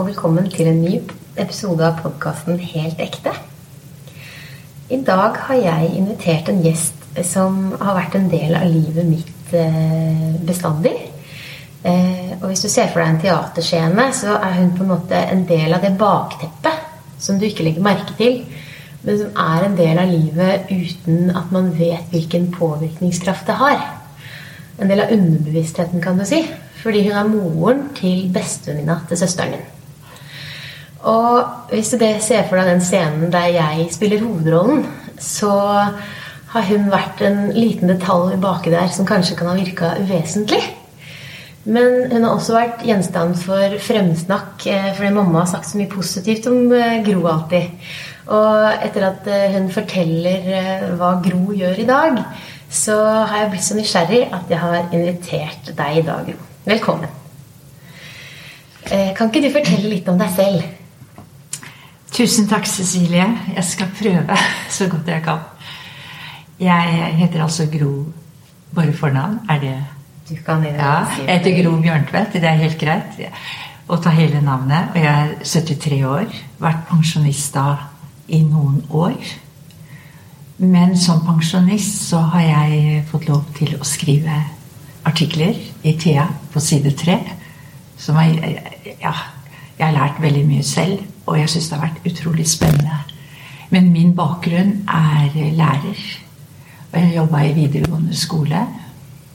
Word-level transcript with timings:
og 0.00 0.06
velkommen 0.06 0.46
til 0.48 0.64
en 0.70 0.78
ny 0.80 0.94
episode 1.36 1.84
av 1.84 1.98
podkasten 2.00 2.56
Helt 2.56 3.00
ekte. 3.04 3.34
I 4.88 4.96
dag 5.04 5.34
har 5.44 5.58
jeg 5.60 5.90
invitert 5.98 6.46
en 6.48 6.62
gjest 6.64 7.02
som 7.28 7.58
har 7.76 7.98
vært 7.98 8.14
en 8.16 8.30
del 8.32 8.54
av 8.56 8.64
livet 8.64 9.04
mitt 9.04 9.52
eh, 9.52 10.38
bestandig. 10.48 10.94
Eh, 11.84 12.30
og 12.38 12.46
hvis 12.46 12.64
du 12.64 12.70
ser 12.72 12.88
for 12.88 13.02
deg 13.02 13.10
en 13.12 13.20
teaterscene, 13.26 14.06
så 14.16 14.38
er 14.38 14.54
hun 14.56 14.70
på 14.78 14.86
en 14.86 14.92
måte 14.94 15.20
en 15.20 15.42
del 15.50 15.76
av 15.76 15.84
det 15.84 15.90
bakteppet 16.00 17.20
som 17.20 17.36
du 17.36 17.44
ikke 17.50 17.66
legger 17.66 17.84
merke 17.84 18.16
til, 18.16 18.38
men 19.02 19.18
som 19.20 19.42
er 19.44 19.66
en 19.66 19.76
del 19.76 20.00
av 20.00 20.14
livet 20.14 20.70
uten 20.70 21.28
at 21.42 21.52
man 21.52 21.68
vet 21.76 22.08
hvilken 22.14 22.48
påvirkningskraft 22.54 23.52
det 23.52 23.58
har. 23.60 23.84
En 24.80 24.88
del 24.88 25.04
av 25.04 25.12
underbevisstheten, 25.12 26.00
kan 26.00 26.16
du 26.16 26.24
si. 26.24 26.40
Fordi 26.80 27.04
hun 27.04 27.20
er 27.20 27.28
moren 27.28 27.84
til 28.00 28.30
bestevenninna 28.32 29.02
til 29.10 29.20
søsteren 29.20 29.58
din. 29.58 29.68
Og 31.08 31.70
hvis 31.70 31.94
du 31.96 32.02
ser 32.20 32.48
for 32.48 32.60
deg 32.60 32.74
den 32.74 32.82
scenen 32.84 33.32
der 33.32 33.52
jeg 33.54 33.86
spiller 33.94 34.20
hovedrollen, 34.20 34.84
så 35.20 35.52
har 36.50 36.66
hun 36.66 36.90
vært 36.90 37.22
en 37.24 37.48
liten 37.54 37.88
detalj 37.88 38.36
baki 38.42 38.72
der 38.72 38.90
som 38.92 39.08
kanskje 39.08 39.38
kan 39.38 39.52
ha 39.52 39.56
virka 39.56 39.94
uvesentlig. 40.00 40.60
Men 41.70 42.08
hun 42.10 42.24
har 42.24 42.32
også 42.32 42.54
vært 42.56 42.84
gjenstand 42.88 43.36
for 43.38 43.76
fremsnakk 43.84 44.64
eh, 44.70 44.88
fordi 44.96 45.10
mamma 45.12 45.42
har 45.42 45.50
sagt 45.50 45.68
så 45.68 45.76
mye 45.78 45.92
positivt 45.92 46.48
om 46.48 46.72
eh, 46.72 47.02
Gro 47.04 47.26
alltid. 47.28 47.90
Og 48.32 48.86
etter 48.86 49.06
at 49.10 49.28
eh, 49.28 49.52
hun 49.58 49.68
forteller 49.72 50.96
hva 50.98 51.12
Gro 51.24 51.52
gjør 51.56 51.82
i 51.82 51.86
dag, 51.88 52.18
så 52.70 52.96
har 53.28 53.44
jeg 53.44 53.52
blitt 53.52 53.66
så 53.66 53.76
nysgjerrig 53.76 54.22
at 54.32 54.52
jeg 54.52 54.62
har 54.62 54.96
invitert 54.96 55.72
deg 55.76 56.00
i 56.00 56.04
dag, 56.06 56.32
Gro. 56.32 56.50
Velkommen. 56.70 57.16
Kan 58.90 59.28
ikke 59.28 59.42
du 59.44 59.52
fortelle 59.54 59.90
litt 59.92 60.08
om 60.10 60.18
deg 60.18 60.32
selv? 60.34 60.79
Tusen 62.10 62.48
takk, 62.50 62.66
Cecilie. 62.66 63.26
Jeg 63.54 63.64
skal 63.64 63.90
prøve 63.94 64.36
så 64.76 64.88
godt 64.90 65.08
jeg 65.08 65.22
kan. 65.22 65.44
Jeg 66.60 67.14
heter 67.16 67.42
altså 67.42 67.66
Gro 67.70 68.12
Bare 68.74 68.92
fornavn. 68.92 69.38
Er 69.48 69.60
det 69.60 69.76
Du 70.28 70.34
kan 70.46 70.62
det, 70.62 70.74
Ja, 70.74 71.04
Jeg 71.26 71.38
heter 71.38 71.62
Gro 71.62 71.76
Bjørntvedt. 71.80 72.32
Det 72.32 72.44
er 72.44 72.58
helt 72.58 72.78
greit 72.78 73.20
å 73.88 73.96
ta 73.96 74.10
hele 74.14 74.40
navnet. 74.42 74.90
Og 74.94 74.98
jeg 75.02 75.30
er 75.30 75.34
73 75.44 76.02
år. 76.06 76.26
Vært 76.58 76.84
pensjonist 76.90 77.54
da 77.54 77.76
i 78.28 78.42
noen 78.42 78.82
år. 78.90 79.16
Men 80.58 80.96
som 80.98 81.22
pensjonist 81.26 82.08
så 82.10 82.20
har 82.34 82.42
jeg 82.46 83.04
fått 83.10 83.28
lov 83.30 83.46
til 83.56 83.74
å 83.78 83.86
skrive 83.86 84.42
artikler 85.08 85.56
i 85.82 85.94
Thea 85.98 86.26
på 86.52 86.60
side 86.60 86.92
tre. 86.98 87.16
Som 87.98 88.18
er, 88.20 88.34
ja, 89.00 89.14
jeg 89.78 89.86
har 89.86 89.96
lært 89.96 90.20
veldig 90.22 90.44
mye 90.46 90.62
selv, 90.66 91.00
og 91.30 91.38
jeg 91.38 91.52
syns 91.52 91.70
det 91.70 91.78
har 91.78 91.86
vært 91.86 92.10
utrolig 92.10 92.46
spennende. 92.50 92.98
Men 93.70 93.92
min 93.94 94.14
bakgrunn 94.18 94.80
er 94.90 95.30
lærer. 95.54 96.00
Og 96.90 96.96
jeg 96.98 97.14
jobba 97.14 97.42
i 97.46 97.52
videregående 97.54 98.16
skole. 98.18 98.64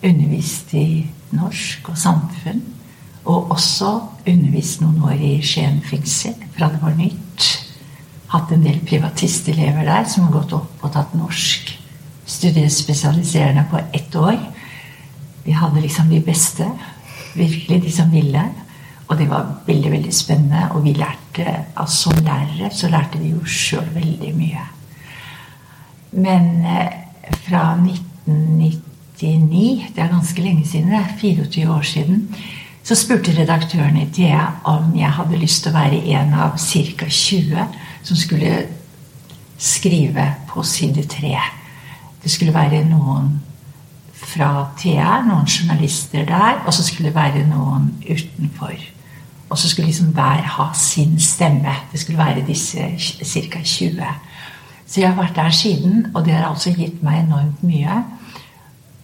Undervist 0.03 0.73
i 0.75 1.05
norsk 1.35 1.89
og 1.89 1.97
samfunn. 1.97 2.61
Og 3.25 3.51
også 3.55 3.93
undervist 4.27 4.83
noen 4.83 4.99
år 5.07 5.21
i 5.23 5.37
Skien 5.45 5.79
fengsel 5.85 6.35
fra 6.57 6.69
det 6.73 6.81
var 6.83 6.97
nytt. 6.99 7.47
Hatt 8.33 8.51
en 8.51 8.65
del 8.65 8.81
privatistelever 8.85 9.87
der 9.87 10.05
som 10.09 10.27
har 10.27 10.35
gått 10.35 10.53
opp 10.57 10.83
og 10.83 10.93
tatt 10.93 11.15
norsk. 11.17 11.71
Studiespesialiserende 12.25 13.65
på 13.71 13.79
ett 13.93 14.15
år. 14.19 14.37
Vi 15.45 15.55
hadde 15.55 15.81
liksom 15.81 16.11
de 16.11 16.19
beste. 16.25 16.67
Virkelig 17.35 17.81
de 17.87 17.91
som 17.91 18.11
ville. 18.11 18.43
Og 19.07 19.17
det 19.17 19.29
var 19.29 19.61
veldig 19.65 19.91
veldig 19.91 20.13
spennende. 20.13 20.67
Og 20.75 20.83
vi 20.83 20.93
lærte, 20.97 21.24
altså 21.43 22.09
som 22.09 22.23
lærere 22.23 22.71
så 22.73 22.89
lærte 22.89 23.19
vi 23.19 23.29
jo 23.33 23.45
sjøl 23.45 23.89
veldig 23.95 24.35
mye. 24.37 24.65
Men 26.15 26.65
eh, 26.65 26.91
fra 27.47 27.75
1999, 27.75 29.85
det 29.95 30.03
er 30.03 30.13
ganske 30.13 30.41
lenge 30.41 30.67
siden, 30.67 30.91
det 30.91 30.99
er 30.99 31.17
24 31.19 31.71
år 31.71 31.81
siden, 31.81 32.35
så 32.85 32.95
spurte 32.95 33.33
redaktøren 33.33 33.97
i 33.97 34.05
Thea 34.13 34.45
om 34.69 34.93
jeg 34.97 35.09
hadde 35.17 35.37
lyst 35.41 35.63
til 35.63 35.73
å 35.73 35.79
være 35.79 36.03
en 36.19 36.33
av 36.37 36.51
ca. 36.61 37.07
20 37.09 37.65
som 38.05 38.17
skulle 38.17 38.67
skrive 39.57 40.35
på 40.49 40.63
side 40.63 41.07
3. 41.09 41.35
Det 42.23 42.31
skulle 42.31 42.53
være 42.53 42.83
noen 42.85 43.41
fra 44.13 44.67
Thea, 44.77 45.21
noen 45.25 45.49
journalister 45.49 46.25
der, 46.29 46.61
og 46.65 46.73
så 46.73 46.83
skulle 46.85 47.09
det 47.09 47.17
være 47.17 47.47
noen 47.49 47.89
utenfor. 48.05 48.94
Og 49.49 49.57
så 49.57 49.69
skulle 49.69 49.87
liksom 49.87 50.13
hver 50.13 50.41
ha 50.57 50.69
sin 50.73 51.19
stemme. 51.19 51.75
Det 51.91 51.99
skulle 51.99 52.17
være 52.19 52.45
disse 52.47 52.79
ca. 53.23 53.61
20. 53.63 54.03
Så 54.87 55.01
jeg 55.01 55.09
har 55.09 55.21
vært 55.21 55.35
der 55.35 55.49
siden, 55.49 56.07
og 56.13 56.25
det 56.25 56.33
har 56.33 56.49
altså 56.49 56.73
gitt 56.73 57.03
meg 57.03 57.23
enormt 57.23 57.63
mye. 57.63 58.03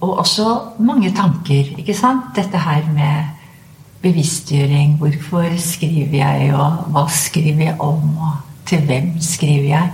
Og 0.02 0.18
også 0.18 0.60
mange 0.80 1.12
tanker. 1.12 1.78
ikke 1.78 1.94
sant? 1.94 2.36
Dette 2.36 2.58
her 2.58 2.82
med 2.94 3.24
bevisstgjøring. 4.02 4.98
Hvorfor 4.98 5.58
skriver 5.58 6.18
jeg, 6.18 6.54
og 6.56 6.72
hva 6.92 7.06
skriver 7.10 7.64
jeg 7.64 7.76
om, 7.80 8.18
og 8.18 8.66
til 8.66 8.86
hvem 8.86 9.14
skriver 9.22 9.68
jeg? 9.68 9.90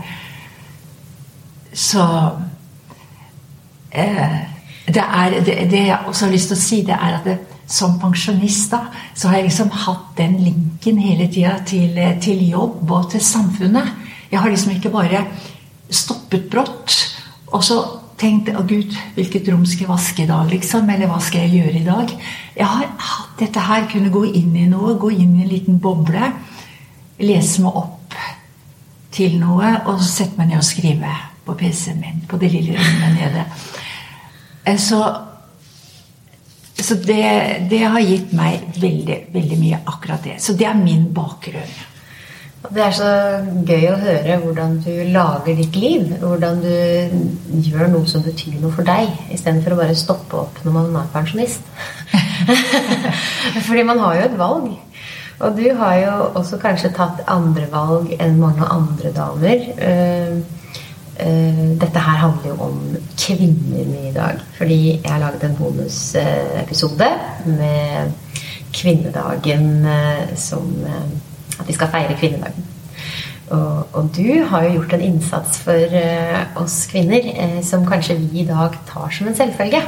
Så 1.73 2.29
eh, 3.91 4.37
det, 4.87 5.03
er, 5.03 5.29
det, 5.29 5.71
det, 5.71 5.85
jeg 5.87 5.99
også 6.07 6.25
har 6.25 6.31
lyst 6.31 6.47
til 6.47 6.57
å 6.57 6.61
si, 6.61 6.81
det 6.87 6.95
er 6.95 7.19
at 7.19 7.27
det, 7.27 7.37
som 7.67 7.97
pensjonist 7.99 8.71
da, 8.71 8.85
så 9.13 9.29
har 9.29 9.41
jeg 9.41 9.49
liksom 9.49 9.71
hatt 9.85 10.15
den 10.17 10.37
linken 10.39 10.99
hele 11.03 11.27
tida 11.31 11.57
til, 11.67 11.97
til, 12.23 12.43
jobb 12.47 12.91
og 12.91 13.09
til 13.11 13.23
samfunnet. 13.23 13.91
Jeg 14.31 14.39
har 14.39 14.51
liksom 14.51 14.73
ikke 14.75 14.93
bare 14.93 15.25
stoppet 15.91 16.49
brått 16.51 16.95
og 17.51 17.63
så 17.63 17.77
tenkt 18.17 18.49
å 18.49 18.63
gud, 18.67 18.95
hvilket 19.15 19.47
rom 19.51 19.65
skal 19.67 19.85
jeg 19.85 19.91
vaske 19.91 20.23
i 20.23 20.29
dag, 20.29 20.47
liksom? 20.49 20.89
Eller 20.89 21.09
hva 21.09 21.19
skal 21.21 21.45
jeg 21.45 21.61
gjøre 21.61 21.79
i 21.79 21.85
dag? 21.85 22.13
Jeg 22.57 22.65
har 22.65 22.87
hatt 22.97 23.35
dette 23.39 23.65
her, 23.67 23.85
kunne 23.91 24.11
gå 24.13 24.23
inn 24.31 24.55
i 24.57 24.65
noe, 24.71 24.97
gå 24.97 25.11
inn 25.13 25.35
i 25.37 25.45
en 25.45 25.51
liten 25.51 25.77
boble. 25.81 26.31
Lese 27.21 27.61
meg 27.63 27.77
opp 27.77 28.17
til 29.13 29.37
noe, 29.41 29.69
og 29.85 30.01
så 30.01 30.09
sette 30.09 30.39
meg 30.39 30.51
ned 30.51 30.61
og 30.63 30.65
skrive 30.65 31.13
på 31.45 31.55
PC-en 31.57 32.01
min. 32.01 32.25
På 32.29 32.41
det 32.41 32.51
lille 32.51 32.75
rommet 32.77 33.15
nede. 33.19 33.45
Eh, 34.65 34.79
så, 34.81 35.03
så 36.77 36.95
det, 37.01 37.67
det, 37.69 37.83
har 37.89 38.03
gitt 38.05 38.33
meg 38.37 38.65
veldig, 38.77 39.19
veldig 39.33 39.59
mye 39.59 39.79
akkurat 39.89 40.23
det. 40.23 40.35
Så 40.43 40.53
det 40.57 40.67
er 40.69 40.77
min 40.77 41.07
bakgrunn. 41.13 41.77
Det 42.67 42.81
er 42.83 42.93
så 42.95 43.09
gøy 43.65 43.85
å 43.91 43.99
høre 44.01 44.37
hvordan 44.41 44.75
du 44.83 44.91
lager 45.13 45.55
ditt 45.57 45.77
liv. 45.79 46.09
Hvordan 46.21 46.59
du 46.61 47.61
gjør 47.65 47.89
noe 47.93 48.09
som 48.09 48.25
betyr 48.25 48.59
noe 48.61 48.73
for 48.75 48.85
deg, 48.87 49.09
istedenfor 49.33 49.73
å 49.73 49.79
bare 49.79 49.97
stoppe 49.97 50.41
opp 50.41 50.59
når 50.65 50.75
man 50.75 50.99
er 51.01 51.09
pensjonist. 51.13 51.65
Fordi 53.67 53.87
man 53.87 54.03
har 54.03 54.19
jo 54.19 54.27
et 54.27 54.37
valg. 54.41 54.69
Og 55.37 55.57
du 55.57 55.65
har 55.77 55.97
jo 56.01 56.13
også 56.39 56.57
kanskje 56.61 56.93
tatt 56.97 57.25
andre 57.29 57.69
valg 57.73 58.13
enn 58.17 58.39
mange 58.41 58.65
andre 58.73 59.13
damer. 59.15 59.67
Uh, 59.77 60.57
dette 61.17 61.99
her 61.99 62.19
handler 62.21 62.51
jo 62.51 62.55
om 62.61 62.79
kvinner 63.17 64.09
i 64.09 64.13
dag. 64.13 64.39
Fordi 64.57 64.79
jeg 64.91 65.11
har 65.11 65.19
laget 65.19 65.43
en 65.43 65.57
bonusepisode 65.57 67.09
med 67.45 68.11
kvinnedagen 68.73 69.85
uh, 69.85 70.35
som 70.35 70.73
uh, 70.85 71.05
At 71.59 71.67
vi 71.67 71.73
skal 71.73 71.89
feire 71.89 72.17
kvinnedagen. 72.19 72.65
Og, 73.49 73.87
og, 73.93 74.09
du 74.17 74.43
har 74.45 74.63
jo 74.63 74.73
gjort 74.75 74.93
en 74.93 75.01
innsats 75.01 75.57
for 75.63 75.95
oss 76.61 76.75
kvinner 76.91 77.61
som 77.65 77.85
kanskje 77.87 78.17
vi 78.19 78.41
i 78.41 78.45
dag 78.45 78.75
tar 78.85 79.09
som 79.09 79.27
en 79.27 79.35
selvfølge. 79.35 79.81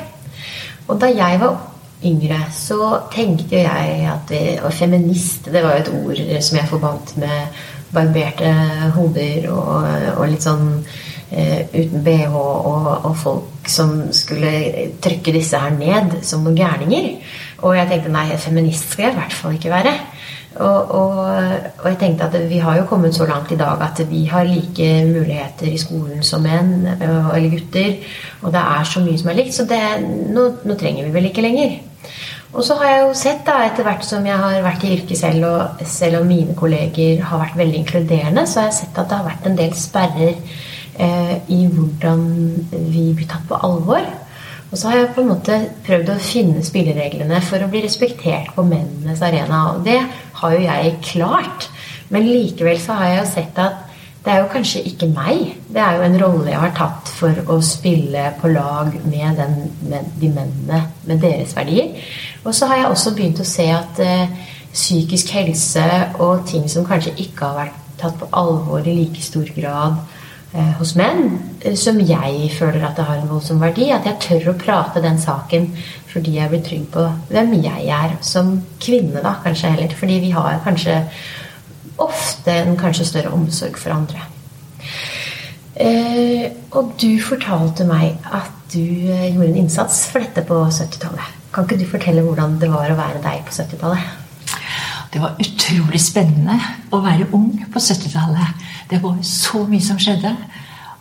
Og 0.88 0.97
da 1.01 1.11
jeg 1.11 1.40
var 1.44 1.59
yngre, 2.06 2.40
så 2.56 2.97
tenkte 3.13 3.59
jo 3.59 3.61
jeg 3.61 4.09
at 4.09 4.34
vi, 4.34 4.41
Og 4.63 4.73
feminist, 4.73 5.46
det 5.46 5.61
var 5.64 5.76
jo 5.76 5.84
et 5.84 5.93
ord 5.93 6.41
som 6.41 6.58
jeg 6.58 6.72
forbandt 6.72 7.17
med 7.17 7.61
barberte 7.93 8.53
hoder 8.96 9.49
og, 9.52 9.85
og 10.17 10.28
litt 10.31 10.47
sånn 10.47 10.79
Eh, 10.79 11.18
uten 11.29 12.03
bh 12.03 12.34
og, 12.34 12.87
og, 13.05 13.16
folk 13.17 13.70
som 13.70 14.08
skulle 14.16 14.52
trykke 15.02 15.34
disse 15.35 15.58
her 15.61 15.76
ned 15.76 16.23
som 16.26 16.46
noen 16.46 16.58
gærninger. 16.58 17.09
Og 17.61 17.76
jeg 17.78 17.90
tenkte 17.90 18.14
nei, 18.14 18.26
feminist 18.40 18.93
skal 18.93 19.09
jeg 19.09 19.14
i 19.14 19.20
hvert 19.20 19.35
fall 19.35 19.58
ikke 19.58 19.73
være. 19.73 19.93
Og, 20.59 20.91
og, 20.91 21.20
og, 21.78 21.85
jeg 21.85 21.97
tenkte 22.02 22.26
at 22.26 22.49
vi 22.49 22.58
har 22.64 22.79
jo 22.79 22.87
kommet 22.90 23.14
så 23.16 23.28
langt 23.29 23.52
i 23.53 23.58
dag 23.59 23.81
at 23.85 24.02
vi 24.09 24.23
har 24.26 24.47
like 24.47 24.87
muligheter 25.05 25.70
i 25.70 25.78
skolen 25.78 26.23
som 26.26 26.41
menn 26.43 26.87
eller 26.87 27.52
gutter. 27.53 27.99
Og 28.41 28.55
det 28.55 28.64
er 28.64 28.90
så 28.90 29.03
mye 29.05 29.20
som 29.22 29.29
er 29.29 29.37
likt, 29.37 29.53
så 29.55 29.67
det, 29.70 29.84
nå, 30.34 30.47
nå, 30.66 30.79
trenger 30.79 31.05
vi 31.05 31.14
vel 31.14 31.29
ikke 31.29 31.46
lenger. 31.46 31.78
Og 32.49 32.66
så 32.66 32.79
har 32.79 32.90
jeg 32.90 33.02
jo 33.03 33.14
sett, 33.14 33.43
da, 33.46 33.59
etter 33.67 33.85
hvert 33.85 34.03
som 34.08 34.26
jeg 34.26 34.41
har 34.41 34.64
vært 34.66 34.84
i 34.87 34.96
yrket 34.96 35.20
selv, 35.20 35.46
og 35.46 35.85
selv 35.85 36.23
om 36.23 36.28
mine 36.28 36.58
kolleger 36.58 37.22
har 37.29 37.43
vært 37.43 37.59
veldig 37.59 37.84
inkluderende, 37.84 38.47
så 38.49 38.64
har 38.64 38.72
jeg 38.72 38.79
sett 38.79 38.97
at 38.97 39.11
det 39.11 39.20
har 39.20 39.29
vært 39.29 39.46
en 39.46 39.59
del 39.59 39.76
sperrer 39.78 40.34
eh, 40.34 40.68
i 40.99 41.59
hvordan 41.72 42.25
vi 42.72 43.05
blir 43.16 43.28
tatt 43.29 43.46
på 43.47 43.59
alvor. 43.63 44.03
Og 44.69 44.78
så 44.78 44.90
har 44.91 44.99
jeg 44.99 45.13
på 45.16 45.23
en 45.23 45.31
måte 45.31 45.55
prøvd 45.85 46.11
å 46.13 46.22
finne 46.22 46.61
spillereglene 46.66 47.40
for 47.41 47.63
å 47.63 47.69
bli 47.72 47.81
respektert 47.85 48.51
på 48.53 48.66
mennenes 48.67 49.22
arena. 49.25 49.63
Og 49.73 49.85
det 49.87 49.97
har 50.41 50.55
jo 50.55 50.66
jeg 50.66 50.97
klart. 51.07 51.69
Men 52.13 52.28
likevel 52.29 52.78
så 52.81 52.97
har 52.99 53.09
jeg 53.09 53.22
jo 53.22 53.29
sett 53.31 53.61
at 53.63 53.85
det 54.19 54.34
er 54.34 54.43
jo 54.43 54.51
kanskje 54.51 54.84
ikke 54.85 55.09
meg. 55.09 55.55
Det 55.72 55.81
er 55.81 55.97
jo 55.97 56.05
en 56.05 56.19
rolle 56.22 56.51
jeg 56.51 56.61
har 56.61 56.75
tatt 56.78 57.09
for 57.17 57.41
å 57.49 57.57
spille 57.66 58.28
på 58.41 58.52
lag 58.52 58.93
med, 59.07 59.40
den, 59.40 59.57
med 59.90 60.13
de 60.22 60.31
mennene 60.35 60.84
med 61.07 61.23
deres 61.23 61.55
verdier. 61.57 61.95
Og 62.43 62.53
så 62.53 62.69
har 62.69 62.84
jeg 62.84 62.91
også 62.91 63.16
begynt 63.17 63.41
å 63.41 63.47
se 63.47 63.66
at 63.73 64.03
eh, 64.05 64.37
psykisk 64.69 65.34
helse 65.34 65.87
og 66.19 66.45
ting 66.52 66.69
som 66.69 66.85
kanskje 66.85 67.16
ikke 67.25 67.47
har 67.47 67.61
vært 67.63 67.85
tatt 67.99 68.19
på 68.19 68.29
alvor 68.37 68.85
i 68.85 68.93
like 69.02 69.23
stor 69.23 69.49
grad 69.55 69.97
eh, 69.97 70.18
hos 70.79 70.96
menn, 70.97 71.40
eh, 71.61 71.75
som 71.78 71.99
jeg 72.01 72.49
føler 72.55 72.85
at 72.85 72.97
det 72.97 73.05
har 73.05 73.19
en 73.19 73.29
voldsom 73.29 73.59
verdi. 73.61 73.91
At 73.93 74.07
jeg 74.07 74.22
tør 74.23 74.53
å 74.53 74.57
prate 74.57 75.03
den 75.03 75.19
saken 75.22 75.69
fordi 76.09 76.40
jeg 76.40 76.49
blir 76.49 76.63
trygg 76.66 76.87
på 76.90 77.05
hvem 77.29 77.53
jeg 77.61 77.90
er 77.93 78.16
som 78.25 78.55
kvinne, 78.81 79.22
da, 79.22 79.35
kanskje 79.43 79.75
heller. 79.75 79.93
Fordi 79.93 80.19
vi 80.23 80.31
har 80.34 80.61
kanskje 80.66 81.03
ofte 82.01 82.55
en 82.63 82.78
kanskje 82.79 83.05
større 83.05 83.34
omsorg 83.35 83.78
for 83.78 83.93
andre. 83.93 84.23
Eh, 85.79 86.49
og 86.75 86.95
du 86.99 87.11
fortalte 87.23 87.85
meg 87.87 88.17
at 88.25 88.55
du 88.73 88.81
eh, 88.81 89.29
gjorde 89.34 89.52
en 89.52 89.61
innsats 89.61 90.07
for 90.09 90.23
dette 90.23 90.43
på 90.47 90.63
70-tallet. 90.66 91.37
Kan 91.53 91.66
ikke 91.66 91.79
du 91.81 91.85
fortelle 91.90 92.25
hvordan 92.25 92.57
det 92.61 92.72
var 92.73 92.90
å 92.90 92.97
være 92.97 93.22
deg 93.23 93.45
på 93.45 93.53
70-tallet? 93.53 94.28
Det 95.14 95.22
var 95.22 95.40
utrolig 95.41 96.02
spennende 96.02 96.59
å 96.94 97.02
være 97.02 97.32
ung 97.34 97.52
på 97.73 97.82
70-tallet. 97.82 98.67
Det 98.90 99.02
var 99.03 99.17
så 99.26 99.64
mye 99.70 99.84
som 99.84 100.00
skjedde. 100.02 100.35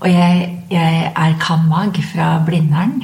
Og 0.00 0.08
jeg, 0.08 0.48
jeg 0.70 1.12
er 1.12 1.38
kan-mag 1.42 1.98
fra 2.12 2.30
Blindern. 2.46 3.02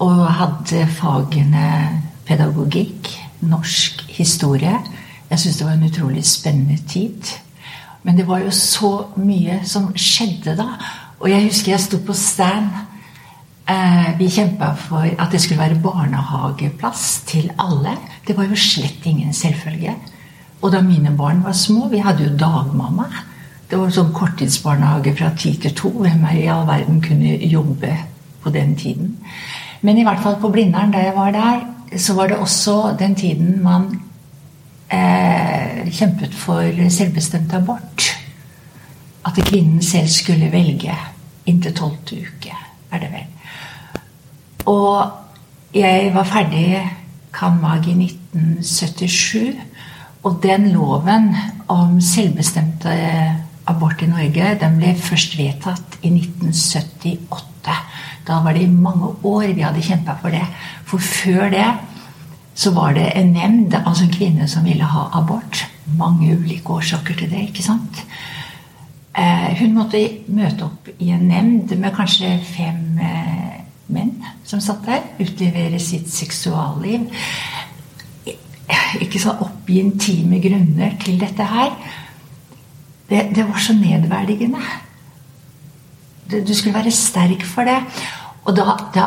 Og 0.00 0.24
hadde 0.38 0.86
fagene 0.96 1.66
pedagogikk, 2.28 3.10
norsk 3.40 4.04
historie 4.14 4.78
jeg 5.30 5.38
syns 5.38 5.58
det 5.60 5.66
var 5.66 5.76
en 5.76 5.86
utrolig 5.86 6.24
spennende 6.26 6.76
tid. 6.88 7.22
Men 8.02 8.16
det 8.16 8.26
var 8.28 8.38
jo 8.42 8.50
så 8.50 8.90
mye 9.16 9.60
som 9.64 9.92
skjedde 9.94 10.56
da. 10.58 10.72
Og 11.20 11.30
jeg 11.30 11.44
husker 11.44 11.72
jeg 11.72 11.84
sto 11.84 12.00
på 12.06 12.16
stand. 12.16 12.70
Eh, 13.70 14.18
vi 14.18 14.26
kjempa 14.30 14.72
for 14.74 15.06
at 15.06 15.30
det 15.30 15.40
skulle 15.42 15.60
være 15.62 15.78
barnehageplass 15.82 17.20
til 17.28 17.52
alle. 17.58 17.94
Det 18.26 18.34
var 18.36 18.48
jo 18.50 18.58
slett 18.58 19.06
ingen 19.06 19.32
selvfølge. 19.36 19.94
Og 20.60 20.72
da 20.72 20.80
mine 20.82 21.12
barn 21.16 21.44
var 21.44 21.52
små 21.52 21.88
Vi 21.88 21.98
hadde 21.98 22.24
jo 22.24 22.36
dagmamma. 22.36 23.06
Det 23.70 23.78
var 23.78 23.92
sånn 23.94 24.12
korttidsbarnehage 24.12 25.14
fra 25.16 25.30
ti 25.38 25.54
til 25.62 25.74
to. 25.76 25.90
Hvem 26.02 26.26
i 26.34 26.48
all 26.50 26.66
verden 26.66 27.00
kunne 27.00 27.36
jobbe 27.46 27.94
på 28.42 28.50
den 28.50 28.74
tiden? 28.76 29.16
Men 29.82 29.98
i 29.98 30.04
hvert 30.04 30.22
fall 30.22 30.40
på 30.40 30.50
Blindern, 30.50 30.90
da 30.90 31.04
jeg 31.04 31.14
var 31.14 31.30
der, 31.30 31.62
så 31.96 32.14
var 32.14 32.28
det 32.28 32.38
også 32.38 32.96
den 32.98 33.14
tiden 33.14 33.62
man 33.62 33.86
eh, 34.90 35.86
kjempet 35.90 36.34
for 36.34 36.90
selvbestemt 36.90 37.54
abort. 37.54 38.10
At 39.24 39.38
kvinnen 39.46 39.82
selv 39.82 40.08
skulle 40.08 40.52
velge 40.52 40.96
inntil 41.46 41.74
tolvte 41.74 42.18
uke, 42.18 42.56
er 42.90 42.98
det 42.98 43.12
vel. 43.12 43.39
Og 44.68 45.10
jeg 45.74 46.10
var 46.14 46.26
ferdig 46.28 46.80
Kan-Mag 47.32 47.86
i 47.88 47.94
1977. 48.04 49.54
Og 50.22 50.40
den 50.42 50.68
loven 50.74 51.30
om 51.68 52.00
selvbestemte 52.04 52.92
abort 53.70 54.02
i 54.02 54.08
Norge 54.10 54.56
den 54.60 54.76
ble 54.80 54.94
først 54.98 55.38
vedtatt 55.38 56.00
i 56.02 56.10
1978. 56.12 57.78
Da 58.26 58.40
var 58.44 58.56
det 58.56 58.66
i 58.66 58.72
mange 58.72 59.14
år 59.24 59.54
vi 59.54 59.64
hadde 59.64 59.84
kjempa 59.84 60.18
for 60.20 60.34
det. 60.34 60.44
For 60.84 60.98
før 60.98 61.48
det 61.54 61.68
så 62.54 62.74
var 62.76 62.92
det 62.92 63.12
en 63.16 63.32
nemnd, 63.32 63.74
altså 63.86 64.04
en 64.04 64.12
kvinne 64.12 64.48
som 64.48 64.66
ville 64.66 64.84
ha 64.84 65.06
abort. 65.16 65.64
Mange 65.96 66.34
ulike 66.36 66.76
årsaker 66.76 67.16
til 67.16 67.30
det. 67.30 67.48
ikke 67.48 67.62
sant? 67.64 68.02
Eh, 69.16 69.48
hun 69.60 69.74
måtte 69.74 70.02
møte 70.28 70.66
opp 70.68 70.90
i 70.98 71.10
en 71.10 71.26
nemnd 71.28 71.72
med 71.78 71.94
kanskje 71.96 72.36
fem 72.46 72.98
eh, 73.02 73.59
menn 73.92 74.14
som 74.46 74.62
satt 74.62 74.86
der. 74.86 75.02
Utlevere 75.22 75.80
sitt 75.82 76.10
seksualliv. 76.12 77.08
Ikke 79.02 79.20
sånn 79.22 79.42
oppgi 79.44 79.80
intime 79.82 80.40
grunner 80.42 80.94
til 81.02 81.18
dette 81.20 81.46
her. 81.46 81.74
Det, 83.10 83.26
det 83.34 83.44
var 83.48 83.58
så 83.58 83.74
nedverdigende. 83.74 84.62
Du 86.30 86.54
skulle 86.54 86.76
være 86.76 86.94
sterk 86.94 87.42
for 87.46 87.66
det. 87.66 87.80
Og, 88.46 88.54
da, 88.56 88.74
da, 88.94 89.06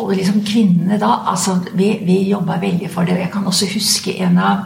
og 0.00 0.10
liksom 0.16 0.40
kvinnene 0.42 0.96
da 0.98 1.12
altså 1.30 1.54
Vi, 1.78 1.92
vi 2.02 2.16
jobba 2.32 2.58
veldig 2.60 2.90
for 2.90 3.06
det. 3.06 3.20
Jeg 3.20 3.30
kan 3.32 3.46
også 3.46 3.68
huske 3.74 4.16
en 4.24 4.40
av 4.42 4.64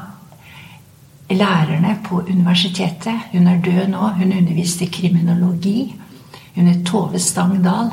lærerne 1.31 1.99
på 2.07 2.23
universitetet. 2.31 3.29
Hun 3.33 3.47
er 3.51 3.63
død 3.63 3.91
nå. 3.93 4.09
Hun 4.19 4.33
underviste 4.33 4.87
kriminologi. 4.87 5.95
Hun 6.55 6.69
er 6.69 6.83
Tove 6.87 7.19
Stangdal. 7.19 7.93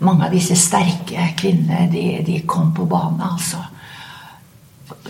Mange 0.00 0.26
av 0.26 0.32
disse 0.32 0.56
sterke 0.56 1.26
kvinnene 1.36 1.90
de, 1.92 2.04
de 2.24 2.40
kom 2.48 2.72
på 2.76 2.86
banen, 2.88 3.20
altså. 3.20 3.60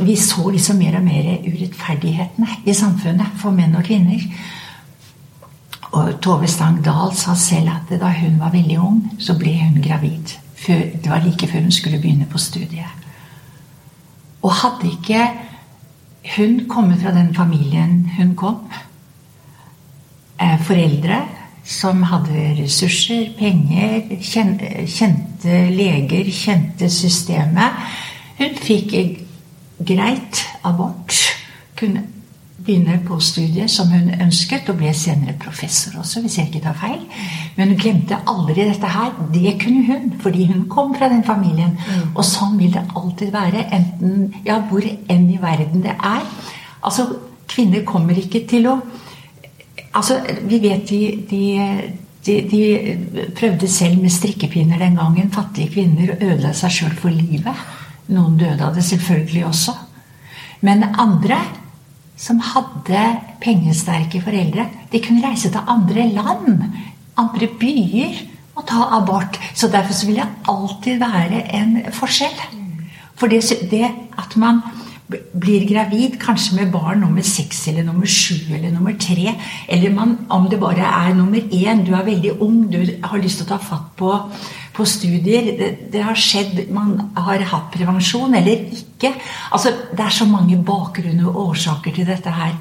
Vi 0.01 0.17
så 0.17 0.51
liksom 0.51 0.79
mer 0.79 0.99
og 0.99 1.05
mer 1.05 1.29
urettferdighetene 1.45 2.61
i 2.69 2.75
samfunnet 2.77 3.39
for 3.41 3.55
menn 3.55 3.77
og 3.79 3.87
kvinner. 3.87 4.25
Og 5.91 6.21
Tove 6.23 6.49
Stang 6.51 6.79
Dahl 6.85 7.15
sa 7.19 7.35
selv 7.39 7.73
at 7.73 7.93
da 8.01 8.11
hun 8.15 8.39
var 8.41 8.53
veldig 8.55 8.79
ung, 8.79 9.01
så 9.19 9.35
ble 9.39 9.57
hun 9.59 9.81
gravid. 9.83 10.37
Det 10.67 11.09
var 11.09 11.25
like 11.25 11.49
før 11.49 11.65
hun 11.65 11.75
skulle 11.75 11.99
begynne 11.99 12.29
på 12.31 12.39
studiet. 12.39 13.07
Og 14.43 14.55
hadde 14.63 14.91
ikke 14.93 15.25
hun 16.37 16.65
kommet 16.69 17.03
fra 17.03 17.15
den 17.17 17.35
familien 17.35 18.11
hun 18.19 18.35
kom 18.37 18.61
eh, 20.41 20.59
Foreldre 20.65 21.23
som 21.65 22.03
hadde 22.03 22.55
ressurser, 22.59 23.31
penger, 23.39 24.09
kjente 24.21 25.65
leger, 25.75 26.31
kjente 26.35 26.89
systemet. 26.91 27.83
Hun 28.39 28.57
fikk 28.57 28.97
greit 29.87 30.45
abort. 30.65 31.15
Kunne 31.77 32.07
begynne 32.61 32.99
på 33.07 33.17
studiet 33.21 33.71
som 33.73 33.89
hun 33.93 34.11
ønsket, 34.21 34.69
og 34.69 34.81
ble 34.81 34.93
senere 34.97 35.37
professor 35.41 36.01
også, 36.01 36.21
hvis 36.21 36.39
jeg 36.39 36.51
ikke 36.51 36.65
tar 36.67 36.77
feil. 36.77 37.01
Men 37.57 37.73
hun 37.73 37.81
glemte 37.81 38.19
aldri 38.29 38.67
dette 38.69 38.91
her. 38.91 39.15
Det 39.33 39.55
kunne 39.63 39.85
hun, 39.89 40.13
fordi 40.21 40.47
hun 40.53 40.67
kom 40.69 40.95
fra 40.95 41.09
den 41.09 41.25
familien. 41.25 41.77
Mm. 41.79 42.15
Og 42.15 42.25
sånn 42.27 42.59
vil 42.61 42.73
det 42.75 42.85
alltid 42.97 43.33
være, 43.35 43.67
enten 43.77 44.35
ja, 44.45 44.61
hvor 44.69 44.85
enn 44.85 45.29
i 45.33 45.41
verden 45.41 45.85
det 45.87 45.97
er. 45.97 46.27
Altså, 46.85 47.09
kvinner 47.51 47.85
kommer 47.85 48.19
ikke 48.19 48.45
til 48.49 48.69
å 48.71 48.79
Altså, 49.93 50.21
vi 50.47 50.61
vet 50.63 50.87
de, 50.89 51.01
de 51.31 51.43
de, 52.25 52.35
de, 52.51 53.29
prøvde 53.37 53.69
selv 53.69 54.01
med 54.01 54.13
strikkepinner 54.13 54.79
den 54.79 54.99
gangen, 54.99 55.31
fattige 55.33 55.73
kvinner, 55.73 56.17
ødela 56.21 56.53
seg 56.57 56.75
sjøl 56.75 56.97
for 56.99 57.15
livet. 57.15 57.65
Noen 58.13 58.37
døde 58.41 58.67
av 58.67 58.77
det 58.77 58.85
selvfølgelig 58.85 59.47
også. 59.49 59.75
Men 60.67 60.85
andre 60.91 61.39
som 62.21 62.43
hadde 62.45 63.05
pengesterke 63.41 64.21
foreldre, 64.21 64.67
de 64.93 65.01
kunne 65.01 65.25
reise 65.25 65.49
til 65.49 65.73
andre 65.73 66.05
land, 66.13 66.67
andre 67.21 67.49
byer, 67.61 68.21
og 68.59 68.67
ta 68.69 68.91
abort. 68.99 69.39
Så 69.57 69.71
derfor 69.73 69.97
så 69.97 70.07
vil 70.07 70.21
det 70.21 70.29
alltid 70.53 71.01
være 71.01 71.45
en 71.57 71.79
forskjell. 71.97 72.43
For 73.17 73.33
det, 73.33 73.41
det 73.71 73.89
at 74.21 74.37
man 74.37 74.61
blir 75.11 75.67
gravid, 75.69 76.17
kanskje 76.23 76.61
med 76.61 76.73
barn 76.73 77.03
nummer 77.05 77.25
seks 77.27 77.67
eller 77.71 77.87
nummer 77.87 78.07
sju 78.07 78.55
eller 78.55 78.71
nummer 78.71 78.95
tre, 79.01 79.35
eller 79.69 79.95
man, 79.95 80.17
om 80.31 80.49
det 80.51 80.61
bare 80.61 80.87
er 80.87 81.15
nummer 81.19 81.41
én, 81.41 81.85
du 81.87 81.93
er 81.95 82.07
veldig 82.07 82.37
ung, 82.41 82.63
du 82.71 82.79
har 83.03 83.23
lyst 83.23 83.43
til 83.43 83.49
å 83.49 83.53
ta 83.55 83.63
fatt 83.63 83.95
på 83.99 84.15
på 84.81 84.87
studier. 84.87 85.51
Det, 85.59 85.71
det, 85.93 86.03
har 86.05 86.19
skjedd 86.19 86.71
Man 86.73 86.95
har 87.17 87.43
hatt 87.53 87.73
prevensjon 87.75 88.35
eller 88.39 88.71
ikke. 88.77 89.13
Altså, 89.53 89.75
det 89.93 90.07
er 90.07 90.15
så 90.15 90.29
mange 90.31 90.61
bakgrunner 90.65 91.29
og 91.29 91.51
årsaker 91.51 91.95
til 91.97 92.09
dette 92.09 92.33
her. 92.35 92.55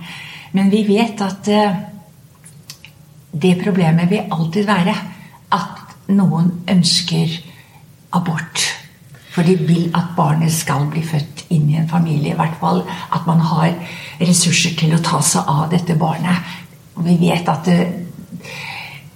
Men 0.57 0.71
vi 0.73 0.83
vet 0.87 1.21
at 1.21 1.51
uh, 1.53 1.77
det 3.31 3.55
problemet 3.61 4.09
vil 4.09 4.33
alltid 4.33 4.65
være 4.67 4.95
at 5.53 6.09
noen 6.09 6.51
ønsker 6.69 7.37
abort. 8.17 8.78
For 9.39 9.48
de 9.48 9.55
vil 9.55 9.86
at 9.96 10.10
barnet 10.17 10.51
skal 10.51 10.89
bli 10.91 11.00
født 11.00 11.46
inn 11.55 11.69
i 11.72 11.77
en 11.79 11.88
familie. 11.88 12.34
I 12.34 12.36
hvert 12.36 12.58
fall 12.60 12.81
at 12.84 13.24
man 13.24 13.39
har 13.39 13.69
ressurser 14.19 14.74
til 14.75 14.91
å 14.91 15.00
ta 15.00 15.22
seg 15.24 15.48
av 15.48 15.69
dette 15.72 15.96
barnet. 15.96 16.50
Vi 17.00 17.15
vet 17.22 17.48
at 17.48 17.69
uh, 17.72 18.50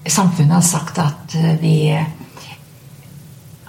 samfunnet 0.07 0.55
har 0.55 0.63
sagt 0.63 1.01
at 1.03 1.35
uh, 1.35 1.49
vi 1.59 1.75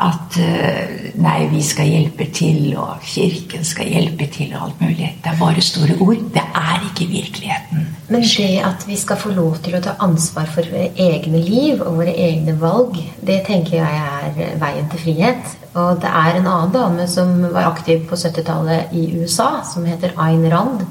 at 0.03 0.37
eh, 0.43 1.13
nei, 1.23 1.45
vi 1.53 1.61
skal 1.63 1.87
hjelpe 1.87 2.27
til, 2.35 2.73
og 2.81 3.03
Kirken 3.07 3.63
skal 3.67 3.93
hjelpe 3.93 4.27
til, 4.33 4.51
og 4.57 4.69
alt 4.69 4.81
mulig. 4.83 5.11
Det 5.23 5.31
er 5.31 5.39
bare 5.39 5.63
store 5.63 5.99
ord. 6.03 6.25
Det 6.35 6.43
er 6.43 6.81
ikke 6.89 7.07
virkeligheten. 7.13 7.85
Men 8.09 8.27
det 8.27 8.49
at 8.67 8.87
vi 8.89 8.97
skal 8.99 9.17
få 9.17 9.31
lov 9.33 9.61
til 9.63 9.77
å 9.79 9.83
ta 9.85 9.95
ansvar 10.03 10.51
for 10.51 10.67
våre 10.67 10.91
egne 10.99 11.39
liv 11.41 11.81
og 11.81 12.01
våre 12.01 12.15
egne 12.27 12.57
valg, 12.61 12.99
det 13.23 13.45
tenker 13.47 13.79
jeg 13.79 14.03
er 14.03 14.59
veien 14.61 14.91
til 14.91 15.05
frihet. 15.07 15.55
Og 15.75 16.03
det 16.03 16.11
er 16.11 16.41
en 16.41 16.51
annen 16.51 16.75
dame 16.75 17.07
som 17.11 17.39
var 17.55 17.71
aktiv 17.71 18.03
på 18.11 18.19
70-tallet 18.19 18.93
i 18.99 19.07
USA, 19.15 19.63
som 19.67 19.87
heter 19.87 20.19
Ayn 20.19 20.45
Rand. 20.51 20.83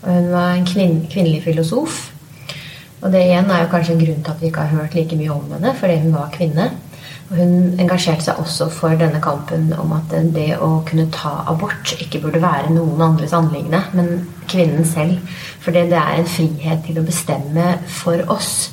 Og 0.00 0.08
hun 0.08 0.32
var 0.32 0.56
en 0.56 0.68
kvinn, 0.68 1.02
kvinnelig 1.12 1.44
filosof. 1.44 2.06
Og 3.00 3.12
det 3.12 3.26
igjen 3.28 3.48
er 3.52 3.64
jo 3.64 3.72
kanskje 3.72 3.94
en 3.96 4.02
grunn 4.04 4.24
til 4.24 4.32
at 4.32 4.40
vi 4.40 4.48
ikke 4.48 4.64
har 4.64 4.80
hørt 4.80 4.96
like 4.96 5.16
mye 5.16 5.32
om 5.32 5.52
henne, 5.54 5.76
fordi 5.76 6.00
hun 6.02 6.16
var 6.16 6.32
kvinne. 6.32 6.70
Hun 7.30 7.76
engasjerte 7.78 8.24
seg 8.26 8.40
også 8.42 8.66
for 8.74 8.98
denne 8.98 9.20
kampen 9.22 9.68
om 9.78 9.92
at 9.94 10.10
det 10.34 10.56
å 10.58 10.80
kunne 10.86 11.06
ta 11.14 11.44
abort 11.50 11.92
ikke 12.02 12.18
burde 12.24 12.42
være 12.42 12.72
noen 12.74 13.04
andres 13.06 13.34
anliggende, 13.36 13.84
men 13.94 14.24
kvinnen 14.50 14.86
selv. 14.88 15.20
Fordi 15.62 15.84
det 15.92 16.00
er 16.00 16.18
en 16.18 16.26
frihet 16.26 16.82
til 16.88 16.98
å 16.98 17.06
bestemme 17.06 17.76
for 18.00 18.24
oss. 18.34 18.72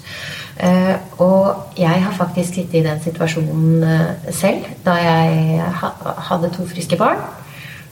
Uh, 0.57 0.95
og 1.21 1.77
jeg 1.77 2.01
har 2.01 2.15
faktisk 2.17 2.55
sittet 2.55 2.79
i 2.79 2.85
den 2.87 3.01
situasjonen 3.03 3.83
uh, 3.85 4.31
selv 4.33 4.65
da 4.87 4.95
jeg 4.97 5.59
ha 5.61 5.91
hadde 6.31 6.49
to 6.55 6.65
friske 6.65 6.97
barn. 6.97 7.21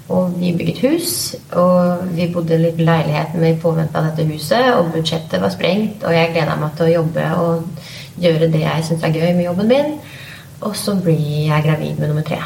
Og 0.09 0.33
vi 0.37 0.51
bygget 0.53 0.81
hus, 0.85 1.13
og 1.57 2.09
vi 2.13 2.25
bodde 2.33 2.57
litt 2.61 2.81
i 2.81 2.85
leiligheten 2.85 3.41
vi 3.41 3.53
påventa 3.61 4.01
dette 4.05 4.25
huset. 4.29 4.73
Og 4.79 4.89
budsjettet 4.97 5.41
var 5.41 5.53
sprengt, 5.53 6.01
og 6.01 6.13
jeg 6.13 6.33
gleda 6.33 6.57
meg 6.57 6.73
til 6.73 6.89
å 6.89 6.93
jobbe 6.99 7.29
og 7.37 7.87
gjøre 8.21 8.49
det 8.49 8.65
jeg 8.65 8.85
syns 8.89 9.05
er 9.05 9.13
gøy 9.13 9.31
med 9.33 9.45
jobben 9.51 9.69
min. 9.69 9.97
Og 10.61 10.75
så 10.75 10.95
blir 10.95 11.49
jeg 11.49 11.65
gravid 11.65 11.99
med 11.99 12.07
nummer 12.07 12.25
tre. 12.25 12.39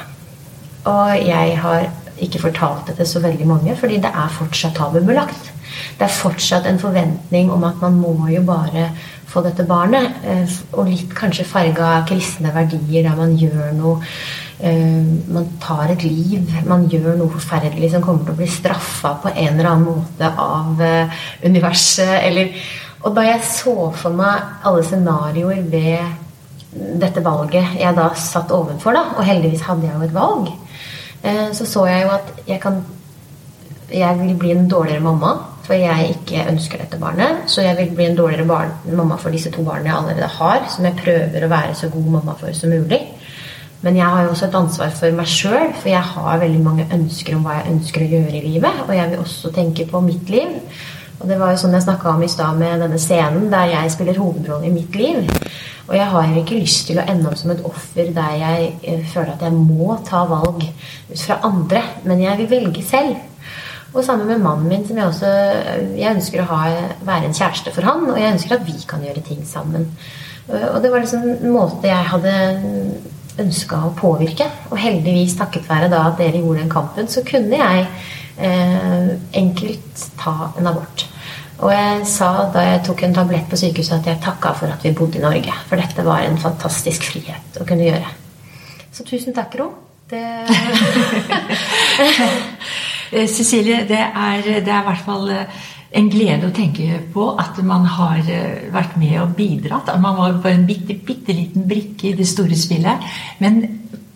Og 0.89 1.27
jeg 1.27 1.57
har 1.61 1.89
ikke 2.19 2.41
fortalt 2.41 2.87
det 2.87 2.97
til 2.97 3.07
så 3.07 3.21
veldig 3.23 3.47
mange, 3.47 3.75
fordi 3.77 4.01
det 4.01 4.11
er 4.11 4.35
fortsatt 4.35 4.75
tabubelagt. 4.75 5.53
Det 5.99 6.07
er 6.07 6.19
fortsatt 6.19 6.67
en 6.67 6.79
forventning 6.79 7.51
om 7.51 7.63
at 7.63 7.81
man 7.81 7.99
må 8.01 8.15
jo 8.31 8.41
bare 8.47 8.89
få 9.29 9.43
dette 9.45 9.65
barnet. 9.67 10.21
Eh, 10.25 10.59
og 10.73 10.89
litt 10.89 11.13
kanskje 11.15 11.47
farga 11.47 11.95
av 11.99 12.05
kristne 12.09 12.53
verdier, 12.55 13.05
der 13.05 13.17
man 13.17 13.35
gjør 13.37 13.73
noe 13.77 13.97
eh, 14.59 15.05
Man 15.29 15.51
tar 15.61 15.93
et 15.93 16.03
liv, 16.03 16.49
man 16.67 16.87
gjør 16.89 17.17
noe 17.19 17.31
forferdelig 17.35 17.93
som 17.93 18.03
kommer 18.03 18.25
til 18.25 18.35
å 18.35 18.39
bli 18.39 18.49
straffa 18.49 19.15
på 19.23 19.33
en 19.35 19.53
eller 19.53 19.69
annen 19.71 19.87
måte 19.87 20.31
av 20.45 20.81
eh, 20.83 21.21
universet. 21.45 22.15
Eller, 22.23 22.55
og 23.03 23.13
da 23.15 23.27
jeg 23.29 23.45
så 23.47 23.75
for 23.95 24.15
meg 24.17 24.65
alle 24.67 24.83
scenarioer 24.87 25.61
ved 25.69 26.27
dette 26.71 27.23
valget 27.25 27.79
jeg 27.79 27.97
da 27.97 28.09
satt 28.13 28.51
ovenfor, 28.53 28.93
da, 28.93 29.03
og 29.17 29.25
heldigvis 29.25 29.65
hadde 29.65 29.87
jeg 29.87 29.95
jo 29.95 30.05
et 30.05 30.15
valg, 30.15 30.49
eh, 31.23 31.47
så 31.57 31.65
så 31.65 31.85
jeg 31.89 32.05
jo 32.05 32.15
at 32.19 32.33
jeg 32.47 32.61
kan 32.61 32.83
Jeg 33.89 34.19
vil 34.19 34.35
bli 34.37 34.51
en 34.51 34.67
dårligere 34.69 35.01
mamma 35.01 35.31
for 35.69 35.77
jeg 35.77 36.15
ikke 36.15 36.47
ønsker 36.49 36.81
dette 36.81 36.97
barnet. 36.97 37.45
Så 37.49 37.61
jeg 37.61 37.77
vil 37.77 37.91
bli 37.93 38.07
en 38.09 38.17
dårligere 38.17 38.47
barn, 38.49 38.71
mamma 38.97 39.19
for 39.21 39.29
disse 39.29 39.51
to 39.53 39.61
barna 39.65 39.91
jeg 39.91 39.97
allerede 39.97 40.29
har, 40.39 40.63
som 40.73 40.85
jeg 40.85 40.97
prøver 40.97 41.45
å 41.45 41.49
være 41.51 41.75
så 41.77 41.89
god 41.93 42.07
mamma 42.15 42.35
for 42.39 42.53
som 42.57 42.73
mulig. 42.73 42.99
Men 43.85 43.95
jeg 43.95 44.09
har 44.11 44.25
jo 44.25 44.31
også 44.33 44.47
et 44.49 44.57
ansvar 44.59 44.95
for 44.97 45.15
meg 45.15 45.29
sjøl, 45.29 45.69
for 45.77 45.91
jeg 45.91 46.01
har 46.13 46.41
veldig 46.41 46.63
mange 46.65 46.87
ønsker 46.91 47.37
om 47.37 47.45
hva 47.45 47.59
jeg 47.59 47.75
ønsker 47.75 48.03
å 48.03 48.09
gjøre 48.15 48.39
i 48.39 48.41
livet. 48.47 48.81
Og 48.87 48.95
jeg 48.97 49.11
vil 49.11 49.21
også 49.21 49.53
tenke 49.55 49.85
på 49.91 50.01
mitt 50.03 50.33
liv. 50.33 50.57
Og 51.19 51.27
det 51.29 51.37
var 51.39 51.53
jo 51.53 51.61
sånn 51.61 51.77
jeg 51.77 51.85
snakka 51.85 52.15
om 52.15 52.25
i 52.25 52.31
stad 52.31 52.57
med 52.59 52.81
denne 52.81 52.99
scenen 52.99 53.47
der 53.51 53.69
jeg 53.75 53.93
spiller 53.93 54.19
hovedrollen 54.19 54.71
i 54.71 54.73
mitt 54.73 54.97
liv. 54.97 55.29
Og 55.89 55.95
jeg 55.97 56.05
har 56.13 56.35
ikke 56.37 56.59
lyst 56.61 56.85
til 56.87 56.99
å 57.01 57.05
ende 57.09 57.31
opp 57.31 57.39
som 57.39 57.51
et 57.53 57.63
offer 57.65 58.11
der 58.13 58.37
jeg 58.37 58.69
eh, 58.83 59.03
føler 59.09 59.33
at 59.33 59.45
jeg 59.47 59.57
må 59.57 59.97
ta 60.05 60.21
valg 60.29 60.63
ut 60.63 61.23
fra 61.23 61.39
andre, 61.47 61.81
men 62.05 62.21
jeg 62.21 62.43
vil 62.43 62.51
velge 62.53 62.85
selv. 62.85 63.17
Og 63.89 64.03
sammen 64.05 64.29
med 64.29 64.43
mannen 64.45 64.69
min, 64.69 64.83
som 64.85 64.99
jeg 64.99 65.09
også 65.09 65.29
Jeg 65.97 66.13
ønsker 66.13 66.43
å 66.43 66.49
ha, 66.51 66.59
være 67.01 67.25
en 67.25 67.33
kjæreste 67.33 67.73
for 67.73 67.87
han, 67.89 68.05
og 68.05 68.19
jeg 68.21 68.35
ønsker 68.35 68.59
at 68.59 68.67
vi 68.67 68.75
kan 68.85 69.01
gjøre 69.01 69.23
ting 69.25 69.41
sammen. 69.49 69.87
Og 70.49 70.77
det 70.81 70.91
var 70.93 71.01
liksom 71.01 71.25
en 71.25 71.53
måte 71.53 71.89
jeg 71.89 72.11
hadde 72.11 72.35
ønska 73.41 73.81
å 73.87 73.93
påvirke. 73.97 74.47
Og 74.69 74.79
heldigvis, 74.81 75.37
takket 75.39 75.69
være 75.69 75.89
da 75.91 76.05
at 76.09 76.19
dere 76.21 76.41
gjorde 76.41 76.63
den 76.63 76.73
kampen, 76.73 77.09
så 77.09 77.23
kunne 77.25 77.59
jeg 77.59 77.87
eh, 78.37 79.15
enkelt 79.41 80.05
ta 80.19 80.51
en 80.57 80.69
abort. 80.71 81.05
Og 81.59 81.71
jeg 81.73 82.05
sa 82.07 82.29
da 82.53 82.63
jeg 82.63 82.83
tok 82.87 83.03
en 83.03 83.15
tablett 83.17 83.49
på 83.51 83.59
sykehuset, 83.59 83.99
at 83.99 84.07
jeg 84.13 84.21
takka 84.23 84.53
for 84.55 84.71
at 84.71 84.83
vi 84.85 84.93
bodde 84.95 85.19
i 85.19 85.23
Norge. 85.23 85.55
For 85.67 85.81
dette 85.81 86.05
var 86.07 86.23
en 86.23 86.39
fantastisk 86.39 87.09
frihet 87.11 87.59
å 87.59 87.67
kunne 87.67 87.87
gjøre. 87.89 88.13
Så 88.95 89.03
tusen 89.07 89.35
takk, 89.35 89.57
Ro. 89.59 89.67
Det 90.09 90.23
Cecilie, 93.29 93.83
det 93.89 93.99
er, 93.99 94.47
det 94.63 94.71
er 94.71 94.81
i 94.81 94.87
hvert 94.87 95.05
fall 95.05 95.29
eh, 95.33 95.59
en 95.99 96.09
glede 96.13 96.47
å 96.49 96.53
tenke 96.53 96.99
på 97.13 97.25
at 97.41 97.57
man 97.65 97.85
har 97.89 98.21
eh, 98.21 98.69
vært 98.73 98.95
med 99.01 99.17
og 99.23 99.35
bidratt. 99.37 99.89
At 99.91 100.01
man 100.01 100.17
var 100.17 100.39
bare 100.43 100.57
en 100.59 100.67
bitte, 100.69 100.95
bitte 101.05 101.35
liten 101.35 101.67
brikke 101.69 102.11
i 102.11 102.15
det 102.17 102.27
store 102.29 102.57
spillet. 102.57 103.05
Men 103.43 103.61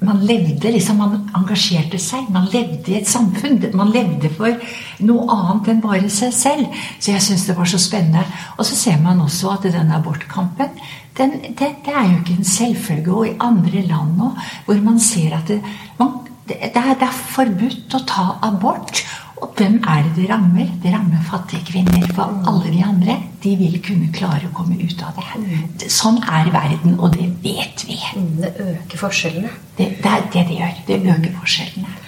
man 0.05 0.23
levde 0.27 0.71
liksom, 0.71 0.99
man 0.99 1.29
engasjerte 1.37 1.99
seg. 2.01 2.27
Man 2.33 2.49
levde 2.53 2.91
i 2.91 2.97
et 2.99 3.09
samfunn. 3.09 3.61
Man 3.77 3.93
levde 3.93 4.31
for 4.33 4.57
noe 5.05 5.27
annet 5.33 5.71
enn 5.73 5.83
bare 5.83 6.11
seg 6.11 6.33
selv. 6.35 6.81
Så 6.99 7.13
jeg 7.13 7.23
syns 7.25 7.47
det 7.47 7.57
var 7.57 7.69
så 7.69 7.79
spennende. 7.81 8.25
Og 8.57 8.67
så 8.67 8.77
ser 8.79 8.99
man 9.03 9.23
også 9.23 9.55
at 9.55 9.69
denne 9.71 9.97
abortkampen 9.97 10.75
den, 11.17 11.35
det, 11.53 11.69
det, 11.85 11.93
er 11.93 12.07
jo 12.09 12.19
ikke 12.19 12.37
en 12.39 12.47
selvfølge. 12.47 13.13
Og 13.13 13.27
i 13.27 13.35
andre 13.39 13.83
land 13.87 14.15
nå, 14.19 14.31
hvor 14.65 14.85
man 14.85 14.99
ser 15.01 15.37
at 15.37 15.51
det, 15.51 15.59
man, 15.99 16.15
det, 16.49 16.57
er, 16.61 16.93
det 16.99 17.09
er 17.09 17.19
forbudt 17.35 17.97
å 17.97 18.03
ta 18.09 18.27
abort. 18.45 19.03
Og 19.43 19.51
hvem 19.57 19.75
er 19.83 20.05
det 20.05 20.13
det 20.15 20.29
rammer? 20.29 20.69
Det 20.83 20.93
rammer 20.93 21.23
fattige 21.27 21.65
kvinner. 21.67 22.05
For 22.15 22.31
alle 22.47 22.71
de 22.71 22.83
andre 22.87 23.17
de 23.43 23.55
vil 23.59 23.75
kunne 23.83 24.07
klare 24.15 24.47
å 24.47 24.53
komme 24.55 24.77
ut 24.79 25.03
av 25.03 25.19
det. 25.19 25.89
Sånn 25.91 26.21
er 26.23 26.47
verden, 26.53 26.95
og 26.95 27.17
det 27.17 27.27
vet 27.43 27.83
vi. 27.89 27.99
Mm, 28.15 28.37
det 28.39 28.53
øker 28.63 29.01
forskjellene. 29.01 29.51
Det, 29.75 29.89
det 29.99 30.13
er 30.13 30.25
det 30.31 30.45
det 30.47 30.61
gjør. 30.61 30.79
Det 30.87 31.01
øker 31.03 31.35
forskjellene. 31.41 31.99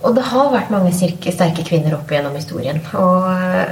Og 0.00 0.14
det 0.16 0.22
har 0.30 0.46
vært 0.48 0.70
mange 0.72 0.92
sterke 0.96 1.64
kvinner 1.64 1.92
opp 1.92 2.08
gjennom 2.12 2.36
historien. 2.36 2.78
Og 2.96 3.26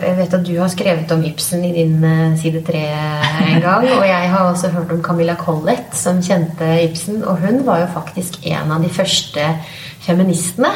jeg 0.05 0.17
vet 0.19 0.35
at 0.37 0.45
du 0.45 0.53
har 0.59 0.73
skrevet 0.73 1.13
om 1.15 1.23
Ibsen 1.25 1.65
i 1.65 1.73
din 1.73 2.03
eh, 2.05 2.35
side 2.41 2.61
tre 2.67 2.83
en 2.89 3.63
gang. 3.65 3.87
Og 3.97 4.05
jeg 4.05 4.33
har 4.35 4.45
også 4.45 4.73
hørt 4.75 4.93
om 4.93 5.01
Camilla 5.05 5.39
Collett, 5.41 5.89
som 5.97 6.21
kjente 6.25 6.69
Ibsen. 6.85 7.23
Og 7.25 7.41
hun 7.45 7.63
var 7.69 7.81
jo 7.85 7.93
faktisk 7.97 8.43
en 8.49 8.77
av 8.77 8.85
de 8.85 8.93
første 8.93 9.47
feministene. 10.09 10.71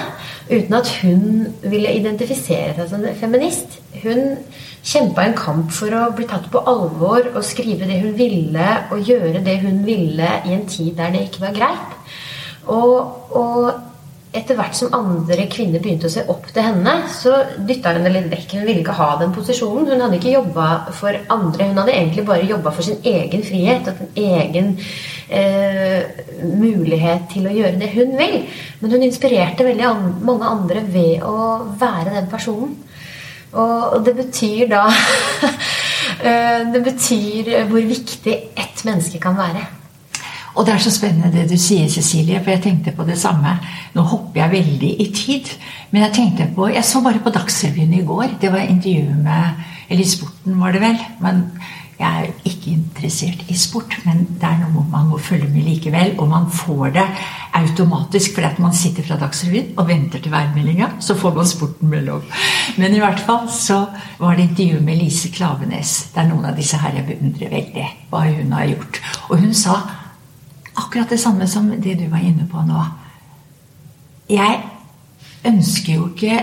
Uten 0.50 0.76
at 0.76 0.90
hun 1.02 1.46
ville 1.64 1.94
identifisere 1.96 2.76
seg 2.76 2.90
som 2.90 3.06
feminist. 3.18 3.78
Hun 4.02 4.36
kjempa 4.82 5.24
en 5.26 5.36
kamp 5.38 5.72
for 5.74 5.94
å 5.94 6.10
bli 6.16 6.26
tatt 6.28 6.48
på 6.52 6.62
alvor 6.68 7.30
og 7.32 7.44
skrive 7.46 7.88
det 7.88 8.00
hun 8.02 8.16
ville, 8.18 8.68
og 8.92 9.08
gjøre 9.08 9.44
det 9.44 9.60
hun 9.62 9.82
ville 9.86 10.28
i 10.46 10.54
en 10.56 10.66
tid 10.68 10.94
der 10.98 11.14
det 11.14 11.26
ikke 11.28 11.46
var 11.46 11.56
greit. 11.56 11.96
Og, 12.70 13.34
og 13.34 13.91
etter 14.32 14.56
hvert 14.56 14.76
som 14.76 14.94
andre 14.96 15.44
kvinner 15.52 15.82
begynte 15.82 16.08
å 16.08 16.12
se 16.12 16.22
opp 16.32 16.46
til 16.54 16.64
henne, 16.64 16.94
så 17.12 17.34
dytta 17.68 17.92
hun 17.92 18.06
det 18.06 18.12
litt 18.14 18.30
vekk. 18.32 18.54
Hun 18.56 18.64
ville 18.64 18.80
ikke 18.80 18.96
ha 18.96 19.08
den 19.20 19.34
posisjonen. 19.36 19.90
Hun 19.90 20.00
hadde 20.00 20.16
ikke 20.16 20.32
jobba 20.32 20.68
for 20.96 21.18
andre. 21.34 21.66
Hun 21.68 21.80
hadde 21.82 21.96
egentlig 21.98 22.24
bare 22.28 22.48
jobba 22.48 22.72
for 22.72 22.86
sin 22.86 23.02
egen 23.08 23.44
frihet 23.44 23.90
og 23.92 24.00
sin 24.00 24.14
egen 24.22 24.70
eh, 25.28 26.22
mulighet 26.48 27.28
til 27.34 27.50
å 27.50 27.52
gjøre 27.58 27.76
det 27.82 27.90
hun 27.92 28.16
vil. 28.16 28.38
Men 28.80 28.96
hun 28.96 29.04
inspirerte 29.04 29.68
veldig 29.68 29.86
an 29.90 30.08
mange 30.24 30.48
andre 30.48 30.86
ved 30.96 31.28
å 31.28 31.36
være 31.80 32.16
den 32.16 32.32
personen. 32.32 32.72
Og, 33.52 33.98
det 34.06 34.14
betyr 34.16 34.70
da 34.70 34.86
eh, 36.30 36.62
Det 36.72 36.80
betyr 36.86 37.50
hvor 37.68 37.84
viktig 37.84 38.38
ett 38.56 38.84
menneske 38.88 39.20
kan 39.20 39.36
være. 39.36 39.81
Og 40.54 40.66
det 40.66 40.74
er 40.74 40.82
så 40.84 40.92
spennende 40.92 41.32
det 41.32 41.46
du 41.50 41.56
sier, 41.60 41.88
Cecilie, 41.88 42.40
for 42.42 42.52
jeg 42.52 42.62
tenkte 42.66 42.92
på 42.96 43.06
det 43.08 43.18
samme. 43.20 43.54
Nå 43.96 44.04
hopper 44.04 44.42
jeg 44.42 44.54
veldig 44.56 44.90
i 45.00 45.08
tid, 45.16 45.52
men 45.90 46.04
jeg 46.06 46.16
tenkte 46.16 46.50
på 46.56 46.68
Jeg 46.72 46.84
så 46.84 47.00
bare 47.04 47.22
på 47.24 47.32
Dagsrevyen 47.32 47.94
i 47.94 48.04
går. 48.04 48.36
Det 48.40 48.52
var 48.52 48.66
intervju 48.68 49.14
med 49.22 49.68
Eller 49.88 50.04
i 50.04 50.08
sporten, 50.08 50.60
var 50.60 50.72
det 50.72 50.80
vel. 50.80 50.98
Men 51.20 51.42
jeg 51.98 52.22
er 52.22 52.48
ikke 52.48 52.72
interessert 52.72 53.42
i 53.52 53.54
sport, 53.58 53.94
men 54.06 54.24
det 54.40 54.48
er 54.48 54.62
noe 54.62 54.82
man 54.90 55.10
må 55.10 55.18
følge 55.22 55.48
med 55.52 55.66
likevel. 55.68 56.14
Og 56.18 56.28
man 56.30 56.48
får 56.50 56.94
det 56.96 57.04
automatisk 57.54 58.34
fordi 58.34 58.48
at 58.48 58.60
man 58.62 58.74
sitter 58.74 59.06
fra 59.06 59.18
Dagsrevyen 59.20 59.74
og 59.76 59.88
venter 59.88 60.22
til 60.22 60.32
værmeldinga. 60.32 60.88
Så 61.00 61.14
får 61.20 61.34
man 61.36 61.48
sporten 61.48 61.92
mellom. 61.92 62.24
Men 62.80 62.96
i 62.96 63.02
hvert 63.02 63.20
fall 63.20 63.48
så 63.52 63.84
var 64.18 64.36
det 64.36 64.48
intervju 64.48 64.80
med 64.80 64.98
Lise 65.02 65.30
Klavenes. 65.34 65.94
Det 66.14 66.24
er 66.24 66.30
noen 66.32 66.48
av 66.48 66.56
disse 66.56 66.80
her 66.80 66.96
jeg 66.96 67.08
beundrer 67.12 67.52
veldig, 67.52 67.88
hva 68.10 68.24
hun 68.30 68.56
har 68.56 68.70
gjort. 68.72 69.02
Og 69.28 69.44
hun 69.44 69.54
sa 69.54 69.80
akkurat 70.74 71.10
det 71.10 71.20
samme 71.20 71.46
som 71.48 71.70
det 71.70 71.98
du 72.00 72.06
var 72.10 72.24
inne 72.24 72.46
på 72.50 72.62
nå. 72.66 72.84
Jeg 74.32 74.60
ønsker 75.48 75.96
jo 75.96 76.08
ikke 76.12 76.38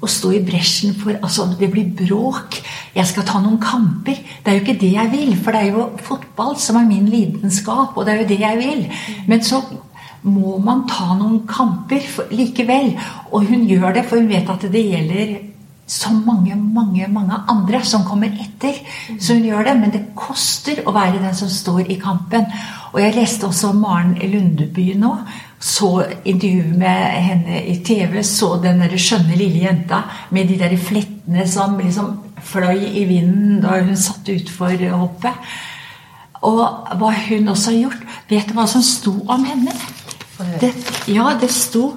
å 0.00 0.08
stå 0.08 0.30
i 0.32 0.40
bresjen 0.44 0.94
for 0.96 1.18
altså 1.18 1.46
det 1.60 1.68
blir 1.72 1.90
bråk. 1.96 2.56
Jeg 2.96 3.06
skal 3.10 3.26
ta 3.28 3.42
noen 3.42 3.60
kamper. 3.60 4.16
Det 4.16 4.48
er 4.48 4.56
jo 4.56 4.64
ikke 4.64 4.80
det 4.80 4.94
jeg 4.94 5.12
vil, 5.12 5.34
for 5.36 5.52
det 5.52 5.60
er 5.60 5.76
jo 5.76 5.90
fotball 6.06 6.56
som 6.60 6.80
er 6.80 6.88
min 6.88 7.08
lidenskap, 7.12 7.92
og 7.94 8.06
det 8.06 8.14
er 8.14 8.22
jo 8.22 8.30
det 8.30 8.40
jeg 8.40 8.60
vil. 8.62 8.82
Men 9.28 9.44
så 9.44 9.60
må 10.22 10.56
man 10.64 10.86
ta 10.88 11.12
noen 11.16 11.42
kamper 11.48 12.04
likevel. 12.32 12.94
Og 13.30 13.46
hun 13.48 13.68
gjør 13.68 13.94
det, 13.96 14.06
for 14.08 14.20
hun 14.20 14.32
vet 14.32 14.48
at 14.52 14.66
det 14.72 14.86
gjelder 14.88 15.36
så 15.90 16.12
mange, 16.14 16.54
mange 16.54 17.08
mange 17.10 17.34
andre 17.50 17.80
som 17.84 18.04
kommer 18.06 18.30
etter. 18.30 18.76
Så 19.18 19.34
hun 19.34 19.48
gjør 19.48 19.64
det, 19.66 19.76
men 19.80 19.92
det 19.94 20.02
koster 20.14 20.84
å 20.86 20.94
være 20.94 21.18
den 21.18 21.34
som 21.34 21.50
står 21.50 21.90
i 21.90 21.98
kampen. 21.98 22.46
Og 22.92 23.00
jeg 23.02 23.16
leste 23.16 23.48
også 23.48 23.72
Maren 23.74 24.14
Lundeby 24.14 24.92
nå. 25.00 25.16
Så 25.60 25.90
intervjuet 26.24 26.76
med 26.78 27.02
henne 27.26 27.64
i 27.72 27.74
TV. 27.84 28.20
Så 28.22 28.54
den 28.62 28.84
der 28.84 28.94
skjønne 28.94 29.34
lille 29.34 29.64
jenta 29.64 30.04
med 30.30 30.48
de 30.48 30.60
der 30.62 30.76
flettene 30.78 31.48
som 31.50 31.74
liksom 31.80 32.14
fløy 32.50 32.86
i 32.86 33.04
vinden 33.10 33.58
da 33.64 33.80
hun 33.82 33.98
satt 33.98 34.30
utfor 34.30 34.86
hoppet. 34.94 35.50
Og 36.46 36.62
hva 37.02 37.10
hun 37.26 37.50
også 37.50 37.74
har 37.74 37.80
gjort. 37.82 38.06
Vet 38.30 38.48
du 38.48 38.54
hva 38.56 38.70
som 38.70 38.86
sto 38.86 39.18
om 39.26 39.42
henne? 39.44 39.74
Det, 40.62 40.70
ja, 41.10 41.34
det 41.36 41.50
sto 41.52 41.90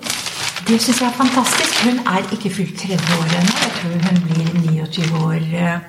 det 0.67 0.79
syns 0.81 1.01
jeg 1.01 1.09
er 1.09 1.17
fantastisk. 1.17 1.83
Hun 1.83 1.99
er 2.07 2.29
ikke 2.31 2.49
fylt 2.53 2.77
30 2.79 3.17
år 3.19 3.35
ennå. 3.39 3.55
Jeg 3.63 3.73
tror 3.77 3.89
hun 4.07 4.21
blir 4.29 4.49
29 4.71 5.23
år 5.25 5.41
uh, 5.65 5.79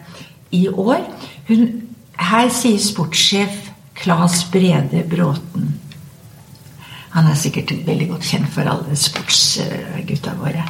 i 0.51 0.69
år. 0.69 1.05
Hun, 1.49 1.69
her 2.19 2.51
sier 2.55 2.81
sportssjef 2.83 3.71
Claes 3.95 4.45
Brede 4.51 5.05
Bråten 5.11 5.75
Han 7.15 7.27
er 7.31 7.39
sikkert 7.39 7.71
veldig 7.87 8.09
godt 8.11 8.27
kjent 8.27 8.51
for 8.51 8.67
alle 8.71 8.97
sportsgutta 8.99 10.35
våre. 10.39 10.65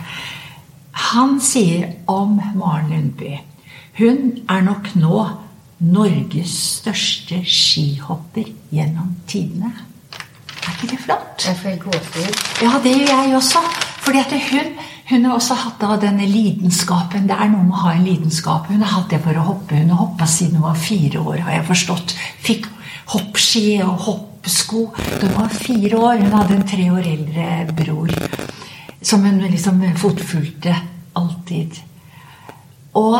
Han 1.13 1.39
sier 1.41 1.95
om 2.11 2.37
Maren 2.57 2.91
Lundby 2.93 3.39
Hun 3.99 4.45
er 4.51 4.65
nok 4.67 4.93
nå 5.01 5.25
Norges 5.85 6.53
største 6.81 7.41
skihopper 7.45 8.47
gjennom 8.73 9.17
tidene. 9.29 9.73
Er 10.65 10.75
ikke 10.75 10.91
det 10.95 11.01
flott? 11.05 11.45
Jeg 11.45 11.57
får 11.61 11.77
gåsehud. 11.83 12.43
Ja, 12.65 12.79
det 12.85 12.95
gjør 12.97 13.23
jeg 13.23 13.37
også. 13.37 13.63
Fordi 14.05 14.21
at 14.21 14.33
hun, 14.51 14.71
hun 15.11 15.25
har 15.29 15.37
også 15.37 15.57
hatt 15.61 15.81
da 15.81 15.97
denne 16.01 16.27
lidenskapen. 16.29 17.29
Det 17.29 17.37
er 17.37 17.51
noe 17.53 17.67
med 17.67 17.77
å 17.77 17.83
ha 17.85 17.95
en 17.95 18.07
lidenskap. 18.07 18.69
Hun 18.73 18.85
har 18.85 18.95
hatt 18.99 19.13
det 19.13 19.21
for 19.25 19.37
å 19.37 19.47
hoppe. 19.51 19.81
Hun 19.81 19.93
har 19.93 20.01
hoppa 20.01 20.29
siden 20.29 20.61
hun 20.61 20.69
var 20.69 20.81
fire 20.81 21.21
år, 21.21 21.39
har 21.47 21.59
jeg 21.59 21.69
forstått. 21.69 22.17
Fikk 22.45 22.69
hoppski 23.13 23.67
og 23.85 24.07
hoppsko 24.09 24.87
da 24.97 25.27
hun 25.27 25.37
var 25.37 25.57
fire 25.57 26.01
år. 26.01 26.25
Hun 26.25 26.37
hadde 26.39 26.59
en 26.59 26.69
tre 26.75 26.91
år 26.93 27.13
eldre 27.15 27.49
bror 27.77 28.15
som 29.05 29.25
hun 29.25 29.43
liksom 29.45 29.83
fotfulgte 30.01 30.77
alltid. 31.13 31.77
Og 32.97 33.19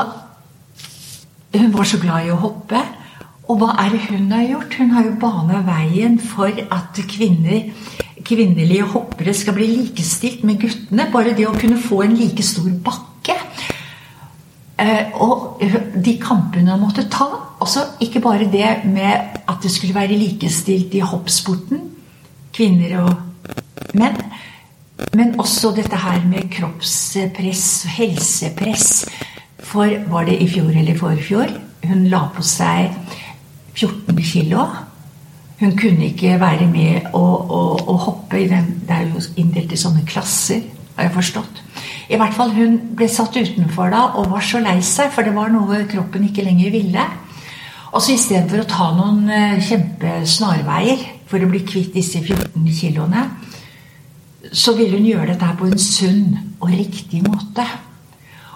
hun 1.55 1.73
var 1.75 1.85
så 1.85 2.01
glad 2.03 2.27
i 2.27 2.33
å 2.33 2.41
hoppe. 2.41 2.81
Og 3.49 3.61
hva 3.61 3.75
er 3.83 3.93
det 3.93 4.07
hun 4.09 4.31
har 4.33 4.47
gjort? 4.49 4.77
Hun 4.81 4.95
har 4.95 5.05
jo 5.05 5.19
bana 5.21 5.61
veien 5.67 6.17
for 6.23 6.49
at 6.49 7.01
kvinner 7.11 7.69
kvinnelige 8.25 8.87
hoppere 8.89 9.35
skal 9.37 9.57
bli 9.57 9.67
likestilt 9.69 10.45
med 10.49 10.61
guttene. 10.63 11.09
Bare 11.13 11.35
det 11.37 11.47
å 11.49 11.57
kunne 11.57 11.81
få 11.81 12.03
en 12.07 12.17
like 12.17 12.45
stor 12.47 12.71
bakke. 12.87 13.37
Eh, 14.81 15.13
og 15.23 15.61
de 16.05 16.17
kampene 16.23 16.75
hun 16.75 16.87
måtte 16.87 17.07
ta. 17.13 17.29
Også 17.65 17.85
ikke 18.05 18.23
bare 18.25 18.49
det 18.51 18.71
med 18.89 19.45
at 19.45 19.61
det 19.63 19.73
skulle 19.73 19.97
være 19.97 20.19
likestilt 20.19 20.95
i 20.97 21.05
hoppsporten, 21.05 21.91
kvinner 22.55 22.97
og 23.05 23.95
menn. 23.99 24.19
Men 25.15 25.35
også 25.43 25.75
dette 25.77 25.99
her 25.99 26.23
med 26.29 26.49
kroppspress, 26.55 27.85
helsepress. 27.97 29.05
For 29.65 29.91
var 30.11 30.27
det 30.29 30.39
i 30.41 30.49
fjor 30.49 30.73
eller 30.73 30.99
forfjor? 30.99 31.53
Hun 31.85 32.07
la 32.09 32.25
på 32.33 32.45
seg 32.47 32.95
14 33.75 34.23
kilo. 34.23 34.67
Hun 35.61 35.77
kunne 35.79 36.09
ikke 36.11 36.39
være 36.41 36.67
med 36.71 37.11
og, 37.13 37.51
og, 37.51 37.89
og 37.89 37.99
hoppe 38.09 38.41
i 38.43 38.49
den 38.51 38.81
Det 38.89 38.91
er 38.91 39.05
jo 39.07 39.23
inndelt 39.37 39.73
i 39.73 39.79
sånne 39.79 40.03
klasser, 40.07 40.65
har 40.97 41.09
jeg 41.09 41.15
forstått. 41.15 41.61
I 42.11 42.19
hvert 42.21 42.35
fall 42.35 42.51
Hun 42.55 42.79
ble 42.99 43.09
satt 43.09 43.37
utenfor 43.37 43.93
da 43.95 44.03
og 44.19 44.33
var 44.33 44.45
så 44.45 44.61
lei 44.63 44.81
seg, 44.83 45.13
for 45.15 45.27
det 45.27 45.35
var 45.35 45.53
noe 45.55 45.85
kroppen 45.91 46.27
ikke 46.29 46.45
lenger 46.45 46.75
ville. 46.75 47.07
Og 47.95 48.03
så 48.03 48.17
istedenfor 48.17 48.65
å 48.65 48.69
ta 48.69 48.91
noen 48.97 49.23
uh, 49.31 49.63
kjempesnarveier 49.63 51.05
for 51.31 51.43
å 51.43 51.51
bli 51.51 51.63
kvitt 51.67 51.95
disse 51.95 52.19
14 52.19 52.67
kiloene, 52.75 53.29
så 54.53 54.75
ville 54.77 54.99
hun 54.99 55.07
gjøre 55.07 55.33
dette 55.33 55.55
på 55.59 55.71
en 55.71 55.81
sunn 55.81 56.35
og 56.59 56.75
riktig 56.75 57.23
måte 57.25 57.65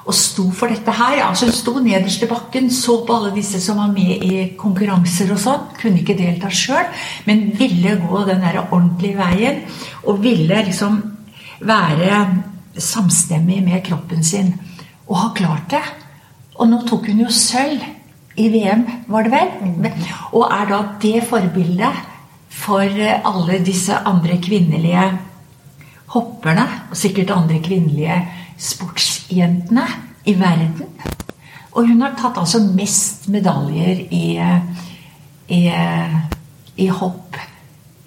og 0.08 0.16
sto 0.16 0.46
for 0.56 0.72
dette 0.72 0.92
her. 0.94 1.20
altså 1.26 1.50
sto 1.52 1.74
nederst 1.84 2.22
i 2.24 2.28
bakken, 2.30 2.70
så 2.72 3.02
på 3.04 3.16
alle 3.18 3.34
disse 3.34 3.60
som 3.60 3.76
var 3.82 3.92
med 3.92 4.24
i 4.24 4.48
konkurranser 4.56 5.34
og 5.34 5.40
sånn. 5.42 5.66
Kunne 5.76 6.00
ikke 6.00 6.16
delta 6.16 6.48
sjøl, 6.48 6.88
men 7.28 7.50
ville 7.58 7.98
gå 8.00 8.24
den 8.24 8.40
der 8.40 8.62
ordentlige 8.64 9.18
veien. 9.20 9.60
Og 10.08 10.22
ville 10.24 10.62
liksom 10.64 11.02
være 11.60 12.24
samstemmig 12.78 13.60
med 13.66 13.84
kroppen 13.84 14.24
sin. 14.24 14.54
Og 15.08 15.16
ha 15.20 15.30
klart 15.36 15.68
det. 15.76 15.84
Og 16.56 16.70
nå 16.70 16.82
tok 16.88 17.10
hun 17.12 17.26
jo 17.26 17.30
sølv 17.32 17.84
i 18.38 18.48
VM, 18.54 18.84
var 19.10 19.26
det 19.26 19.32
vel? 19.34 19.88
Og 20.32 20.44
er 20.46 20.68
da 20.70 20.82
det 21.02 21.24
forbildet 21.26 22.04
for 22.54 23.00
alle 23.28 23.58
disse 23.66 23.94
andre 24.08 24.38
kvinnelige 24.42 25.08
hopperne, 26.14 26.66
og 26.90 26.96
sikkert 26.96 27.34
andre 27.34 27.60
kvinnelige 27.64 28.18
sportsjentene 28.58 29.86
i 30.28 30.34
verden. 30.40 30.92
Og 31.76 31.86
hun 31.86 32.02
har 32.02 32.16
tatt 32.18 32.38
altså 32.40 32.60
mest 32.74 33.28
medaljer 33.30 34.00
i, 34.10 34.26
i, 35.54 35.62
i 36.76 36.88
hopp 36.88 37.36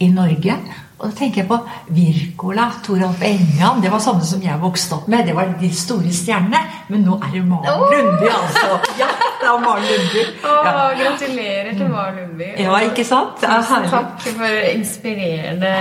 i 0.02 0.10
Norge. 0.12 0.58
Og 1.02 1.10
da 1.10 1.16
tenker 1.18 1.42
jeg 1.42 1.48
på 1.50 1.58
Wirkola, 1.98 2.68
Toralf 2.86 3.24
Engan. 3.26 3.80
Det 3.82 3.90
var 3.90 4.02
sånne 4.04 4.26
som 4.28 4.44
jeg 4.44 4.60
vokste 4.62 5.00
opp 5.00 5.08
med. 5.10 5.26
Det 5.26 5.34
var 5.34 5.56
de 5.58 5.70
store 5.74 6.12
stjernene. 6.14 6.60
Men 6.94 7.08
nå 7.08 7.16
er 7.18 7.32
det 7.34 7.42
Maren 7.48 7.72
oh! 7.74 7.88
Lundby, 7.90 8.28
altså. 8.30 8.78
Ja, 9.00 9.08
det 9.40 9.50
er 9.50 9.64
Maren 9.64 9.88
Lundby. 9.88 10.28
Ja. 10.44 10.52
Oh, 10.52 10.92
gratulerer 11.00 11.74
til 11.74 11.90
Maren 11.90 12.20
Lundby. 12.20 12.52
Ja, 12.62 12.78
ikke 12.86 13.08
sant? 13.08 13.42
Tusen 13.42 13.90
takk 13.90 14.28
for 14.28 14.62
inspirerende 14.76 15.74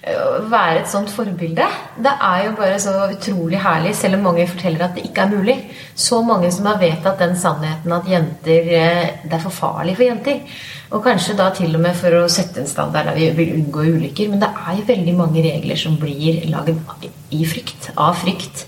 være 0.00 0.80
et 0.80 0.88
sånt 0.88 1.10
forbilde. 1.12 1.66
Det 2.00 2.12
er 2.24 2.44
jo 2.46 2.52
bare 2.56 2.78
så 2.80 2.94
utrolig 3.12 3.58
herlig, 3.60 3.92
selv 3.96 4.16
om 4.16 4.22
mange 4.30 4.46
forteller 4.48 4.86
at 4.86 4.94
det 4.96 5.04
ikke 5.04 5.26
er 5.26 5.34
mulig. 5.34 5.56
Så 5.94 6.22
mange 6.24 6.50
som 6.52 6.66
har 6.70 6.80
vedtatt 6.80 7.20
den 7.20 7.36
sannheten 7.36 7.92
at 7.92 8.08
jenter 8.08 8.70
eh, 8.80 9.10
Det 9.24 9.36
er 9.36 9.42
for 9.42 9.52
farlig 9.52 9.96
for 9.98 10.06
jenter. 10.06 10.40
Og 10.90 11.04
kanskje 11.04 11.36
da 11.36 11.50
til 11.54 11.76
og 11.76 11.84
med 11.84 11.94
for 11.94 12.16
å 12.16 12.28
sette 12.32 12.62
en 12.62 12.70
standard 12.70 13.10
der 13.10 13.18
vi 13.18 13.28
vil 13.36 13.52
unngå 13.58 13.84
ulykker. 13.98 14.30
Men 14.30 14.40
det 14.40 14.48
er 14.48 14.78
jo 14.78 14.88
veldig 14.88 15.16
mange 15.18 15.44
regler 15.44 15.76
som 15.76 15.98
blir 16.00 16.46
laget 16.48 17.10
i 17.30 17.44
frykt. 17.44 17.92
Av 17.96 18.16
frykt. 18.16 18.64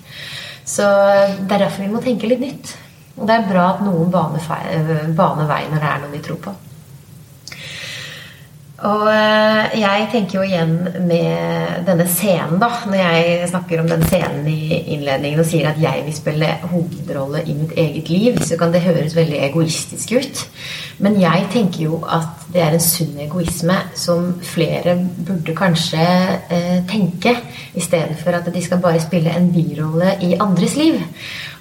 Så 0.64 0.85
det 0.85 1.57
er 1.57 1.64
derfor 1.64 1.83
vi 1.83 1.95
må 1.95 2.05
tenke 2.05 2.29
litt 2.29 2.45
nytt. 2.45 2.77
Og 3.16 3.25
det 3.29 3.38
er 3.38 3.49
bra 3.49 3.71
at 3.73 3.83
noen 3.85 4.12
baner 4.12 5.49
vei 5.49 5.64
når 5.71 5.81
det 5.81 5.88
er 5.88 6.05
noe 6.05 6.12
vi 6.12 6.23
tror 6.29 6.45
på. 6.45 6.55
Og 8.83 9.05
eh, 9.12 9.77
jeg 9.79 10.07
tenker 10.11 10.40
jo 10.40 10.45
igjen 10.47 10.73
med 11.07 11.85
denne 11.87 12.07
scenen, 12.11 12.59
da. 12.59 12.71
Når 12.90 12.99
jeg 12.99 13.51
snakker 13.53 13.83
om 13.83 13.90
den 13.90 14.03
scenen 14.09 14.49
i 14.51 14.81
innledningen 14.97 15.42
og 15.42 15.47
sier 15.47 15.71
at 15.71 15.79
jeg 15.83 16.03
vil 16.09 16.16
spille 16.16 16.49
hovedrolle 16.66 17.45
i 17.47 17.55
mitt 17.61 17.77
eget 17.79 18.11
liv, 18.11 18.40
så 18.42 18.59
kan 18.59 18.75
det 18.75 18.83
høres 18.83 19.14
veldig 19.14 19.38
egoistisk 19.47 20.16
ut. 20.18 20.42
Men 21.03 21.21
jeg 21.23 21.47
tenker 21.55 21.87
jo 21.87 22.03
at 22.11 22.42
det 22.53 22.61
er 22.61 22.75
en 22.77 22.83
sunn 22.85 23.17
egoisme 23.25 23.77
som 23.97 24.29
flere 24.45 24.97
burde 25.27 25.55
kanskje 25.57 26.03
eh, 26.53 26.83
tenke, 26.88 27.33
i 27.75 27.81
stedet 27.81 28.19
for 28.21 28.37
at 28.37 28.51
de 28.53 28.62
skal 28.62 28.83
bare 28.83 29.01
spille 29.01 29.33
en 29.33 29.49
birolle 29.55 30.17
i 30.21 30.35
andres 30.41 30.77
liv. 30.77 31.01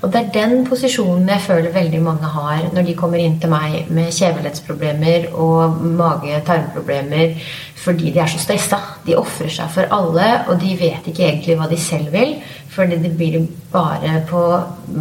Og 0.02 0.12
det 0.12 0.20
er 0.20 0.32
den 0.34 0.66
posisjonen 0.66 1.30
jeg 1.30 1.44
føler 1.46 1.74
veldig 1.74 2.02
mange 2.02 2.30
har 2.36 2.68
når 2.74 2.88
de 2.88 2.96
kommer 2.98 3.22
inn 3.22 3.38
til 3.40 3.52
meg 3.54 3.92
med 3.94 4.10
kjevelettsproblemer 4.18 5.30
og 5.32 5.78
mage-tarmproblemer 6.00 7.36
fordi 7.82 8.12
de 8.14 8.22
er 8.22 8.30
så 8.30 8.40
stressa. 8.42 8.78
De 9.06 9.16
ofrer 9.18 9.50
seg 9.50 9.70
for 9.74 9.90
alle, 9.96 10.28
og 10.48 10.60
de 10.62 10.76
vet 10.78 11.08
ikke 11.10 11.26
egentlig 11.26 11.58
hva 11.58 11.70
de 11.70 11.80
selv 11.82 12.12
vil. 12.14 12.36
Fordi 12.72 13.00
det 13.04 13.12
blir 13.18 13.40
bare 13.72 14.22
på 14.30 14.42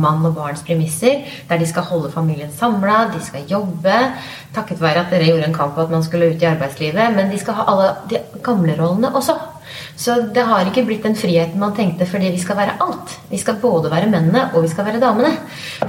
mann 0.01 0.25
og 0.27 0.35
barns 0.35 0.65
premisser, 0.67 1.21
der 1.49 1.61
de 1.61 1.69
skal 1.69 1.87
holde 1.87 2.11
familien 2.11 2.51
samla, 2.57 3.05
de 3.13 3.21
skal 3.23 3.47
jobbe. 3.51 3.99
Takket 4.57 4.81
være 4.83 5.05
at 5.05 5.13
dere 5.13 5.29
gjorde 5.29 5.47
en 5.47 5.55
kamp 5.55 5.77
på 5.77 5.85
at 5.85 5.93
man 5.93 6.03
skulle 6.03 6.33
ut 6.33 6.43
i 6.43 6.49
arbeidslivet. 6.51 7.15
Men 7.15 7.31
de 7.31 7.39
skal 7.39 7.61
ha 7.61 7.69
alle 7.71 7.93
de 8.11 8.23
gamle 8.43 8.75
rollene 8.81 9.13
også. 9.15 9.39
Så 10.01 10.17
det 10.35 10.43
har 10.49 10.67
ikke 10.67 10.83
blitt 10.89 11.05
den 11.07 11.15
friheten 11.15 11.61
man 11.61 11.77
tenkte 11.77 12.09
fordi 12.09 12.33
vi 12.35 12.41
skal 12.43 12.59
være 12.59 12.79
alt. 12.83 13.15
Vi 13.31 13.39
skal 13.39 13.61
både 13.63 13.93
være 13.93 14.11
mennene 14.11 14.49
og 14.55 14.65
vi 14.65 14.73
skal 14.73 14.89
være 14.89 15.03
damene. 15.03 15.31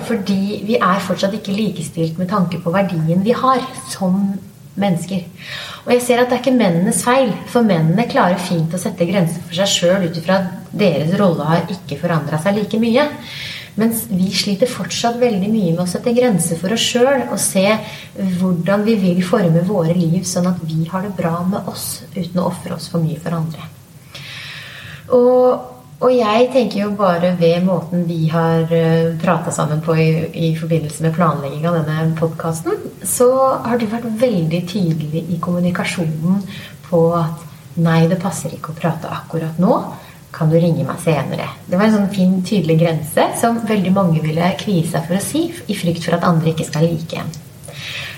Fordi 0.06 0.62
vi 0.68 0.78
er 0.78 1.02
fortsatt 1.08 1.34
ikke 1.40 1.56
likestilt 1.56 2.22
med 2.22 2.30
tanke 2.30 2.62
på 2.62 2.74
verdien 2.76 3.26
vi 3.26 3.34
har 3.34 3.64
som 3.90 4.22
mennesker. 4.80 5.24
Og 5.86 5.94
jeg 5.96 6.04
ser 6.06 6.22
at 6.22 6.30
det 6.30 6.38
er 6.38 6.44
ikke 6.44 6.56
mennenes 6.56 7.02
feil, 7.06 7.32
for 7.52 7.68
mennene 7.68 8.08
klarer 8.12 8.40
fint 8.40 8.74
å 8.74 8.80
sette 8.82 9.08
grenser 9.10 9.44
for 9.44 9.58
seg 9.58 9.72
sjøl 9.72 10.06
ut 10.08 10.20
ifra 10.22 10.38
at 10.40 10.76
deres 10.78 11.16
rolle 11.20 11.48
har 11.48 11.74
ikke 11.74 12.00
forandra 12.00 12.40
seg 12.42 12.60
like 12.60 12.80
mye. 12.82 13.08
Mens 13.80 14.04
vi 14.12 14.28
sliter 14.36 14.68
fortsatt 14.68 15.20
veldig 15.20 15.48
mye 15.48 15.74
med 15.74 15.84
å 15.86 15.90
sette 15.90 16.12
grenser 16.16 16.60
for 16.60 16.76
oss 16.76 16.84
sjøl 16.84 17.24
og 17.30 17.38
se 17.40 17.66
hvordan 18.40 18.84
vi 18.88 18.98
vil 19.00 19.22
forme 19.24 19.64
våre 19.68 19.96
liv 19.96 20.26
sånn 20.28 20.50
at 20.52 20.60
vi 20.68 20.84
har 20.92 21.06
det 21.08 21.14
bra 21.16 21.38
med 21.48 21.70
oss 21.72 22.02
uten 22.12 22.42
å 22.42 22.50
ofre 22.50 22.76
oss 22.76 22.90
for 22.92 23.04
mye 23.04 23.20
for 23.24 23.38
andre. 23.40 23.70
Og 25.16 25.71
Og 26.02 26.10
jeg 26.16 26.48
tenker 26.50 26.80
jo 26.80 26.94
bare 26.98 27.36
ved 27.38 27.62
måten 27.68 28.08
vi 28.10 28.24
har 28.32 28.66
prata 29.22 29.52
sammen 29.54 29.84
på 29.86 29.94
i, 30.02 30.08
i, 30.34 30.48
forbindelse 30.58 31.06
med 31.06 31.14
planlegging 31.14 31.68
av 31.70 31.78
denne 31.78 32.16
podkasten, 32.18 32.80
så 33.06 33.28
har 33.62 33.78
du 33.78 33.86
vært 33.92 34.08
veldig 34.24 34.62
tydelig 34.72 35.22
i 35.30 35.38
kommunikasjonen 35.44 36.42
på 36.88 37.04
at 37.20 37.46
nei, 37.78 38.08
det 38.10 38.18
passer 38.24 38.56
ikke 38.56 38.74
å 38.74 38.80
prate 38.82 39.14
akkurat 39.14 39.62
nå. 39.62 39.78
Kan 40.34 40.50
du 40.50 40.58
ringe 40.58 40.88
meg 40.88 41.00
senere? 41.04 41.50
Det 41.68 41.78
var 41.78 41.90
en 41.90 41.98
sånn 42.00 42.12
fin, 42.16 42.38
tydelig 42.48 42.80
grense 42.82 43.30
som 43.38 43.62
veldig 43.68 43.94
mange 43.94 44.24
ville 44.24 44.54
kvie 44.58 44.88
seg 44.88 45.06
for 45.06 45.20
å 45.20 45.24
si, 45.24 45.50
i 45.68 45.78
frykt 45.78 46.08
for 46.08 46.18
at 46.18 46.26
andre 46.28 46.56
ikke 46.56 46.70
skal 46.72 46.88
like 46.88 47.20
en. 47.20 47.34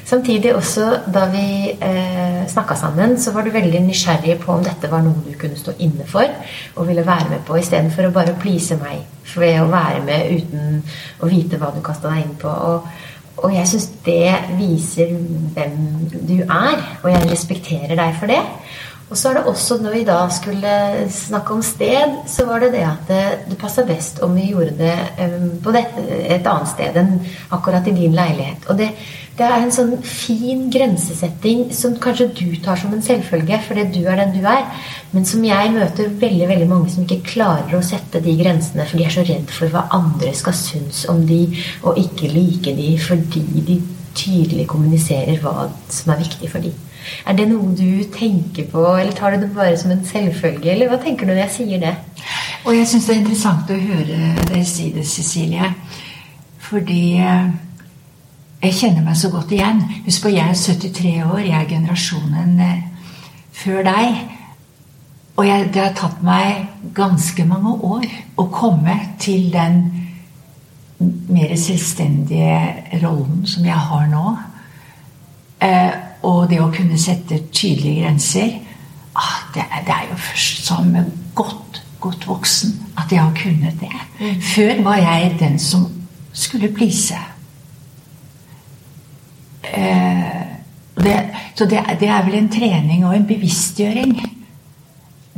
Samtidig 0.06 0.52
også, 0.56 0.86
da 1.14 1.24
vi 1.32 1.72
eh, 1.72 2.44
snakka 2.52 2.76
sammen, 2.76 3.16
så 3.20 3.32
var 3.32 3.46
du 3.46 3.54
veldig 3.54 3.80
nysgjerrig 3.86 4.36
på 4.42 4.52
om 4.52 4.64
dette 4.66 4.90
var 4.92 5.04
noe 5.06 5.24
du 5.24 5.32
kunne 5.40 5.58
stå 5.60 5.78
inne 5.86 6.06
for 6.08 6.28
og 6.76 6.88
ville 6.90 7.06
være 7.08 7.30
med 7.30 7.46
på, 7.48 7.56
istedenfor 7.58 8.10
å 8.10 8.14
bare 8.16 8.36
please 8.42 8.76
meg 8.82 9.06
ved 9.34 9.62
å 9.62 9.70
være 9.72 10.04
med 10.04 10.34
uten 10.36 10.82
å 11.24 11.30
vite 11.32 11.58
hva 11.58 11.72
du 11.72 11.80
kasta 11.86 12.12
deg 12.12 12.26
inn 12.26 12.36
på. 12.42 12.52
Og, 12.52 12.90
og 13.44 13.56
jeg 13.56 13.70
syns 13.72 13.88
det 14.06 14.34
viser 14.60 15.16
hvem 15.56 15.78
du 16.12 16.36
er, 16.44 16.84
og 17.02 17.10
jeg 17.10 17.30
respekterer 17.32 17.96
deg 17.96 18.20
for 18.20 18.34
det. 18.34 18.42
Og 19.14 19.18
så 19.20 19.30
er 19.30 19.36
det 19.38 19.44
også, 19.46 19.76
når 19.78 19.92
vi 19.94 20.06
da 20.08 20.16
skulle 20.34 20.70
snakke 21.14 21.54
om 21.54 21.60
sted, 21.62 22.16
så 22.26 22.48
var 22.50 22.64
det 22.64 22.72
det 22.74 22.80
at 22.82 23.02
det, 23.06 23.26
det 23.52 23.58
passa 23.62 23.84
best 23.86 24.24
om 24.26 24.32
vi 24.34 24.48
gjorde 24.50 24.74
det 24.80 24.96
um, 25.22 25.52
på 25.62 25.74
dette, 25.76 26.06
et 26.34 26.48
annet 26.50 26.72
sted 26.72 26.98
enn 26.98 27.12
akkurat 27.54 27.86
i 27.86 27.94
din 27.94 28.16
leilighet. 28.18 28.66
Og 28.74 28.80
det, 28.80 28.88
det, 29.38 29.46
er 29.46 29.54
en 29.60 29.74
sånn 29.76 29.92
fin 30.02 30.64
grensesetting 30.74 31.68
som 31.78 31.94
kanskje 32.02 32.32
du 32.40 32.56
tar 32.66 32.82
som 32.82 32.96
en 32.98 33.06
selvfølge 33.06 33.60
fordi 33.68 33.84
du 33.94 34.00
er 34.08 34.18
den 34.24 34.34
du 34.34 34.48
er, 34.50 34.66
men 35.14 35.30
som 35.30 35.46
jeg 35.46 35.76
møter 35.76 36.10
veldig 36.24 36.48
veldig 36.50 36.70
mange 36.72 36.90
som 36.96 37.06
ikke 37.06 37.36
klarer 37.36 37.78
å 37.78 37.86
sette 37.86 38.24
de 38.26 38.34
grensene, 38.40 38.88
for 38.90 38.98
de 38.98 39.06
er 39.06 39.14
så 39.14 39.28
redd 39.30 39.54
for 39.54 39.70
hva 39.76 39.86
andre 39.94 40.34
skal 40.40 40.58
synes 40.58 41.04
om 41.14 41.22
de, 41.30 41.44
og 41.86 42.02
ikke 42.02 42.34
like 42.34 42.74
de 42.82 42.96
fordi 42.98 43.46
de 43.70 43.78
tydelig 44.18 44.66
kommuniserer 44.74 45.38
hva 45.46 45.70
som 45.94 46.16
er 46.16 46.26
viktig 46.26 46.50
for 46.50 46.66
de. 46.66 46.74
Er 47.28 47.38
det 47.38 47.50
noe 47.50 47.74
du 47.76 48.04
tenker 48.14 48.68
på, 48.72 48.84
eller 48.96 49.12
tar 49.16 49.36
du 49.36 49.44
det 49.44 49.52
bare 49.56 49.78
som 49.80 49.92
en 49.94 50.06
selvfølge? 50.08 50.72
Eller 50.72 50.92
hva 50.92 51.00
tenker 51.02 51.28
du 51.28 51.34
når 51.34 51.44
jeg 51.46 51.56
sier 51.58 51.84
det? 51.84 51.94
Og 52.64 52.78
jeg 52.78 52.88
syns 52.88 53.08
det 53.08 53.16
er 53.16 53.22
interessant 53.22 53.72
å 53.74 53.80
høre 53.80 54.20
deg 54.50 54.66
si 54.68 54.90
det, 54.96 55.06
Cecilie. 55.08 55.74
Fordi 56.64 57.02
eh, 57.20 57.50
jeg 58.64 58.78
kjenner 58.80 59.04
meg 59.04 59.18
så 59.20 59.32
godt 59.34 59.52
igjen. 59.52 59.82
Husk 60.06 60.24
på, 60.24 60.32
jeg 60.32 60.48
er 60.48 60.56
73 60.56 61.18
år. 61.26 61.42
Jeg 61.44 61.58
er 61.60 61.72
generasjonen 61.74 62.56
eh, 62.64 63.10
før 63.64 63.84
deg. 63.90 64.22
Og 65.34 65.48
jeg, 65.48 65.68
det 65.74 65.82
har 65.82 65.98
tatt 65.98 66.24
meg 66.24 66.70
ganske 66.96 67.46
mange 67.50 67.74
år 67.84 68.08
å 68.40 68.48
komme 68.54 68.96
til 69.20 69.50
den 69.54 69.84
mer 71.04 71.56
selvstendige 71.60 73.00
rollen 73.02 73.44
som 73.50 73.66
jeg 73.66 73.80
har 73.90 74.08
nå. 74.12 74.26
Eh, 75.64 75.94
og 76.24 76.48
det 76.50 76.62
å 76.64 76.72
kunne 76.74 76.98
sette 77.00 77.42
tydelige 77.52 78.04
grenser 78.04 78.54
ah, 79.14 79.36
det, 79.54 79.64
er, 79.64 79.84
det, 79.86 79.96
er 79.96 80.10
jo 80.12 80.18
først 80.18 80.66
som 80.68 80.96
godt, 81.36 81.84
godt 82.00 82.28
voksen 82.28 82.78
at 82.98 83.12
jeg 83.12 83.22
har 83.22 83.36
kunnet 83.38 83.80
det. 83.82 83.92
Mm. 84.20 84.42
Før 84.42 84.84
var 84.88 85.02
jeg 85.02 85.36
den 85.40 85.60
som 85.60 85.88
skulle 86.34 86.72
please. 86.74 87.18
Eh, 89.64 90.42
det, 90.96 91.18
så 91.56 91.66
det, 91.66 91.82
det, 92.00 92.10
er 92.10 92.26
vel 92.26 92.38
en 92.38 92.52
trening 92.52 93.06
og 93.06 93.16
en 93.16 93.28
bevisstgjøring, 93.28 94.16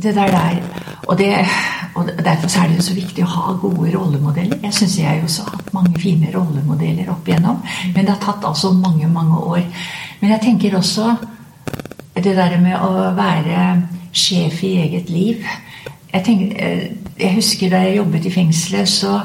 det 0.02 0.14
der 0.14 0.32
der. 0.32 0.58
Og, 1.06 1.18
det, 1.18 1.30
og 1.94 2.08
derfor 2.24 2.60
er 2.60 2.72
det 2.72 2.84
så 2.84 2.94
viktig 2.96 3.24
å 3.24 3.30
ha 3.30 3.52
gode 3.60 3.92
rollemodeller. 3.94 4.58
Jeg 4.64 4.74
syns 4.74 4.98
jeg 4.98 5.22
også 5.24 5.46
har 5.46 5.60
hatt 5.60 5.72
mange 5.76 6.00
fine 6.02 6.32
rollemodeller 6.34 7.12
opp 7.12 7.28
igjennom. 7.28 7.62
Men 7.94 8.04
det 8.04 8.16
har 8.16 8.22
tatt 8.24 8.44
altså 8.48 8.72
mange, 8.74 9.08
mange 9.08 9.38
år. 9.38 9.62
Men 10.20 10.32
jeg 10.32 10.42
tenker 10.42 10.76
også 10.78 11.14
det 12.16 12.36
der 12.36 12.56
med 12.60 12.80
å 12.80 13.10
være 13.16 13.64
sjef 14.16 14.62
i 14.64 14.76
eget 14.86 15.10
liv. 15.12 15.44
Jeg, 16.12 16.22
tenker, 16.24 16.54
eh, 16.56 16.86
jeg 17.20 17.34
husker 17.36 17.72
da 17.72 17.82
jeg 17.84 17.98
jobbet 17.98 18.28
i 18.28 18.32
fengselet, 18.32 18.88
så, 18.88 19.18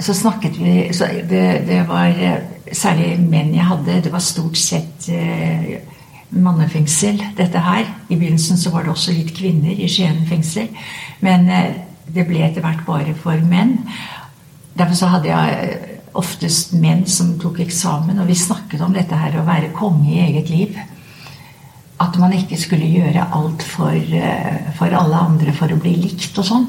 så 0.00 0.14
snakket 0.16 0.56
vi 0.60 0.76
så 0.96 1.10
det, 1.28 1.44
det, 1.68 1.82
var 1.88 2.08
eh, 2.16 2.40
særlig 2.72 3.18
menn 3.20 3.52
jeg 3.56 3.68
hadde. 3.68 4.00
Det 4.06 4.12
var 4.12 4.24
stort 4.24 4.56
sett 4.56 5.10
eh, 5.12 5.76
mannefengsel, 6.30 7.20
dette 7.36 7.60
her. 7.64 7.84
I 8.08 8.16
begynnelsen 8.16 8.60
så 8.60 8.72
var 8.72 8.86
det 8.86 8.94
også 8.94 9.12
litt 9.16 9.34
kvinner 9.36 9.76
i 9.76 9.88
Skien 9.92 10.24
fengsel. 10.28 10.72
Men 11.24 11.48
det 12.08 12.24
ble 12.28 12.44
etter 12.44 12.64
hvert 12.64 12.84
bare 12.86 13.14
for 13.16 13.40
menn. 13.48 13.78
Derfor 14.78 14.96
så 14.96 15.08
hadde 15.12 15.32
jeg 15.32 15.97
oftest 16.18 16.74
menn 16.78 17.04
som 17.10 17.36
tok 17.40 17.60
eksamen, 17.64 18.18
og 18.20 18.28
vi 18.30 18.36
snakket 18.38 18.82
om 18.84 18.94
dette 18.96 19.18
her 19.18 19.38
å 19.38 19.46
være 19.46 19.72
konge 19.76 20.08
i 20.10 20.22
eget 20.26 20.50
liv. 20.52 20.78
At 21.98 22.18
man 22.20 22.34
ikke 22.36 22.58
skulle 22.60 22.86
gjøre 22.86 23.28
alt 23.34 23.64
for, 23.66 23.94
eh, 23.94 24.72
for 24.78 24.94
alle 24.94 25.22
andre 25.28 25.54
for 25.54 25.72
å 25.72 25.80
bli 25.80 25.96
likt 25.98 26.38
og 26.38 26.46
sånn. 26.46 26.66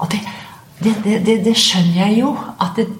Og 0.00 0.10
det, 0.10 0.20
det, 0.82 1.22
det, 1.26 1.38
det 1.44 1.56
skjønner 1.58 2.06
jeg 2.06 2.20
jo. 2.22 2.34
At 2.60 2.78
det, 2.78 2.90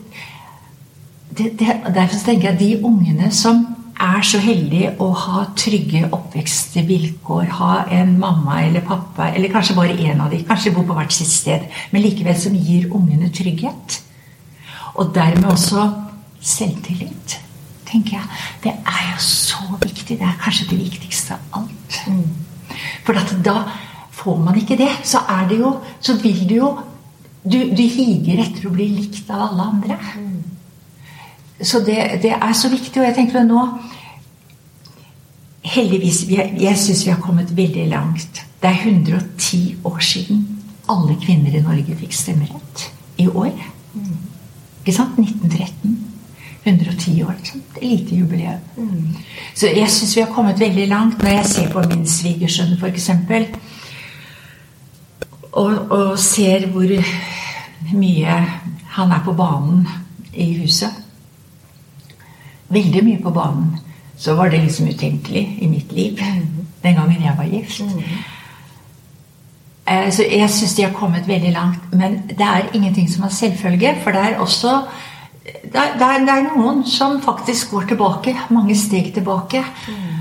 Derfor 1.31 2.19
tenker 2.25 2.49
jeg 2.49 2.55
at 2.57 2.59
de 2.59 2.73
ungene 2.83 3.29
som 3.33 3.63
er 4.01 4.25
så 4.25 4.41
heldige 4.43 4.95
å 5.03 5.11
ha 5.15 5.45
trygge 5.59 6.09
oppvekstvilkår, 6.09 7.51
ha 7.61 7.73
en 7.93 8.17
mamma 8.21 8.63
eller 8.65 8.85
pappa, 8.87 9.29
eller 9.31 9.53
kanskje 9.53 9.77
bare 9.77 9.97
én 9.97 10.21
av 10.23 10.33
dem, 10.33 10.43
kanskje 10.49 10.73
bor 10.75 10.87
på 10.89 10.97
hvert 10.97 11.15
sitt 11.15 11.31
sted, 11.31 11.67
men 11.93 12.05
likevel 12.05 12.39
som 12.41 12.57
gir 12.57 12.89
ungene 12.97 13.31
trygghet, 13.37 14.01
og 15.01 15.15
dermed 15.15 15.49
også 15.49 15.87
selvtillit, 16.41 17.39
tenker 17.89 18.19
jeg. 18.19 18.41
Det 18.65 18.73
er 18.73 19.07
jo 19.13 19.23
så 19.25 19.79
viktig. 19.81 20.19
Det 20.19 20.27
er 20.27 20.41
kanskje 20.43 20.69
det 20.71 20.79
viktigste 20.79 21.37
av 21.37 21.63
alt. 21.63 22.01
Mm. 22.07 22.77
For 23.07 23.17
da 23.45 23.57
får 24.21 24.37
man 24.45 24.59
ikke 24.61 24.77
det, 24.77 24.91
så 25.05 25.25
er 25.29 25.49
det 25.49 25.59
jo 25.59 25.79
Så 26.01 26.15
vil 26.23 26.49
du 26.49 26.55
jo 26.55 26.79
Du, 27.45 27.57
du 27.57 27.83
higer 27.83 28.43
etter 28.45 28.67
å 28.69 28.73
bli 28.75 28.87
likt 28.93 29.31
av 29.33 29.47
alle 29.47 29.63
andre. 29.63 29.97
Mm. 30.21 30.43
Så 31.65 31.81
det, 31.81 32.21
det, 32.23 32.35
er 32.37 32.53
så 32.53 32.69
viktig. 32.69 33.01
Og 33.01 33.07
jeg 33.07 33.17
tenker 33.17 33.47
nå 33.49 33.63
Heldigvis 35.65 36.27
Jeg, 36.29 36.53
jeg 36.61 36.77
syns 36.77 37.07
vi 37.07 37.13
har 37.15 37.21
kommet 37.25 37.57
veldig 37.57 37.87
langt. 37.89 38.45
Det 38.61 38.69
er 38.69 38.85
110 38.85 39.81
år 39.85 39.99
siden 40.05 40.47
alle 40.91 41.17
kvinner 41.23 41.55
i 41.55 41.63
Norge 41.65 41.97
fikk 41.97 42.13
stemmerett. 42.17 42.91
I 43.17 43.29
år. 43.29 43.57
Mm. 43.95 44.30
Ikke 44.81 44.97
sant? 44.97 45.19
1913. 45.19 45.99
110 46.63 47.23
år. 47.23 47.35
Liksom. 47.39 47.63
Elitejubileum. 47.83 48.61
Mm. 48.77 49.17
Så 49.55 49.67
jeg 49.67 49.91
syns 49.91 50.17
vi 50.17 50.21
har 50.21 50.33
kommet 50.33 50.61
veldig 50.61 50.89
langt. 50.89 51.23
Når 51.23 51.29
jeg 51.29 51.47
ser 51.47 51.71
på 51.73 51.85
min 51.89 52.07
svigersønn, 52.09 52.77
f.eks., 52.81 53.11
og, 55.53 55.91
og 55.91 56.19
ser 56.19 56.67
hvor 56.71 56.91
mye 57.93 58.35
han 58.95 59.13
er 59.13 59.23
på 59.25 59.33
banen 59.35 59.89
i 60.33 60.53
huset 60.61 60.95
Veldig 62.71 63.01
mye 63.03 63.19
på 63.23 63.33
banen. 63.35 63.73
Så 64.17 64.37
var 64.39 64.53
det 64.53 64.61
liksom 64.63 64.89
utenkelig 64.89 65.43
i 65.59 65.67
mitt 65.67 65.93
liv 65.93 66.21
mm. 66.23 66.67
den 66.83 66.95
gangen 66.95 67.23
jeg 67.23 67.35
var 67.37 67.49
gift. 67.51 67.81
Mm. 67.81 68.03
Eh, 69.91 70.11
så 70.15 70.27
jeg 70.27 70.51
syns 70.55 70.75
de 70.77 70.87
har 70.87 70.95
kommet 70.95 71.29
veldig 71.29 71.53
langt. 71.55 71.93
Men 71.93 72.23
det 72.29 72.47
er 72.47 72.71
ingenting 72.75 73.11
som 73.11 73.27
er 73.27 73.35
selvfølge. 73.35 73.97
For 74.05 74.15
det 74.15 74.27
er 74.27 74.39
også 74.39 74.81
det 75.45 75.81
er, 75.81 75.97
det 75.99 76.31
er, 76.31 76.47
noen 76.55 76.85
som 76.87 77.19
faktisk 77.23 77.71
går 77.71 77.91
tilbake. 77.93 78.37
Mange 78.51 78.77
steg 78.79 79.13
tilbake. 79.15 79.65
Mm. 79.89 80.21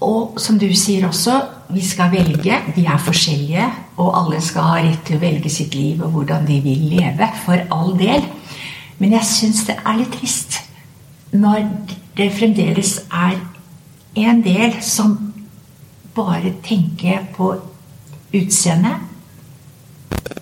Og 0.00 0.40
som 0.40 0.58
du 0.58 0.66
sier 0.74 1.06
også, 1.06 1.36
vi 1.70 1.84
skal 1.84 2.10
velge. 2.12 2.58
Vi 2.74 2.84
er 2.84 2.98
forskjellige. 3.04 3.68
Og 3.96 4.10
alle 4.18 4.40
skal 4.42 4.68
ha 4.72 4.82
rett 4.82 5.04
til 5.06 5.20
å 5.20 5.22
velge 5.22 5.52
sitt 5.52 5.74
liv 5.74 6.02
og 6.02 6.16
hvordan 6.16 6.48
de 6.48 6.58
vil 6.64 6.88
leve. 6.96 7.30
For 7.44 7.62
all 7.70 7.94
del. 7.98 8.26
Men 8.98 9.14
jeg 9.16 9.28
syns 9.28 9.64
det 9.68 9.78
er 9.84 10.00
litt 10.00 10.12
trist 10.18 10.60
når 11.30 11.62
det 12.18 12.32
fremdeles 12.34 12.96
er 13.14 13.36
en 14.18 14.40
del 14.42 14.80
som 14.82 15.12
bare 16.16 16.50
tenker 16.66 17.28
på 17.36 17.52
Utseende. 18.34 18.94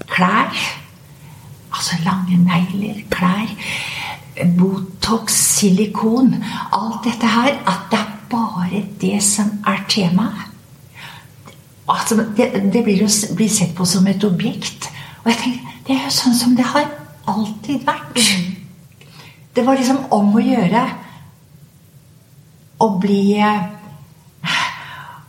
Klær. 0.08 0.52
Altså 1.72 1.96
lange 2.04 2.36
negler, 2.36 3.02
klær. 3.10 3.48
Botox, 4.58 5.32
silikon. 5.32 6.34
Alt 6.72 7.04
dette 7.04 7.26
her. 7.26 7.56
At 7.66 7.88
det 7.90 7.98
er 7.98 8.12
bare 8.30 8.84
det 9.00 9.22
som 9.24 9.50
er 9.66 9.84
temaet. 9.88 10.44
Altså, 11.88 12.16
det, 12.36 12.70
det 12.72 12.84
blir, 12.84 13.08
blir, 13.36 13.48
sett 13.48 13.74
på 13.74 13.84
som 13.84 14.06
et 14.06 14.24
objekt. 14.24 14.90
Og 15.24 15.30
jeg 15.30 15.38
tenker, 15.42 15.76
det 15.86 15.94
er 15.96 16.04
jo 16.04 16.12
sånn 16.12 16.36
som 16.36 16.56
det 16.56 16.66
har 16.68 16.90
alltid 17.28 17.86
vært. 17.86 18.20
Det 19.56 19.64
var 19.64 19.78
liksom 19.78 20.02
om 20.14 20.36
å 20.36 20.42
gjøre 20.44 20.84
å 22.78 22.90
bli 23.00 23.22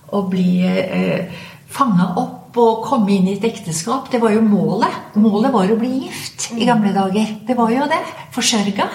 Å 0.10 0.20
bli 0.26 0.66
eh, 0.66 1.40
fanga 1.70 2.08
opp 2.18 2.39
opp 2.50 2.58
og 2.58 2.82
komme 2.88 3.14
inn 3.14 3.28
i 3.30 3.38
et 3.38 3.46
ekteskap. 3.46 4.10
Det 4.12 4.20
var 4.22 4.34
jo 4.34 4.42
målet. 4.42 5.14
Målet 5.22 5.54
var 5.54 5.70
å 5.70 5.78
bli 5.78 6.06
gift 6.06 6.50
i 6.58 6.66
gamle 6.66 6.94
dager. 6.96 7.38
Det 7.46 7.56
var 7.58 7.72
jo 7.74 7.86
det. 7.90 8.02
Forsørga. 8.34 8.90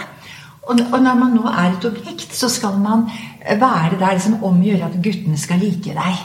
Og 0.65 0.79
når 0.81 1.17
man 1.19 1.35
nå 1.37 1.45
er 1.51 1.75
et 1.75 1.85
objekt, 1.87 2.33
så 2.35 2.49
skal 2.49 2.79
man 2.81 3.07
være 3.45 3.99
der 4.01 4.19
som 4.19 4.43
omgjør 4.43 4.87
at 4.89 5.03
guttene 5.05 5.39
skal 5.39 5.61
like 5.61 5.93
deg. 5.95 6.23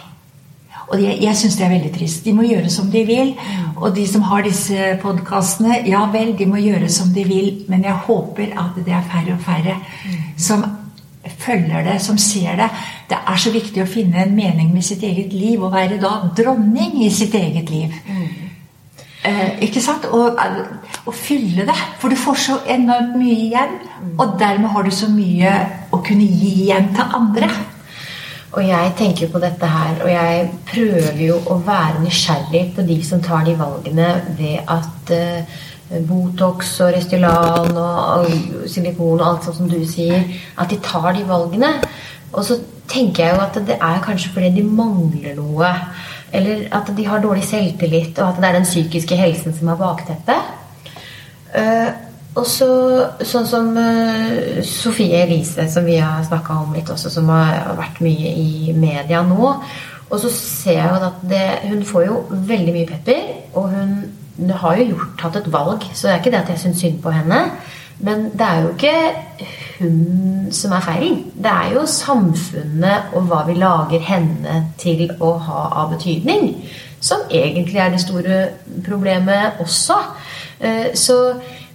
Og 0.90 1.02
jeg, 1.04 1.20
jeg 1.22 1.38
syns 1.38 1.58
det 1.60 1.66
er 1.68 1.74
veldig 1.76 1.92
trist. 1.94 2.24
De 2.26 2.34
må 2.34 2.48
gjøre 2.48 2.72
som 2.74 2.88
de 2.90 3.04
vil. 3.06 3.36
Og 3.76 3.94
de 3.94 4.08
som 4.10 4.24
har 4.26 4.42
disse 4.48 4.94
podkastene, 5.04 5.84
ja 5.86 6.08
vel, 6.10 6.34
de 6.40 6.48
må 6.50 6.58
gjøre 6.64 6.90
som 6.90 7.12
de 7.14 7.28
vil. 7.28 7.52
Men 7.70 7.86
jeg 7.86 8.06
håper 8.08 8.56
at 8.58 8.80
det 8.80 8.96
er 8.96 9.06
færre 9.12 9.36
og 9.36 9.44
færre 9.46 9.78
som 10.40 10.66
følger 11.38 11.84
det, 11.86 12.02
som 12.02 12.18
ser 12.18 12.56
det. 12.60 12.70
Det 13.10 13.18
er 13.18 13.40
så 13.42 13.52
viktig 13.54 13.84
å 13.84 13.90
finne 13.90 14.24
en 14.24 14.36
mening 14.36 14.74
med 14.74 14.86
sitt 14.86 15.04
eget 15.04 15.34
liv 15.34 15.64
og 15.64 15.74
være 15.74 16.00
da 16.02 16.14
dronning 16.38 17.02
i 17.06 17.10
sitt 17.14 17.36
eget 17.36 17.70
liv. 17.70 17.96
Eh, 19.24 19.60
ikke 19.68 19.82
sant? 19.84 20.06
Og, 20.16 20.38
og, 21.06 21.14
fylle 21.14 21.66
det. 21.68 21.76
For 22.00 22.10
du 22.10 22.16
får 22.16 22.40
så 22.40 22.60
enormt 22.68 23.18
mye 23.20 23.36
igjen. 23.50 23.76
Og 24.18 24.38
dermed 24.40 24.72
har 24.72 24.88
du 24.88 24.92
så 24.96 25.10
mye 25.12 25.56
å 25.92 26.00
kunne 26.06 26.28
gi 26.28 26.54
igjen 26.64 26.94
til 26.96 27.20
andre. 27.20 27.50
Og 28.50 28.64
jeg 28.66 28.94
tenker 28.98 29.30
på 29.30 29.40
dette 29.44 29.68
her, 29.70 30.00
og 30.02 30.10
jeg 30.10 30.46
prøver 30.72 31.20
jo 31.22 31.36
å 31.54 31.60
være 31.62 32.02
nysgjerrig 32.02 32.64
på 32.74 32.86
de 32.88 32.96
som 33.06 33.22
tar 33.22 33.44
de 33.46 33.54
valgene 33.60 34.08
ved 34.40 34.64
at 34.66 35.12
uh, 35.14 35.60
Botox 35.90 36.76
og 36.86 36.94
Restylan 36.94 37.78
og 37.78 38.28
silikon 38.70 39.20
og 39.20 39.26
alt 39.26 39.48
sånt 39.48 39.58
som 39.58 39.72
du 39.72 39.80
sier, 39.90 40.28
at 40.60 40.70
de 40.70 40.78
tar 40.86 41.14
de 41.18 41.26
valgene. 41.28 41.72
Og 42.34 42.44
så 42.46 42.60
tenker 42.90 43.26
jeg 43.26 43.36
jo 43.36 43.42
at 43.42 43.58
det 43.68 43.78
er 43.78 44.04
kanskje 44.06 44.34
fordi 44.36 44.52
de 44.60 44.66
mangler 44.66 45.38
noe. 45.38 45.72
Eller 46.34 46.68
at 46.76 46.92
de 46.94 47.08
har 47.08 47.24
dårlig 47.24 47.48
selvtillit, 47.50 48.20
og 48.20 48.28
at 48.28 48.38
det 48.38 48.50
er 48.50 48.60
den 48.60 48.70
psykiske 48.70 49.18
helsen 49.18 49.56
som 49.58 49.72
er 49.74 49.80
bakteppet. 49.80 50.56
Uh, 51.50 51.90
og 52.38 52.46
så 52.46 52.70
sånn 53.26 53.48
som 53.50 53.72
uh, 53.74 54.60
Sofie 54.66 55.24
Elise, 55.24 55.66
som 55.74 55.88
vi 55.90 55.98
har 55.98 56.22
snakka 56.28 56.60
om 56.62 56.76
litt 56.78 56.90
også, 56.94 57.10
som 57.10 57.32
har 57.34 57.74
vært 57.80 58.04
mye 58.06 58.36
i 58.38 58.76
media 58.78 59.24
nå. 59.26 59.56
Og 60.10 60.22
så 60.22 60.30
ser 60.34 60.78
jeg 60.78 60.86
jo 60.90 61.10
at 61.10 61.26
det, 61.30 61.44
hun 61.70 61.82
får 61.86 62.06
jo 62.06 62.22
veldig 62.30 62.76
mye 62.78 62.90
pepper, 62.90 63.26
og 63.58 63.74
hun, 63.74 63.98
hun 64.40 64.50
har 64.50 64.80
jo 64.80 64.88
gjort, 64.94 65.14
tatt 65.20 65.36
et 65.36 65.52
valg. 65.52 65.86
Så 65.94 66.08
det 66.08 66.14
er 66.14 66.22
ikke 66.22 66.32
det 66.32 66.42
at 66.44 66.50
jeg 66.54 66.64
syns 66.64 66.84
synd 66.84 67.02
på 67.04 67.12
henne. 67.12 67.44
Men 68.00 68.30
det 68.32 68.46
er 68.48 68.62
jo 68.62 68.70
ikke 68.70 68.96
hun 69.80 70.48
som 70.56 70.72
er 70.72 70.86
feilen. 70.86 71.24
Det 71.36 71.52
er 71.52 71.74
jo 71.76 71.86
samfunnet 71.86 73.14
og 73.14 73.28
hva 73.28 73.44
vi 73.48 73.58
lager 73.60 74.04
henne 74.04 74.62
til 74.80 75.10
å 75.20 75.34
ha 75.44 75.66
av 75.82 75.92
betydning, 75.96 76.54
som 77.04 77.28
egentlig 77.32 77.80
er 77.80 77.92
det 77.92 78.04
store 78.04 78.42
problemet 78.88 79.60
også. 79.60 80.00
Uh, 80.60 80.92
så 80.96 81.20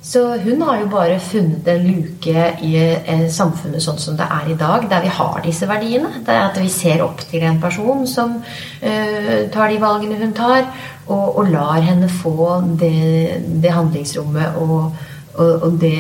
så 0.05 0.21
hun 0.37 0.63
har 0.63 0.83
jo 0.83 0.89
bare 0.93 1.21
funnet 1.21 1.69
en 1.69 1.87
luke 1.87 2.43
i 2.61 2.73
eh, 2.77 3.23
samfunnet 3.33 3.81
sånn 3.81 4.01
som 4.01 4.19
det 4.19 4.27
er 4.29 4.51
i 4.53 4.57
dag, 4.61 4.85
der 4.91 5.01
vi 5.01 5.13
har 5.17 5.39
disse 5.41 5.65
verdiene. 5.65 6.11
Det 6.27 6.35
er 6.35 6.43
at 6.51 6.59
vi 6.61 6.69
ser 6.69 7.01
opp 7.07 7.23
til 7.31 7.47
en 7.49 7.57
person 7.63 8.05
som 8.07 8.35
uh, 8.37 9.39
tar 9.55 9.73
de 9.73 9.81
valgene 9.81 10.19
hun 10.21 10.37
tar, 10.37 10.69
og, 11.07 11.39
og 11.39 11.51
lar 11.53 11.83
henne 11.85 12.09
få 12.09 12.61
det, 12.81 13.43
det 13.63 13.73
handlingsrommet 13.75 14.57
og, 14.63 14.95
og, 15.35 15.63
og 15.67 15.79
det, 15.81 15.99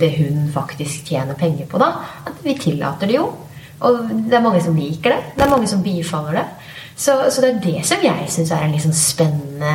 det, 0.00 0.10
hun 0.18 0.48
faktisk 0.54 1.10
tjener 1.10 1.38
penger 1.38 1.68
på, 1.70 1.78
da. 1.78 1.92
At 2.26 2.44
vi 2.44 2.56
tillater 2.58 3.10
det 3.10 3.18
jo. 3.18 3.28
Og 3.84 3.98
det 4.28 4.36
er 4.36 4.44
mange 4.44 4.62
som 4.64 4.76
liker 4.78 5.12
det. 5.12 5.34
Det 5.36 5.44
er 5.44 5.52
mange 5.52 5.68
som 5.70 5.82
bifaller 5.84 6.40
det. 6.40 6.46
Så, 6.96 7.16
så 7.30 7.42
det 7.42 7.50
er 7.50 7.62
det 7.64 7.86
som 7.86 8.02
jeg 8.04 8.30
syns 8.30 8.52
er 8.54 8.64
en 8.64 8.76
sånn 8.80 8.94
spennende 8.94 9.72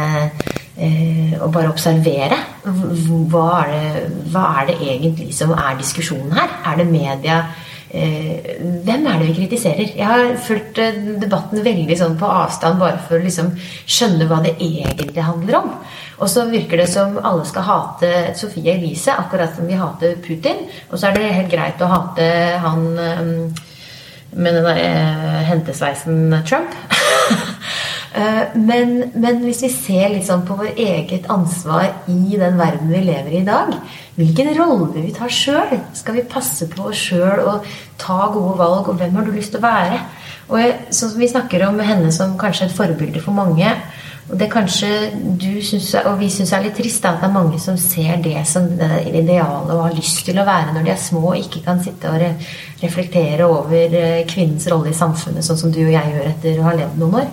eh, 0.79 1.35
å 1.39 1.49
bare 1.51 1.71
observere. 1.71 2.37
Hva 2.63 3.47
er, 3.63 3.73
det, 3.73 4.05
hva 4.31 4.45
er, 4.61 4.69
det, 4.69 4.77
egentlig 4.87 5.33
som 5.35 5.51
er 5.55 5.77
diskusjonen 5.79 6.31
her? 6.37 6.55
Er 6.71 6.79
det 6.79 6.87
media? 6.89 7.41
Eh, 7.89 8.57
hvem 8.85 9.07
er 9.09 9.17
det 9.17 9.31
vi 9.31 9.35
kritiserer? 9.39 9.95
Jeg 9.97 10.05
har 10.05 10.35
fulgt 10.45 10.77
eh, 10.77 10.97
debatten 11.21 11.63
veldig 11.65 11.95
sånn 11.97 12.19
på 12.19 12.27
avstand 12.29 12.77
bare 12.77 12.99
for 13.01 13.17
å 13.17 13.23
liksom 13.23 13.49
skjønne 13.89 14.27
hva 14.29 14.37
det 14.45 14.53
egentlig 14.59 15.25
handler 15.25 15.57
om. 15.63 15.71
Og 16.19 16.29
så 16.29 16.45
virker 16.51 16.83
det 16.83 16.89
som 16.91 17.17
alle 17.17 17.47
skal 17.49 17.65
hate 17.65 18.11
Sofie 18.37 18.75
Elise, 18.75 19.15
akkurat 19.15 19.55
som 19.55 19.65
vi 19.65 19.79
hater 19.79 20.19
Putin. 20.21 20.67
Og 20.91 20.99
så 20.99 21.09
er 21.09 21.17
det 21.17 21.33
helt 21.33 21.53
greit 21.53 21.81
å 21.81 21.89
hate 21.89 22.27
han 22.61 22.85
um, 22.99 23.31
med 24.37 24.59
den 24.59 24.67
uh, 24.67 25.39
hentesveisen 25.47 26.35
Trump. 26.45 26.75
Eh, 28.19 28.55
men, 28.55 29.11
men, 29.13 29.37
hvis 29.45 29.61
vi 29.63 29.69
ser 29.71 30.09
liksom 30.11 30.41
på 30.47 30.57
vår 30.59 30.73
eget 30.75 31.29
ansvar 31.31 31.85
i 32.11 32.35
den 32.39 32.57
verden 32.59 32.91
vi 32.91 33.03
lever 33.05 33.31
i 33.31 33.39
i 33.39 33.47
dag 33.47 33.71
Hvilken 34.17 34.49
rolle 34.57 35.05
vi 35.05 35.13
tar 35.15 35.31
sjøl? 35.31 35.77
Skal 35.95 36.17
vi 36.17 36.25
passe 36.27 36.67
på 36.67 36.89
oss 36.89 36.99
sjøl 36.99 37.45
og 37.47 37.69
ta 38.01 38.25
gode 38.33 38.57
valg? 38.59 38.89
Og 38.89 38.99
hvem 38.99 39.15
har 39.15 39.27
du 39.27 39.31
lyst 39.31 39.53
til 39.53 39.61
å 39.61 39.67
være? 39.69 40.01
Og 40.49 40.59
sånn 40.89 41.13
som 41.13 41.21
Vi 41.21 41.31
snakker 41.31 41.63
om 41.69 41.79
henne 41.79 42.11
som 42.11 42.35
kanskje 42.41 42.67
et 42.67 42.75
forbilde 42.75 43.23
for 43.23 43.37
mange. 43.37 43.71
Og 44.29 44.35
det 44.37 44.51
kanskje 44.51 44.89
du 45.39 45.61
synes, 45.63 45.93
og 46.03 46.19
vi 46.19 46.27
syns 46.29 46.51
er 46.53 46.67
litt 46.67 46.75
trist 46.77 47.05
at 47.07 47.21
det 47.21 47.29
er 47.29 47.33
mange 47.33 47.57
som 47.61 47.79
ser 47.81 48.19
det 48.21 48.43
som 48.45 48.67
det 48.77 49.07
idealet 49.07 49.71
og 49.73 49.85
har 49.87 49.95
lyst 49.95 50.25
til 50.27 50.37
å 50.37 50.45
være 50.45 50.75
når 50.75 50.85
de 50.85 50.91
er 50.93 51.01
små 51.01 51.23
og 51.31 51.39
ikke 51.39 51.63
kan 51.65 51.79
sitte 51.81 52.11
og 52.11 52.19
re 52.21 52.35
reflektere 52.83 53.47
over 53.47 53.95
eh, 54.03 54.25
kvinnens 54.29 54.67
rolle 54.71 54.91
i 54.91 54.97
samfunnet, 54.97 55.45
sånn 55.45 55.57
som 55.63 55.73
du 55.73 55.81
og 55.81 55.95
jeg 55.95 56.13
gjør 56.13 56.29
etter 56.29 56.59
å 56.59 56.67
ha 56.67 56.75
levd 56.77 56.99
noen 57.01 57.23
år. 57.23 57.31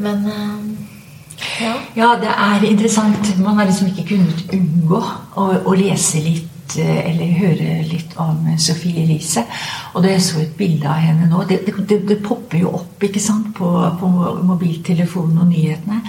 Men 0.00 0.26
eh, 0.26 1.64
ja. 1.64 1.74
ja. 1.94 2.14
det 2.20 2.30
er 2.30 2.64
interessant. 2.70 3.38
Man 3.38 3.58
har 3.58 3.68
liksom 3.68 3.90
ikke 3.92 4.06
kunnet 4.14 4.54
unngå 4.56 5.00
å, 5.00 5.46
å 5.68 5.76
lese 5.76 6.22
litt 6.24 6.76
eh, 6.80 7.02
eller 7.10 7.36
høre 7.36 7.76
litt 7.90 8.16
om 8.20 8.48
Sophie 8.58 9.04
Elise. 9.04 9.44
Og 9.92 10.04
da 10.04 10.14
jeg 10.14 10.24
så 10.24 10.40
et 10.40 10.56
bilde 10.56 10.88
av 10.88 11.02
henne 11.04 11.28
nå 11.28 11.44
Det, 11.48 11.60
det, 11.66 12.00
det 12.08 12.18
popper 12.24 12.64
jo 12.64 12.74
opp 12.80 13.04
ikke 13.04 13.22
sant, 13.22 13.52
på, 13.56 13.68
på, 14.00 14.10
mobiltelefonen 14.48 15.44
og 15.44 15.52
nyhetene. 15.52 16.00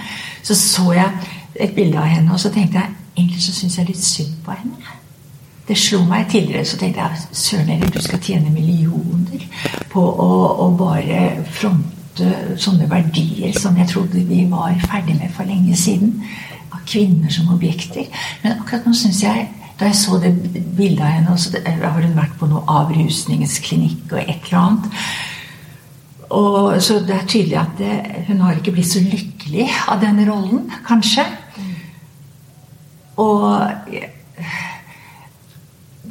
Så 0.42 0.56
så 0.58 0.92
jeg 0.96 1.30
et 1.60 1.76
bilde 1.76 2.00
av 2.00 2.08
henne, 2.08 2.32
og 2.32 2.40
så 2.40 2.50
tenkte 2.50 2.80
jeg 2.80 2.98
egentlig 3.16 3.42
så 3.44 3.52
syns 3.52 3.78
jeg 3.78 3.90
litt 3.90 4.04
synd 4.04 4.36
på 4.44 4.56
henne. 4.56 4.98
Det 5.68 5.76
slo 5.78 6.00
meg 6.08 6.30
tidligere, 6.32 6.64
så 6.66 6.78
tenkte 6.80 7.04
jeg 7.04 7.36
søren 7.38 7.84
du 7.92 8.00
skal 8.02 8.22
tjene 8.24 8.50
millioner 8.50 9.44
på 9.92 10.02
å, 10.02 10.30
å 10.64 10.70
bare 10.80 11.44
fronte 11.52 12.01
sånne 12.60 12.88
verdier 12.90 13.54
som 13.56 13.76
jeg 13.80 13.88
trodde 13.88 14.24
vi 14.28 14.44
var 14.50 14.74
ferdig 14.84 15.16
med 15.20 15.32
for 15.32 15.48
lenge 15.48 15.76
siden. 15.78 16.18
Av 16.72 16.80
kvinner 16.88 17.32
som 17.32 17.50
objekter. 17.54 18.08
Men 18.42 18.58
akkurat 18.58 18.86
nå 18.86 18.94
syns 18.96 19.22
jeg 19.24 19.48
da 19.80 19.88
jeg 19.88 19.98
så 19.98 20.18
det 20.22 20.30
bildet 20.76 21.02
av 21.02 21.14
henne 21.16 21.36
så 21.40 21.58
Har 21.64 22.00
hun 22.04 22.14
vært 22.14 22.36
på 22.38 22.46
noe 22.46 22.62
avrusningsklinikk 22.70 24.12
og 24.12 24.20
et 24.20 24.44
eller 24.46 24.58
annet? 24.60 25.04
Og, 26.32 26.78
så 26.80 27.00
det 27.04 27.16
er 27.16 27.26
tydelig 27.28 27.58
at 27.60 27.72
det, 27.78 27.96
hun 28.28 28.40
har 28.40 28.56
ikke 28.56 28.72
blitt 28.72 28.88
så 28.88 29.02
lykkelig 29.04 29.66
av 29.92 30.00
denne 30.00 30.24
rollen, 30.28 30.70
kanskje. 30.86 31.26
Og 33.20 33.68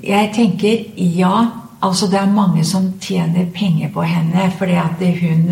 jeg 0.04 0.30
tenker 0.36 0.84
ja, 1.18 1.34
Altså 1.82 2.08
Det 2.08 2.20
er 2.20 2.34
mange 2.34 2.64
som 2.66 2.94
tjener 3.02 3.46
penger 3.54 3.90
på 3.94 4.04
henne 4.06 4.52
fordi 4.58 4.76
at 4.78 5.02
hun, 5.22 5.48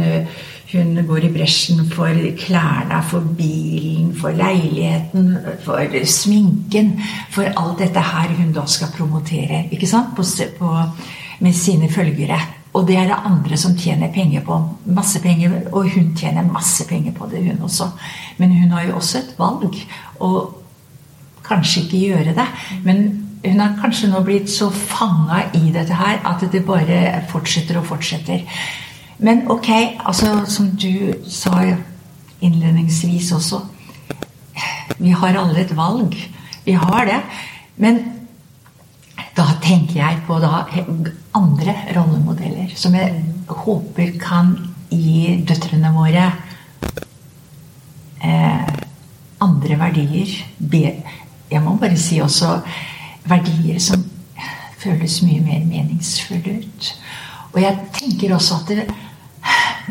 hun 0.72 1.00
går 1.08 1.26
i 1.26 1.32
bresjen 1.34 1.88
for 1.90 2.20
klærne, 2.38 3.02
for 3.10 3.26
bilen, 3.38 4.12
for 4.16 4.30
leiligheten, 4.30 5.38
for 5.66 6.06
sminken. 6.06 7.00
For 7.34 7.50
alt 7.50 7.80
dette 7.80 8.04
her 8.12 8.36
hun 8.38 8.54
da 8.54 8.66
skal 8.70 8.94
promotere 8.98 9.66
ikke 9.72 9.90
sant? 9.90 10.16
På, 10.16 10.24
på, 10.60 10.76
med 11.40 11.54
sine 11.54 11.90
følgere. 11.90 12.40
Og 12.74 12.86
det 12.88 13.00
er 13.00 13.08
det 13.10 13.18
andre 13.26 13.58
som 13.58 13.74
tjener 13.78 14.12
penger 14.14 14.44
på. 14.46 14.60
Masse 14.86 15.22
penger, 15.22 15.62
Og 15.72 15.90
hun 15.90 16.14
tjener 16.16 16.46
masse 16.46 16.86
penger 16.88 17.12
på 17.12 17.26
det, 17.32 17.42
hun 17.48 17.64
også. 17.66 17.90
Men 18.38 18.52
hun 18.52 18.72
har 18.72 18.84
jo 18.84 18.96
også 18.96 19.18
et 19.18 19.34
valg. 19.40 19.76
Og 20.20 20.54
kanskje 21.44 21.82
ikke 21.82 22.06
gjøre 22.06 22.36
det. 22.38 22.46
Men 22.84 23.29
hun 23.44 23.60
har 23.60 23.78
kanskje 23.80 24.10
nå 24.12 24.20
blitt 24.28 24.50
så 24.52 24.68
fanga 24.70 25.46
i 25.56 25.72
dette 25.72 25.96
her 25.96 26.20
at 26.28 26.44
det 26.52 26.66
bare 26.68 27.22
fortsetter 27.32 27.80
og 27.80 27.88
fortsetter. 27.88 28.44
Men 29.20 29.46
ok, 29.52 29.70
altså 30.00 30.44
som 30.48 30.72
du 30.80 31.14
sa 31.28 31.64
innledningsvis 32.42 33.32
også 33.36 33.60
Vi 35.00 35.12
har 35.16 35.38
alle 35.40 35.62
et 35.62 35.76
valg. 35.76 36.16
Vi 36.66 36.72
har 36.76 37.06
det. 37.06 37.20
Men 37.78 38.00
da 39.38 39.46
tenker 39.64 39.96
jeg 40.02 40.18
på 40.28 40.40
da 40.44 40.66
andre 41.38 41.76
rollemodeller 41.96 42.74
som 42.76 42.96
jeg 42.98 43.22
håper 43.48 44.12
kan 44.20 44.52
gi 44.92 45.38
døtrene 45.48 45.94
våre 45.96 46.26
eh, 48.20 48.68
andre 49.40 49.80
verdier. 49.80 50.36
Jeg 51.50 51.64
må 51.64 51.78
bare 51.80 51.98
si 51.98 52.20
også 52.20 52.58
verdier 53.28 53.80
som 53.84 54.06
føles 54.80 55.22
mye 55.26 55.44
mer 55.44 55.66
meningsfulle 55.68 56.60
ut. 56.64 56.90
Og 57.54 57.62
jeg 57.62 57.78
tenker 57.98 58.36
også 58.36 58.60
at 58.62 58.72
det, 58.72 58.86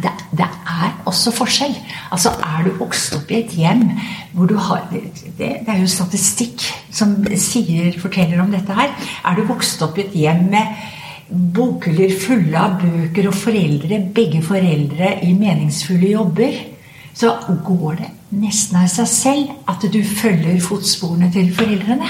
det, 0.02 0.12
det, 0.38 0.46
er 0.46 0.92
også 1.06 1.32
forskjell. 1.34 1.74
Altså, 2.12 2.30
Er 2.30 2.64
du 2.64 2.76
vokst 2.78 3.16
opp 3.16 3.30
i 3.30 3.40
et 3.42 3.56
hjem 3.58 3.90
hvor 4.32 4.46
du 4.46 4.56
har 4.56 4.86
Det, 4.92 5.02
det 5.38 5.50
er 5.66 5.80
jo 5.80 5.90
statistikk 5.90 6.62
som 6.94 7.16
sier, 7.34 7.92
forteller 8.00 8.40
om 8.42 8.52
dette 8.54 8.74
her. 8.74 8.94
Er 9.24 9.36
du 9.36 9.44
vokst 9.48 9.82
opp 9.82 9.98
i 9.98 10.06
et 10.06 10.16
hjem 10.22 10.48
med 10.54 10.78
bokhyller 11.28 12.14
fulle 12.16 12.56
av 12.56 12.78
bøker 12.80 13.28
og 13.28 13.36
foreldre, 13.36 14.00
begge 14.14 14.40
foreldre 14.42 15.18
i 15.26 15.34
meningsfulle 15.36 16.14
jobber, 16.14 16.54
så 17.18 17.34
går 17.66 17.98
det 17.98 18.08
nesten 18.38 18.78
av 18.80 18.88
seg 18.92 19.10
selv 19.10 19.68
at 19.68 19.84
du 19.92 20.00
følger 20.04 20.60
fotsporene 20.64 21.28
til 21.34 21.50
foreldrene. 21.56 22.08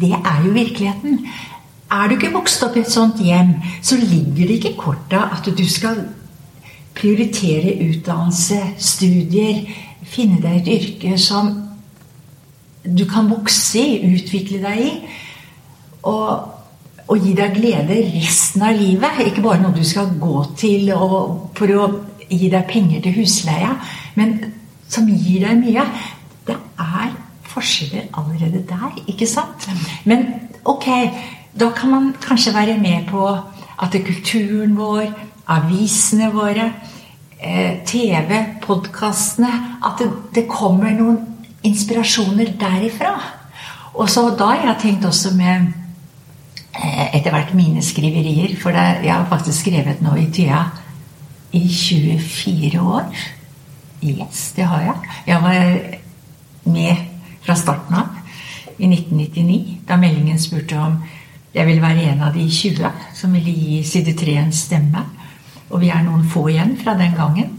Det 0.00 0.12
er 0.12 0.42
jo 0.46 0.52
virkeligheten. 0.54 1.26
Er 1.90 2.08
du 2.08 2.14
ikke 2.16 2.32
vokst 2.34 2.62
opp 2.66 2.76
i 2.76 2.82
et 2.82 2.90
sånt 2.90 3.20
hjem, 3.22 3.56
så 3.82 3.98
ligger 3.98 4.46
det 4.46 4.58
ikke 4.58 4.72
i 4.72 4.78
korta 4.78 5.28
at 5.34 5.48
du 5.58 5.64
skal 5.68 6.00
prioritere 6.94 7.74
utdannelse, 7.88 8.60
studier, 8.78 9.64
finne 10.06 10.40
deg 10.42 10.62
et 10.62 10.72
yrke 10.74 11.18
som 11.18 11.50
du 12.84 13.04
kan 13.10 13.30
vokse 13.30 13.80
i, 13.80 14.14
utvikle 14.14 14.60
deg 14.62 14.82
i. 14.84 14.90
Og, 16.04 16.50
og 17.08 17.26
gi 17.26 17.32
deg 17.36 17.56
glede 17.56 18.00
resten 18.14 18.64
av 18.66 18.76
livet. 18.78 19.22
Ikke 19.24 19.44
bare 19.44 19.62
noe 19.62 19.74
du 19.74 19.84
skal 19.86 20.12
gå 20.20 20.44
til 20.60 20.92
for 21.56 21.74
å 21.74 21.88
gi 22.28 22.50
deg 22.52 22.68
penger 22.68 23.04
til 23.04 23.18
husleia, 23.20 23.74
men 24.18 24.36
som 24.90 25.08
gir 25.08 25.46
deg 25.46 25.62
mye. 25.62 25.86
Det 26.44 26.56
er 26.80 27.14
forskjeller 27.54 28.10
allerede 28.18 28.64
der, 28.68 28.98
ikke 29.06 29.26
sant? 29.30 29.68
Men 30.04 30.26
ok, 30.64 30.88
da 31.60 31.70
kan 31.76 31.90
man 31.90 32.14
kanskje 32.22 32.54
være 32.54 32.78
med 32.78 33.06
på 33.08 33.28
at 33.82 33.96
kulturen 34.06 34.76
vår, 34.78 35.06
avisene 35.46 36.30
våre, 36.32 36.72
eh, 37.40 37.84
TV, 37.86 38.44
podkastene 38.62 39.52
At 39.84 39.98
det, 39.98 40.10
det, 40.34 40.48
kommer 40.48 40.90
noen 40.90 41.18
inspirasjoner 41.62 42.54
derifra. 42.60 43.14
Og 43.94 44.08
så 44.10 44.30
da 44.38 44.54
har 44.54 44.66
jeg 44.66 44.80
tenkt 44.80 45.04
også 45.04 45.34
med 45.36 45.72
eh, 46.74 47.16
etter 47.16 47.30
hvert 47.30 47.54
mine 47.54 47.82
skriverier 47.82 48.56
For 48.60 48.72
det, 48.72 49.04
jeg 49.04 49.12
har 49.12 49.28
faktisk 49.28 49.60
skrevet 49.66 50.02
nå 50.02 50.16
i 50.16 50.30
tida 50.32 50.64
i 51.54 51.68
24 51.68 52.80
år. 52.80 53.04
Yes, 54.02 54.52
det 54.56 54.64
har 54.64 54.80
jeg. 54.80 54.96
Jeg 55.26 55.42
var 55.42 55.76
med 56.64 57.13
fra 57.44 57.56
starten 57.58 57.98
av 58.00 58.20
i 58.78 58.88
1999, 58.88 59.80
da 59.86 59.98
meldingen 60.00 60.40
spurte 60.40 60.78
om 60.80 60.96
jeg 61.54 61.68
vil 61.68 61.82
være 61.82 62.08
en 62.10 62.24
av 62.26 62.34
de 62.34 62.46
20 62.50 62.88
som 63.14 63.34
ville 63.36 63.52
gi 63.54 63.82
side 63.86 64.16
3 64.18 64.38
en 64.40 64.52
stemme. 64.52 65.04
Og 65.70 65.80
vi 65.82 65.92
er 65.94 66.02
noen 66.02 66.24
få 66.26 66.48
igjen 66.50 66.74
fra 66.80 66.96
den 66.98 67.14
gangen. 67.14 67.52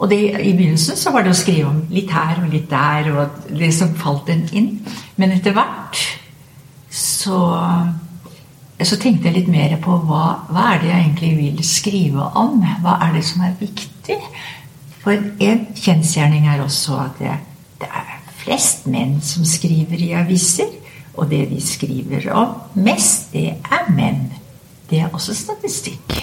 Og 0.00 0.08
det, 0.10 0.18
I 0.40 0.52
begynnelsen 0.56 0.96
så 0.96 1.12
var 1.12 1.24
det 1.24 1.32
å 1.32 1.38
skrive 1.38 1.70
om 1.70 1.80
litt 1.92 2.12
her 2.12 2.42
og 2.42 2.52
litt 2.52 2.68
der, 2.70 3.08
og 3.12 3.48
det 3.56 3.72
som 3.76 3.96
falt 3.96 4.28
en 4.32 4.46
inn. 4.56 4.70
Men 5.20 5.32
etter 5.36 5.56
hvert 5.56 6.04
så, 6.92 7.40
så 8.80 9.00
tenkte 9.00 9.28
jeg 9.28 9.38
litt 9.38 9.50
mer 9.52 9.76
på 9.80 9.96
hva, 10.08 10.24
hva 10.52 10.70
er 10.74 10.80
det 10.80 10.92
jeg 10.92 11.04
egentlig 11.04 11.34
vil 11.40 11.66
skrive 11.68 12.30
om? 12.40 12.64
Hva 12.84 12.96
er 13.06 13.16
det 13.16 13.26
som 13.28 13.44
er 13.48 13.56
viktig? 13.60 14.20
For 15.00 15.16
en 15.16 15.68
kjensgjerning 15.76 16.48
er 16.52 16.64
også 16.64 17.00
at 17.00 17.20
det, 17.20 17.36
det 17.80 17.88
er 17.88 18.19
flest 18.40 18.86
menn 18.90 19.18
som 19.24 19.46
skriver 19.48 20.00
i 20.00 20.12
aviser. 20.18 20.70
Og 21.18 21.30
det 21.30 21.44
de 21.50 21.60
skriver 21.60 22.30
om 22.32 22.54
mest, 22.80 23.32
det 23.32 23.48
er 23.58 23.88
menn. 23.92 24.28
Det 24.90 25.00
er 25.02 25.14
også 25.14 25.34
statistikk. 25.34 26.14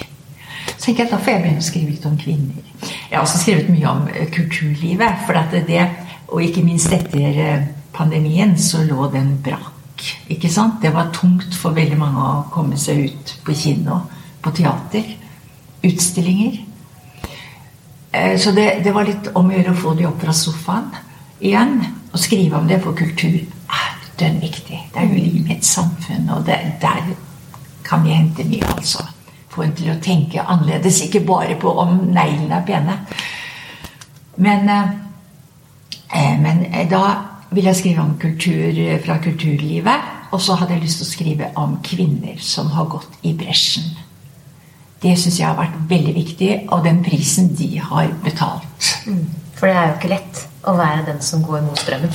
Så 0.76 0.84
tenker 0.84 1.04
jeg 1.04 1.10
Da 1.12 1.18
får 1.18 1.32
jeg 1.32 1.42
begynne 1.42 1.62
å 1.62 1.66
skrive 1.66 1.90
litt 1.92 2.06
om 2.06 2.18
kvinner. 2.18 2.68
Jeg 2.82 3.16
har 3.16 3.24
også 3.24 3.40
skrevet 3.42 3.72
mye 3.72 3.88
om 3.90 4.06
eh, 4.12 4.28
kulturlivet. 4.32 5.24
for 5.26 5.40
at 5.40 5.50
det, 5.66 5.88
Og 6.28 6.42
ikke 6.42 6.62
minst 6.62 6.92
etter 6.92 7.40
eh, 7.40 7.66
pandemien 7.92 8.58
så 8.58 8.82
lå 8.84 9.10
den 9.12 9.38
brakk. 9.42 10.04
Ikke 10.28 10.48
sant? 10.48 10.82
Det 10.82 10.92
var 10.94 11.12
tungt 11.12 11.54
for 11.54 11.74
veldig 11.74 11.98
mange 11.98 12.20
å 12.20 12.44
komme 12.52 12.76
seg 12.76 13.08
ut 13.08 13.34
på 13.44 13.54
kino, 13.54 14.02
på 14.42 14.50
teater, 14.50 15.04
utstillinger. 15.82 16.58
Eh, 18.12 18.38
så 18.38 18.52
det, 18.52 18.84
det 18.84 18.94
var 18.94 19.08
litt 19.08 19.30
om 19.34 19.48
å 19.48 19.56
gjøre 19.56 19.74
å 19.74 19.80
få 19.82 19.94
de 19.94 20.06
opp 20.06 20.20
fra 20.22 20.32
sofaen 20.32 20.92
igjen. 21.40 21.80
Og 22.18 22.22
skrive 22.22 22.56
om 22.56 22.66
det, 22.66 22.80
for 22.82 22.98
kultur 22.98 23.36
er 23.70 23.90
dønn 24.18 24.40
viktig. 24.42 24.78
Det 24.90 24.98
er 24.98 25.04
jo 25.06 25.20
livet 25.20 25.52
i 25.52 25.54
et 25.54 25.66
samfunn, 25.66 26.24
og 26.34 26.40
det, 26.48 26.56
der 26.82 27.12
kan 27.86 28.02
vi 28.02 28.16
hente 28.16 28.42
mye, 28.48 28.72
altså. 28.74 29.04
Få 29.48 29.62
en 29.62 29.76
til 29.78 29.92
å 29.92 30.00
tenke 30.02 30.42
annerledes, 30.42 30.98
ikke 31.06 31.22
bare 31.28 31.54
på 31.62 31.70
om 31.78 31.94
neglene 32.10 32.58
er 32.58 32.66
pene. 32.66 32.98
Men, 34.36 34.68
eh, 34.68 34.90
eh 36.10 36.34
men 36.42 36.66
eh, 36.72 36.90
da 36.90 37.04
vil 37.54 37.70
jeg 37.70 37.76
skrive 37.84 38.02
om 38.02 38.18
kultur 38.18 38.98
fra 39.06 39.22
kulturlivet. 39.22 40.14
Og 40.32 40.42
så 40.42 40.58
hadde 40.58 40.74
jeg 40.74 40.82
lyst 40.82 40.98
til 40.98 41.06
å 41.06 41.14
skrive 41.14 41.54
om 41.54 41.78
kvinner 41.84 42.36
som 42.42 42.66
har 42.74 42.90
gått 42.90 43.14
i 43.22 43.32
bresjen. 43.32 43.94
Det 45.02 45.14
syns 45.18 45.38
jeg 45.38 45.46
har 45.46 45.56
vært 45.56 45.78
veldig 45.88 46.14
viktig, 46.14 46.54
og 46.68 46.82
den 46.84 47.04
prisen 47.04 47.54
de 47.54 47.78
har 47.78 48.10
betalt. 48.24 48.96
Mm. 49.06 49.28
For 49.58 49.66
det 49.66 49.74
er 49.76 49.90
jo 49.90 49.98
ikke 49.98 50.14
lett 50.14 50.44
å 50.68 50.76
være 50.78 51.08
den 51.10 51.20
som 51.24 51.42
går 51.46 51.66
mot 51.66 51.80
strømmen. 51.80 52.14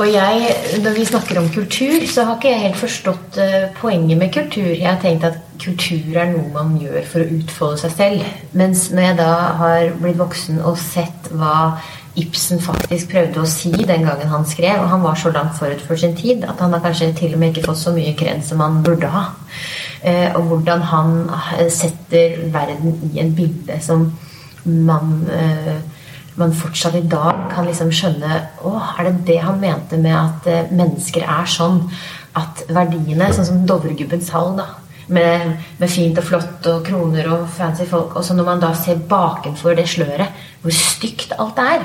Og 0.00 0.06
jeg, 0.08 0.52
når 0.80 0.94
vi 0.96 1.04
snakker 1.04 1.38
om 1.40 1.48
kultur, 1.52 2.04
så 2.08 2.24
har 2.24 2.38
ikke 2.38 2.52
jeg 2.52 2.62
helt 2.62 2.78
forstått 2.80 3.38
uh, 3.42 3.66
poenget 3.80 4.16
med 4.20 4.32
kultur. 4.32 4.70
Jeg 4.70 4.86
har 4.86 5.00
tenkt 5.02 5.26
at 5.28 5.40
kultur 5.60 6.16
er 6.16 6.30
noe 6.30 6.46
man 6.54 6.76
gjør 6.80 7.02
for 7.10 7.20
å 7.20 7.40
utfolde 7.40 7.80
seg 7.82 7.96
selv. 7.98 8.28
Mens 8.56 8.86
når 8.94 9.10
jeg 9.10 9.18
da 9.18 9.32
har 9.60 9.90
blitt 10.00 10.20
voksen 10.20 10.62
og 10.62 10.78
sett 10.80 11.32
hva 11.34 11.56
Ibsen 12.18 12.58
faktisk 12.58 13.12
prøvde 13.12 13.42
å 13.42 13.48
si 13.48 13.70
den 13.70 14.02
gangen 14.02 14.32
han 14.32 14.46
skrev, 14.48 14.80
og 14.82 14.88
han 14.90 15.04
var 15.04 15.20
så 15.20 15.30
langt 15.30 15.54
forut 15.58 15.84
for 15.86 16.00
sin 16.00 16.16
tid 16.18 16.42
at 16.42 16.58
han 16.58 16.72
har 16.74 16.82
kanskje 16.82 17.12
til 17.20 17.36
og 17.36 17.42
med 17.42 17.52
ikke 17.52 17.68
fått 17.68 17.82
så 17.84 17.92
mye 17.94 18.16
kred 18.18 18.42
som 18.46 18.64
han 18.64 18.80
burde 18.86 19.10
ha. 19.12 19.28
Uh, 20.00 20.28
og 20.38 20.42
hvordan 20.48 20.88
han 20.94 21.14
setter 21.68 22.40
verden 22.54 22.96
i 23.12 23.20
en 23.20 23.36
bilde 23.36 23.76
som 23.84 24.08
man 24.64 25.24
uh, 25.30 25.78
man 26.40 26.54
fortsatt 26.56 26.94
i 26.96 27.06
dag 27.10 27.48
kan 27.52 27.66
liksom 27.68 27.90
skjønne 27.94 28.40
Å, 28.64 28.74
er 28.98 29.08
det 29.08 29.26
det 29.28 29.40
han 29.44 29.60
mente 29.60 29.98
med 30.00 30.16
at 30.16 30.48
uh, 30.48 30.72
mennesker 30.72 31.26
er 31.26 31.48
sånn 31.50 31.82
at 32.38 32.62
verdiene, 32.70 33.32
sånn 33.34 33.48
som 33.48 33.64
Dovregubbens 33.66 34.30
hall, 34.30 34.54
da, 34.60 34.68
med, 35.10 35.56
med, 35.80 35.90
fint 35.90 36.18
og 36.20 36.26
flott 36.28 36.68
og 36.70 36.84
kroner 36.86 37.26
og 37.34 37.48
fancy 37.56 37.86
folk 37.90 38.14
Og 38.16 38.26
så 38.26 38.36
når 38.38 38.46
man 38.46 38.62
da 38.62 38.70
ser 38.78 39.00
bakenfor 39.10 39.74
det 39.78 39.88
sløret, 39.90 40.44
hvor 40.62 40.76
stygt 40.76 41.34
alt 41.34 41.58
er 41.58 41.82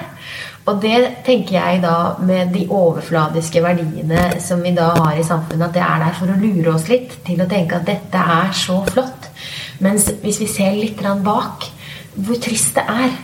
Og 0.69 0.81
det 0.83 0.99
tenker 1.25 1.57
jeg 1.57 1.81
da 1.81 1.97
med 2.21 2.53
de 2.53 2.67
overfladiske 2.69 3.63
verdiene 3.65 4.27
som 4.43 4.61
vi 4.61 4.75
da 4.77 4.91
har 4.97 5.17
i 5.17 5.25
samfunnet, 5.25 5.67
at 5.67 5.77
det 5.77 5.85
er 5.85 6.05
der 6.05 6.17
for 6.19 6.31
å 6.31 6.39
lure 6.41 6.75
oss 6.77 6.87
litt 6.91 7.19
til 7.25 7.41
å 7.41 7.49
tenke 7.49 7.77
at 7.77 7.89
dette 7.89 8.21
er 8.37 8.53
så 8.57 8.79
flott. 8.87 9.29
Mens 9.85 10.07
hvis 10.23 10.39
vi 10.41 10.47
ser 10.49 10.77
litt 10.77 11.01
bak, 11.25 11.67
hvor 12.15 12.39
trist 12.41 12.75
det 12.75 12.83
er 12.89 13.15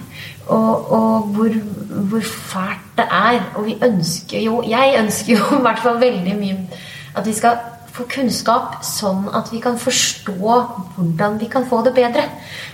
og, 0.47 0.91
og 0.91 1.21
hvor, 1.21 1.49
hvor, 1.89 2.21
fælt 2.21 2.88
det 2.97 3.06
er. 3.12 3.41
Og 3.56 3.65
vi 3.65 3.77
ønsker 3.84 4.39
jo 4.39 4.63
Jeg 4.69 4.95
ønsker 4.99 5.38
jo 5.38 5.43
i 5.60 5.62
hvert 5.62 5.80
fall 5.80 6.01
veldig 6.01 6.39
mye 6.39 6.58
at 7.15 7.27
vi 7.27 7.34
skal 7.36 7.60
få 7.91 8.06
kunnskap 8.08 8.77
sånn 8.88 9.25
at 9.36 9.49
vi 9.51 9.60
kan 9.60 9.75
forstå 9.80 10.36
hvordan 10.95 11.36
vi 11.41 11.49
kan 11.51 11.65
få 11.67 11.82
det 11.84 11.91
bedre. 11.97 12.23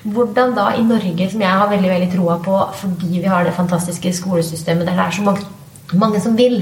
Hvordan 0.04 0.54
da 0.54 0.68
i 0.78 0.86
Norge, 0.86 1.30
som 1.32 1.42
jeg 1.42 1.50
har 1.50 1.70
veldig 1.72 1.90
veldig 1.90 2.10
troa 2.14 2.38
på 2.46 2.58
fordi 2.82 3.24
vi 3.24 3.32
har 3.32 3.46
det 3.46 3.56
fantastiske 3.58 4.14
skolesystemet 4.14 4.86
der 4.86 5.00
det 5.00 5.08
er 5.08 5.18
så 5.18 5.26
mange, 5.26 5.48
mange 5.94 6.22
som 6.22 6.38
vil. 6.38 6.62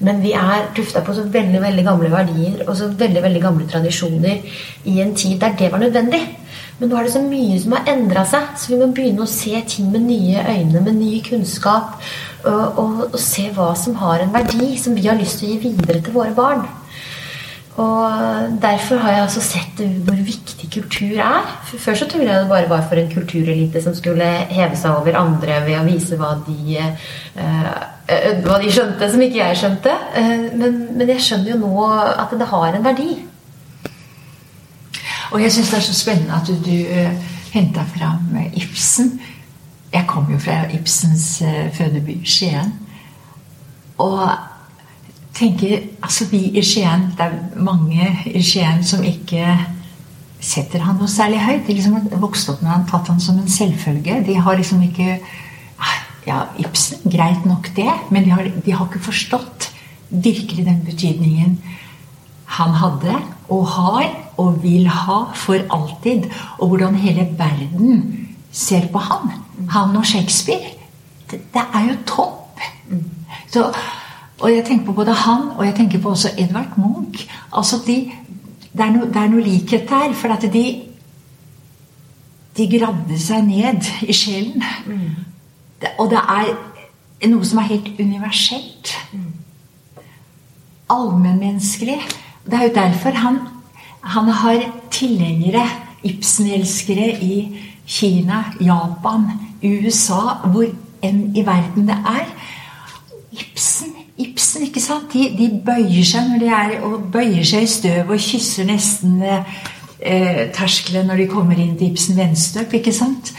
Men 0.00 0.22
vi 0.22 0.32
er 0.32 0.64
tufta 0.76 1.04
på 1.04 1.14
så 1.14 1.26
veldig 1.28 1.60
veldig 1.62 1.84
gamle 1.84 2.10
verdier 2.10 2.64
og 2.66 2.76
så 2.76 2.88
veldig 2.88 3.22
veldig 3.22 3.42
gamle 3.42 3.68
tradisjoner 3.68 4.56
i 4.84 5.00
en 5.00 5.14
tid 5.14 5.38
der 5.40 5.52
det 5.58 5.70
var 5.72 5.84
nødvendig. 5.84 6.24
Men 6.80 6.90
nå 6.90 6.98
er 6.98 7.06
det 7.06 7.14
så 7.14 7.22
mye 7.22 7.58
som 7.62 7.74
har 7.76 7.90
endra 7.92 8.24
seg, 8.26 8.54
så 8.58 8.72
vi 8.72 8.78
må 8.80 8.90
begynne 8.94 9.22
å 9.22 9.30
se 9.30 9.54
ting 9.70 9.92
med 9.94 10.08
nye 10.08 10.42
øyne, 10.42 10.80
med 10.82 10.96
ny 10.98 11.18
kunnskap. 11.26 12.00
Og, 12.44 12.80
og, 12.80 12.96
og, 13.12 13.20
se 13.22 13.46
hva 13.54 13.70
som 13.78 13.94
har 14.02 14.24
en 14.24 14.34
verdi, 14.34 14.74
som 14.80 14.96
vi 14.96 15.06
har 15.06 15.16
lyst 15.18 15.40
til 15.40 15.48
å 15.48 15.54
gi 15.54 15.70
videre 15.70 16.02
til 16.02 16.16
våre 16.16 16.34
barn. 16.36 16.66
Og 17.80 18.52
Derfor 18.62 19.00
har 19.02 19.16
jeg 19.16 19.22
også 19.24 19.40
sett 19.42 19.80
hvor 20.06 20.18
viktig 20.26 20.68
kultur 20.76 21.18
er. 21.18 21.48
Før 21.72 21.98
så 21.98 22.06
trodde 22.10 22.28
jeg 22.28 22.42
det 22.44 22.50
bare 22.50 22.70
var 22.70 22.84
for 22.86 23.00
en 23.00 23.10
kulturelite 23.10 23.82
som 23.82 23.96
skulle 23.98 24.28
heve 24.50 24.78
seg 24.78 24.94
over 24.94 25.18
andre 25.18 25.58
ved 25.66 25.80
å 25.80 25.86
vise 25.86 26.18
hva 26.20 26.36
de, 26.46 26.78
uh, 27.38 27.72
hva 28.46 28.60
de 28.62 28.70
skjønte 28.74 29.10
som 29.10 29.26
ikke 29.26 29.40
jeg 29.40 29.62
skjønte. 29.62 29.94
Uh, 30.14 30.50
men, 30.54 30.82
men 30.94 31.14
jeg 31.16 31.26
skjønner 31.26 31.54
jo 31.54 31.62
nå 31.64 31.88
at 31.90 32.34
det 32.38 32.50
har 32.52 32.78
en 32.78 32.86
verdi. 32.86 33.16
Og 35.32 35.42
jeg 35.42 35.52
syns 35.52 35.70
det 35.70 35.78
er 35.78 35.86
så 35.86 35.94
spennende 35.96 36.34
at 36.36 36.48
du, 36.48 36.54
du 36.64 36.74
eh, 36.74 37.12
henta 37.54 37.84
fram 37.96 38.34
uh, 38.34 38.46
Ibsen. 38.58 39.20
Jeg 39.92 40.06
kom 40.10 40.26
jo 40.32 40.38
fra 40.42 40.64
Ibsens 40.74 41.42
uh, 41.44 41.68
fødeby, 41.74 42.18
Skien. 42.26 42.74
Og 43.98 44.28
tenker 45.34 45.78
Altså, 46.02 46.26
vi 46.30 46.38
i 46.58 46.62
Skien 46.62 47.06
Det 47.14 47.24
er 47.24 47.36
mange 47.56 48.08
i 48.26 48.42
Skien 48.42 48.84
som 48.84 49.04
ikke 49.04 49.46
setter 50.44 50.82
han 50.84 50.98
noe 51.00 51.08
særlig 51.08 51.40
høyt. 51.40 51.66
De 51.66 51.74
liksom 51.74 51.94
har 51.94 52.20
vokst 52.20 52.50
opp 52.52 52.60
med 52.62 52.70
han, 52.70 52.86
tatt 52.90 53.08
han 53.08 53.20
som 53.20 53.38
en 53.40 53.48
selvfølge. 53.48 54.20
De 54.26 54.36
har 54.36 54.56
liksom 54.60 54.82
ikke 54.82 55.18
Ja, 56.26 56.46
Ibsen, 56.56 57.02
greit 57.12 57.44
nok 57.44 57.66
det, 57.76 57.90
men 58.10 58.24
de 58.24 58.30
har, 58.32 58.46
de 58.64 58.72
har 58.72 58.86
ikke 58.86 59.02
forstått 59.04 59.66
virkelig 60.08 60.64
den 60.64 60.78
betydningen 60.86 61.58
han 62.56 62.70
hadde 62.80 63.18
og 63.48 63.66
har 63.68 64.06
og 64.36 64.62
vil 64.62 64.88
ha 64.88 65.18
for 65.34 65.58
alltid. 65.70 66.30
Og 66.58 66.68
hvordan 66.68 66.94
hele 66.94 67.28
verden 67.38 68.28
ser 68.52 68.88
på 68.92 68.98
han. 68.98 69.30
Han 69.70 69.96
og 69.96 70.06
Shakespeare. 70.06 70.74
Det, 71.30 71.40
det 71.54 71.62
er 71.74 71.88
jo 71.88 71.96
topp. 72.06 72.60
Så, 73.52 73.72
og 74.40 74.50
jeg 74.52 74.64
tenker 74.64 74.86
på 74.86 74.92
både 74.92 75.12
han 75.12 75.50
og 75.56 75.66
jeg 75.66 75.74
tenker 75.74 76.00
på 76.00 76.10
også 76.10 76.30
Edvard 76.38 76.78
Munch. 76.78 77.28
Altså 77.52 77.76
de, 77.86 78.10
det, 78.72 78.80
er 78.80 78.90
no, 78.90 79.06
det 79.06 79.16
er 79.16 79.30
noe 79.30 79.42
likhet 79.42 79.88
der. 79.88 80.12
For 80.12 80.28
at 80.28 80.42
de 80.52 80.64
de 82.56 82.66
gravde 82.70 83.18
seg 83.18 83.46
ned 83.48 83.86
i 84.06 84.14
sjelen. 84.14 84.62
Mm. 84.86 85.24
Det, 85.82 85.90
og 85.98 86.10
det 86.12 86.20
er 86.20 86.52
noe 87.30 87.46
som 87.46 87.60
er 87.62 87.72
helt 87.72 87.88
universelt. 87.98 88.94
Mm. 89.12 89.32
Allmennmenneskelig. 90.94 91.98
Det 92.44 92.58
er 92.58 92.68
jo 92.68 92.74
derfor 92.74 93.10
han, 93.10 93.38
han 94.02 94.28
har 94.28 94.64
tilhengere, 94.90 95.64
Ibsen-elskere, 96.04 97.06
i 97.24 97.60
Kina, 97.86 98.44
Japan, 98.60 99.30
USA, 99.64 100.20
hvor 100.44 100.66
enn 101.04 101.30
i 101.36 101.44
verden 101.46 101.88
det 101.88 101.96
er. 101.96 102.26
Ibsen, 103.32 103.94
Ibsen, 104.18 104.66
ikke 104.68 104.80
sant? 104.80 105.12
De, 105.12 105.28
de 105.38 105.48
bøyer 105.66 106.06
seg 106.06 106.28
når 106.30 106.42
de 106.42 106.50
er 106.54 106.74
og 106.86 107.08
bøyer 107.12 107.44
seg 107.48 107.66
i 107.66 107.70
støv 107.70 108.12
og 108.14 108.22
kysser 108.22 108.68
nesten 108.68 109.16
eh, 109.24 110.44
terskelen 110.54 111.08
når 111.10 111.24
de 111.24 111.28
kommer 111.32 111.58
inn 111.58 111.76
til 111.78 111.92
Ibsen 111.92 112.18
Venstøp, 112.18 112.76
ikke 112.78 112.94
sant? 112.94 113.34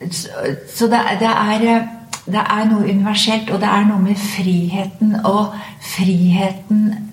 Så, 0.00 0.30
så 0.72 0.88
det, 0.88 1.02
det, 1.20 1.28
er, 1.28 1.66
det 2.24 2.40
er 2.40 2.70
noe 2.70 2.86
universelt, 2.88 3.50
og 3.52 3.60
det 3.60 3.68
er 3.68 3.84
noe 3.90 4.00
med 4.00 4.16
friheten 4.16 5.18
og 5.28 5.52
friheten 5.84 7.10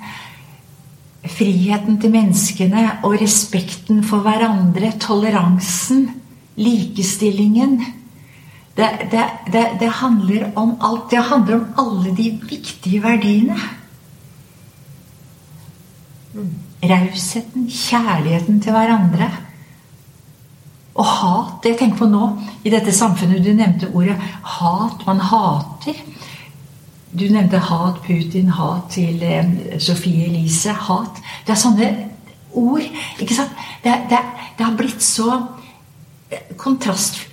Friheten 1.28 2.00
til 2.02 2.14
menneskene 2.14 2.86
og 3.04 3.18
respekten 3.22 4.04
for 4.06 4.24
hverandre, 4.26 4.94
toleransen, 5.02 6.08
likestillingen 6.58 7.80
det, 8.78 8.90
det, 9.12 9.26
det, 9.52 9.68
det, 9.80 9.88
handler 9.90 10.52
om 10.56 10.76
alt. 10.82 11.10
Det 11.10 11.18
handler 11.18 11.56
om 11.56 11.66
alle 11.78 12.12
de 12.16 12.30
viktige 12.50 13.02
verdiene. 13.04 13.58
Rausheten, 16.84 17.66
kjærligheten 17.70 18.60
til 18.62 18.76
hverandre. 18.76 19.32
Og 20.94 21.06
hat. 21.06 21.66
Jeg 21.66 21.80
tenker 21.80 21.98
på 21.98 22.10
nå, 22.10 22.30
i 22.66 22.74
dette 22.74 22.94
samfunnet 22.94 23.42
Du 23.46 23.50
nevnte 23.54 23.90
ordet 23.94 24.18
hat. 24.44 25.02
Man 25.10 25.26
hater. 25.26 25.98
Du 27.12 27.24
nevnte 27.32 27.60
hat 27.70 28.02
Putin, 28.04 28.50
hat 28.52 28.92
til 28.92 29.24
eh, 29.24 29.80
Sofie 29.80 30.28
Elise. 30.28 30.74
Hat. 30.74 31.22
Det 31.48 31.56
er 31.56 31.62
sånne 31.62 31.88
ord. 32.58 32.84
ikke 33.20 33.38
sant? 33.38 33.56
Det, 33.84 33.94
det, 34.12 34.20
det 34.58 34.66
har 34.66 34.76
blitt 34.78 35.04
så 35.04 35.32
eh, 36.32 36.54
kontrast 36.58 37.24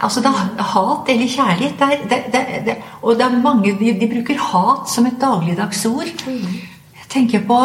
Altså 0.00 0.22
det 0.24 0.30
er 0.32 0.62
hat 0.72 1.10
eller 1.12 1.28
kjærlighet. 1.28 1.82
Det 2.08 2.38
er, 2.72 2.78
og 3.02 3.18
det 3.18 3.26
er 3.26 3.42
mange 3.42 3.74
de, 3.76 3.90
de, 4.00 4.06
bruker 4.08 4.38
hat 4.40 4.88
som 4.88 5.04
et 5.04 5.18
dagligdagsord. 5.20 6.24
Jeg 6.24 7.08
tenker 7.12 7.44
på 7.44 7.58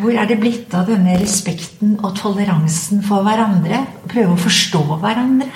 hvor 0.00 0.12
er 0.12 0.28
det 0.28 0.36
blitt 0.40 0.74
av 0.76 0.84
denne 0.88 1.16
respekten 1.20 1.96
og 2.02 2.12
toleransen 2.18 3.00
for 3.06 3.24
hverandre? 3.24 3.86
Prøve 4.08 4.34
å 4.34 4.44
forstå 4.44 4.82
hverandre. 5.00 5.48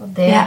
Og 0.00 0.08
det 0.16 0.30
ja. 0.32 0.44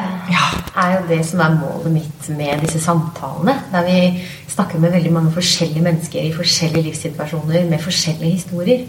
er 0.82 0.96
jo 0.96 1.02
det 1.12 1.20
som 1.28 1.42
er 1.46 1.58
målet 1.60 1.92
mitt 1.94 2.30
med 2.34 2.64
disse 2.66 2.80
samtalene. 2.82 3.54
Der 3.72 3.86
vi 3.86 4.24
snakker 4.50 4.80
med 4.82 4.96
veldig 4.96 5.12
mange 5.14 5.34
forskjellige 5.36 5.84
mennesker 5.86 6.22
i 6.22 6.34
forskjellige 6.34 6.88
livssituasjoner 6.88 7.70
med 7.70 7.80
forskjellige 7.80 8.32
historier. 8.32 8.88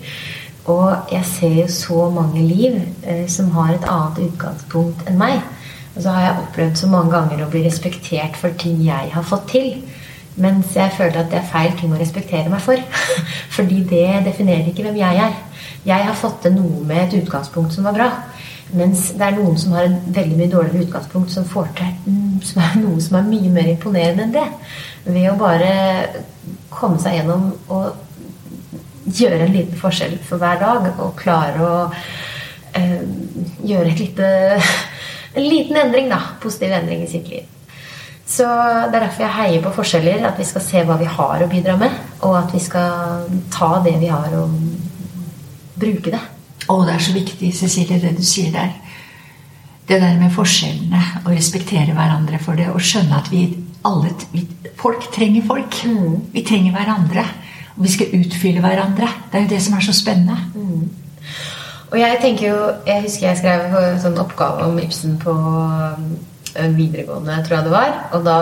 Og 0.64 1.12
jeg 1.12 1.24
ser 1.24 1.58
jo 1.58 1.66
så 1.68 2.10
mange 2.10 2.42
liv 2.42 2.80
eh, 3.06 3.28
som 3.28 3.50
har 3.50 3.74
et 3.74 3.84
annet 3.84 4.22
utgangspunkt 4.30 5.04
enn 5.08 5.20
meg. 5.20 5.42
Og 5.94 6.02
så 6.02 6.14
har 6.14 6.24
jeg 6.24 6.46
opplevd 6.46 6.80
så 6.80 6.88
mange 6.88 7.12
ganger 7.12 7.44
å 7.44 7.50
bli 7.52 7.66
respektert 7.66 8.38
for 8.40 8.56
ting 8.58 8.80
jeg 8.86 9.12
har 9.12 9.26
fått 9.28 9.50
til. 9.52 9.74
Mens 10.40 10.72
jeg 10.74 10.96
føler 10.96 11.20
at 11.20 11.28
det 11.30 11.42
er 11.42 11.50
feil 11.52 11.76
ting 11.78 11.92
å 11.92 12.00
respektere 12.00 12.48
meg 12.50 12.64
for. 12.64 12.80
Fordi 13.56 13.84
det 13.90 14.24
definerer 14.24 14.72
ikke 14.72 14.88
hvem 14.88 14.96
jeg 15.02 15.26
er. 15.28 15.36
Jeg 15.84 16.08
har 16.08 16.16
fått 16.16 16.40
til 16.46 16.56
noe 16.56 16.80
med 16.88 17.04
et 17.04 17.18
utgangspunkt 17.20 17.76
som 17.76 17.84
var 17.84 18.00
bra. 18.00 18.08
Mens 18.72 19.10
det 19.12 19.26
er 19.26 19.36
noen 19.36 19.58
som 19.60 19.74
har 19.76 19.86
en 19.86 19.98
veldig 20.14 20.38
mye 20.38 20.50
dårligere 20.50 20.86
utgangspunkt, 20.86 21.32
som 21.34 21.44
får 21.48 21.68
til 21.78 21.92
som 22.44 22.62
er 22.64 22.78
noe 22.80 23.02
som 23.02 23.18
er 23.18 23.28
mye 23.28 23.52
mer 23.52 23.68
imponerende 23.72 24.26
enn 24.26 24.34
det. 24.34 24.46
Ved 25.06 25.28
å 25.30 25.38
bare 25.40 25.70
komme 26.72 27.00
seg 27.02 27.18
gjennom 27.18 27.50
og 27.72 28.00
gjøre 29.04 29.46
en 29.46 29.54
liten 29.54 29.78
forskjell 29.78 30.16
for 30.24 30.42
hver 30.42 30.60
dag. 30.62 30.90
Og 30.98 31.16
klare 31.18 31.64
å 31.64 31.74
eh, 32.76 33.02
gjøre 33.64 33.92
et 33.92 34.04
lite, 34.04 34.30
en 35.36 35.48
liten 35.48 35.80
endring, 35.84 36.10
da. 36.12 36.20
Positiv 36.42 36.74
endring 36.76 37.04
i 37.04 37.10
sitt 37.10 37.28
liv. 37.32 37.50
Så 38.24 38.46
Det 38.48 38.96
er 38.96 39.02
derfor 39.04 39.26
jeg 39.26 39.36
heier 39.38 39.64
på 39.64 39.74
forskjeller. 39.78 40.24
At 40.30 40.40
vi 40.40 40.48
skal 40.48 40.64
se 40.64 40.84
hva 40.88 40.98
vi 41.00 41.08
har 41.08 41.44
å 41.44 41.50
bidra 41.50 41.76
med. 41.80 41.98
Og 42.22 42.38
at 42.40 42.54
vi 42.54 42.62
skal 42.64 43.28
ta 43.52 43.76
det 43.84 43.98
vi 44.00 44.12
har, 44.12 44.32
og 44.40 44.56
bruke 45.80 46.14
det. 46.14 46.22
Å, 46.68 46.80
det 46.86 46.94
er 46.94 47.04
så 47.04 47.14
viktig, 47.14 47.52
Cecilie, 47.56 48.00
det 48.00 48.14
du 48.16 48.24
sier 48.24 48.52
der. 48.54 48.72
Det 49.84 49.98
der 50.00 50.16
med 50.20 50.32
forskjellene. 50.32 51.00
Å 51.24 51.32
respektere 51.32 51.92
hverandre 51.96 52.40
for 52.40 52.56
det. 52.56 52.70
Og 52.72 52.82
skjønne 52.84 53.20
at 53.20 53.30
vi 53.32 53.46
alle 53.84 54.14
vi, 54.32 54.46
Folk 54.80 55.10
trenger 55.12 55.44
folk. 55.46 55.76
Mm. 55.84 56.30
Vi 56.32 56.44
trenger 56.44 56.72
hverandre. 56.74 57.24
Og 57.76 57.84
vi 57.84 57.92
skal 57.92 58.14
utfylle 58.18 58.64
hverandre. 58.64 59.08
Det 59.30 59.38
er 59.38 59.46
jo 59.46 59.52
det 59.52 59.62
som 59.64 59.76
er 59.76 59.84
så 59.84 59.96
spennende. 59.96 60.38
Mm. 60.54 60.88
Og 61.92 61.98
jeg 62.00 62.20
tenker 62.22 62.48
jo 62.48 62.60
Jeg 62.86 63.04
husker 63.04 63.28
jeg 63.28 63.38
skrev 63.38 63.76
en 63.78 64.00
sånn 64.02 64.18
oppgave 64.18 64.66
om 64.66 64.78
Ibsen 64.82 65.18
på 65.22 65.34
videregående, 66.54 67.40
tror 67.44 67.56
jeg 67.56 67.66
det 67.66 67.72
var. 67.74 67.94
Og 68.16 68.24
da 68.26 68.36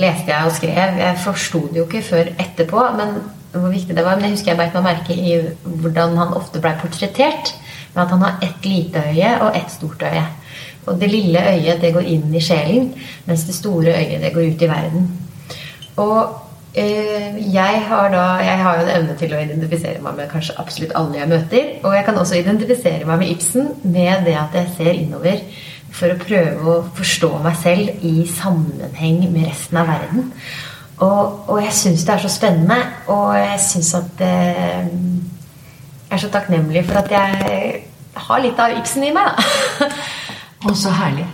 leste 0.00 0.32
jeg 0.32 0.48
og 0.48 0.56
skrev. 0.56 0.98
Jeg 1.00 1.20
forsto 1.24 1.66
det 1.68 1.82
jo 1.82 1.86
ikke 1.86 2.06
før 2.06 2.32
etterpå 2.34 2.86
men 2.98 3.20
hvor 3.52 3.72
viktig 3.72 3.96
det 3.96 4.04
var. 4.04 4.16
Men 4.16 4.28
jeg 4.28 4.38
husker 4.38 4.52
jeg 4.52 4.60
beit 4.60 4.76
meg 4.76 4.86
merke 4.86 5.16
i 5.16 5.38
hvordan 5.64 6.18
han 6.20 6.36
ofte 6.38 6.62
blei 6.62 6.76
portrettert. 6.80 7.54
Med 7.94 8.04
at 8.04 8.12
han 8.14 8.22
har 8.22 8.44
ett 8.46 8.66
lite 8.66 9.02
øye 9.10 9.32
og 9.40 9.56
ett 9.58 9.72
stort 9.72 10.02
øye. 10.06 10.26
Og 10.86 11.00
det 11.00 11.10
lille 11.10 11.40
øyet 11.42 11.82
det 11.82 11.94
går 11.94 12.06
inn 12.08 12.30
i 12.34 12.42
sjelen, 12.42 12.92
mens 13.26 13.44
det 13.44 13.54
store 13.54 13.96
øyet 13.98 14.22
det 14.22 14.32
går 14.34 14.52
ut 14.52 14.62
i 14.62 14.68
verden. 14.70 15.10
Og 16.00 16.36
eh, 16.74 17.36
jeg 17.54 17.82
har 17.88 18.08
da 18.14 18.22
Jeg 18.40 18.62
har 18.62 18.78
jo 18.78 18.86
en 18.86 18.94
evne 18.94 19.16
til 19.18 19.34
å 19.34 19.42
identifisere 19.42 20.02
meg 20.02 20.16
med 20.16 20.30
kanskje 20.30 20.56
absolutt 20.58 20.94
alle 20.94 21.18
jeg 21.18 21.32
møter. 21.34 21.68
Og 21.82 21.96
jeg 21.96 22.06
kan 22.06 22.18
også 22.18 22.40
identifisere 22.40 23.04
meg 23.04 23.18
med 23.18 23.34
Ibsen 23.34 23.68
med 23.82 24.24
det 24.24 24.38
at 24.38 24.54
jeg 24.54 24.72
ser 24.76 24.92
innover 24.94 25.42
for 25.90 26.12
å 26.12 26.18
prøve 26.20 26.70
å 26.70 26.82
forstå 26.96 27.30
meg 27.44 27.56
selv 27.58 28.04
i 28.06 28.26
sammenheng 28.30 29.24
med 29.32 29.48
resten 29.50 29.80
av 29.80 29.90
verden. 29.90 30.30
Og, 31.00 31.48
og 31.48 31.62
jeg 31.62 31.72
syns 31.72 32.04
det 32.04 32.14
er 32.14 32.22
så 32.24 32.28
spennende, 32.32 32.76
og 33.08 33.36
jeg 33.38 33.60
syns 33.64 33.94
at 33.94 34.20
Jeg 34.20 36.16
er 36.16 36.20
så 36.20 36.28
takknemlig 36.28 36.84
for 36.84 36.98
at 36.98 37.10
jeg 37.10 37.82
har 38.14 38.40
litt 38.42 38.58
av 38.58 38.74
Ibsen 38.76 39.04
i 39.06 39.12
meg, 39.14 39.30
da. 39.30 39.88
og 40.66 40.76
så 40.76 40.90
herlig. 40.90 41.26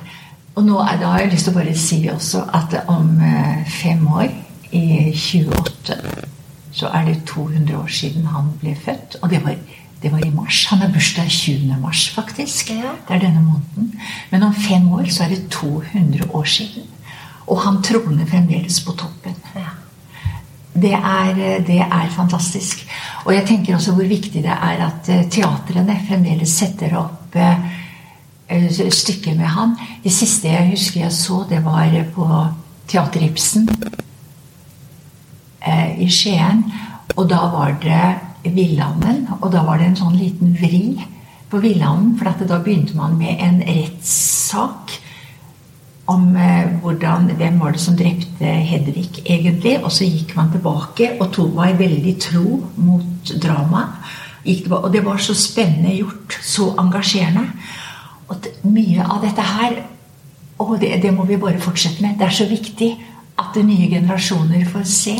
Og 0.57 0.65
nå 0.65 0.79
er, 0.81 0.99
da 1.01 1.15
har 1.15 1.25
jeg 1.25 1.33
lyst 1.33 1.49
til 1.49 1.55
å 1.55 1.59
bare 1.59 1.75
si 1.77 1.99
også 2.13 2.43
at 2.57 2.77
om 2.93 3.09
eh, 3.25 3.65
fem 3.69 4.07
år, 4.09 4.29
i 4.77 5.13
28, 5.15 5.97
så 6.75 6.91
er 6.93 7.05
det 7.09 7.21
200 7.29 7.77
år 7.79 7.91
siden 7.93 8.27
han 8.29 8.51
ble 8.61 8.75
født. 8.85 9.19
Og 9.23 9.31
det 9.31 9.43
var 9.45 9.57
det 10.03 10.13
var 10.13 10.21
i 10.27 10.31
mars. 10.31 10.67
Han 10.71 10.79
har 10.79 10.91
bursdag 10.93 11.31
20. 11.31 11.77
mars, 11.81 12.11
faktisk. 12.15 12.71
Ja. 12.71 12.93
Det 13.09 13.17
er 13.17 13.19
denne 13.19 13.43
måneden. 13.43 14.01
Men 14.31 14.43
om 14.43 14.55
fem 14.55 14.93
år 14.93 15.09
så 15.11 15.25
er 15.25 15.29
det 15.29 15.49
200 15.51 16.29
år 16.35 16.45
siden. 16.45 16.83
Og 17.47 17.61
han 17.63 17.83
troner 17.85 18.27
fremdeles 18.27 18.81
på 18.85 18.95
toppen. 18.99 19.35
Det, 20.77 20.93
er, 20.93 21.35
det 21.65 21.81
er, 21.81 22.09
fantastisk. 22.13 22.83
Og 23.25 23.35
jeg 23.35 23.47
tenker 23.49 23.77
også 23.77 23.95
hvor 23.97 24.09
viktig 24.09 24.43
det 24.45 24.53
er 24.53 24.83
at 24.89 25.09
eh, 25.13 25.29
teatrene 25.33 25.97
fremdeles 26.09 26.53
setter 26.53 26.97
opp 26.99 27.37
uh, 27.39 27.57
stykker 28.93 29.35
med 29.39 29.49
han. 29.55 29.73
Det 30.05 30.13
siste 30.13 30.49
jeg 30.53 30.71
husker 30.75 31.01
jeg 31.07 31.13
så, 31.17 31.45
det 31.49 31.63
var 31.65 31.95
på 32.15 32.27
Teater 32.91 33.25
Ibsen 33.25 33.71
uh, 35.67 35.91
i 36.03 36.11
Skien. 36.13 36.65
Og 37.17 37.25
da 37.31 37.41
var 37.55 37.79
det 37.83 38.53
Villanden. 38.53 39.27
Og 39.41 39.53
da 39.55 39.65
var 39.67 39.79
det 39.81 39.93
en 39.93 40.01
sånn 40.03 40.19
liten 40.19 40.53
vri 40.61 40.99
på 41.51 41.63
Villanden. 41.63 42.19
For 42.19 42.45
da 42.45 42.61
begynte 42.61 42.99
man 42.99 43.17
med 43.19 43.41
en 43.41 43.63
rettssak 43.65 45.01
om 46.07 46.37
eh, 46.37 46.69
hvordan, 46.83 47.31
hvem 47.39 47.59
var 47.61 47.75
det 47.75 47.81
som 47.83 47.97
drepte 47.99 48.45
Hedvig, 48.69 49.09
egentlig. 49.25 49.77
Og 49.83 49.91
så 49.93 50.07
gikk 50.07 50.37
man 50.37 50.53
tilbake 50.53 51.17
og 51.21 51.33
tok 51.35 51.57
var 51.57 51.75
veldig 51.79 52.15
tro 52.23 52.61
mot 52.77 53.35
dramaet. 53.43 54.15
og 54.71 54.93
det 54.93 55.05
var 55.05 55.19
så 55.19 55.35
spennende 55.35 55.97
gjort. 55.97 56.39
Så 56.43 56.75
engasjerende. 56.79 57.47
Og 58.29 58.47
mye 58.63 59.03
av 59.03 59.23
dette 59.23 59.43
her 59.43 59.83
Og 60.59 60.81
det, 60.81 61.03
det 61.03 61.13
må 61.13 61.25
vi 61.29 61.37
bare 61.37 61.61
fortsette 61.61 62.01
med. 62.01 62.15
Det 62.17 62.25
er 62.25 62.31
så 62.33 62.47
viktig 62.49 62.87
at 63.37 63.57
nye 63.61 63.89
generasjoner 63.91 64.65
får 64.71 64.85
se. 64.89 65.15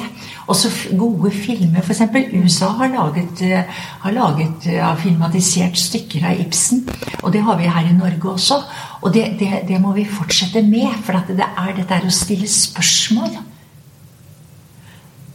Også 0.49 0.71
gode 0.97 1.31
filmer. 1.35 1.83
F.eks. 1.83 2.01
USA 2.33 2.71
har 2.79 2.89
laget, 2.95 3.43
eh, 3.45 3.83
har 4.01 4.15
laget 4.15 4.69
eh, 4.71 4.81
har 4.81 4.97
filmatisert 4.97 5.77
stykker 5.77 6.25
av 6.31 6.41
Ibsen. 6.41 6.87
Og 7.23 7.33
det 7.33 7.43
har 7.45 7.59
vi 7.61 7.69
her 7.69 7.91
i 7.91 7.97
Norge 7.97 8.33
også. 8.33 8.63
Og 9.03 9.13
det, 9.15 9.37
det, 9.41 9.51
det 9.69 9.81
må 9.81 9.93
vi 9.93 10.07
fortsette 10.09 10.63
med. 10.65 10.97
For 11.05 11.21
det 11.29 11.45
er 11.45 11.77
dette 11.77 12.01
å 12.07 12.15
stille 12.15 12.49
spørsmål. 12.49 13.37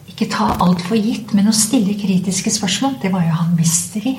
Ikke 0.09 0.29
ta 0.31 0.49
alt 0.61 0.81
for 0.85 0.97
gitt, 0.97 1.35
men 1.37 1.51
å 1.51 1.55
stille 1.55 1.97
kritiske 1.99 2.53
spørsmål. 2.57 2.97
Det 3.03 3.13
var 3.13 3.27
jo 3.27 3.37
han 3.43 3.53
mister 3.59 4.09
i. 4.09 4.17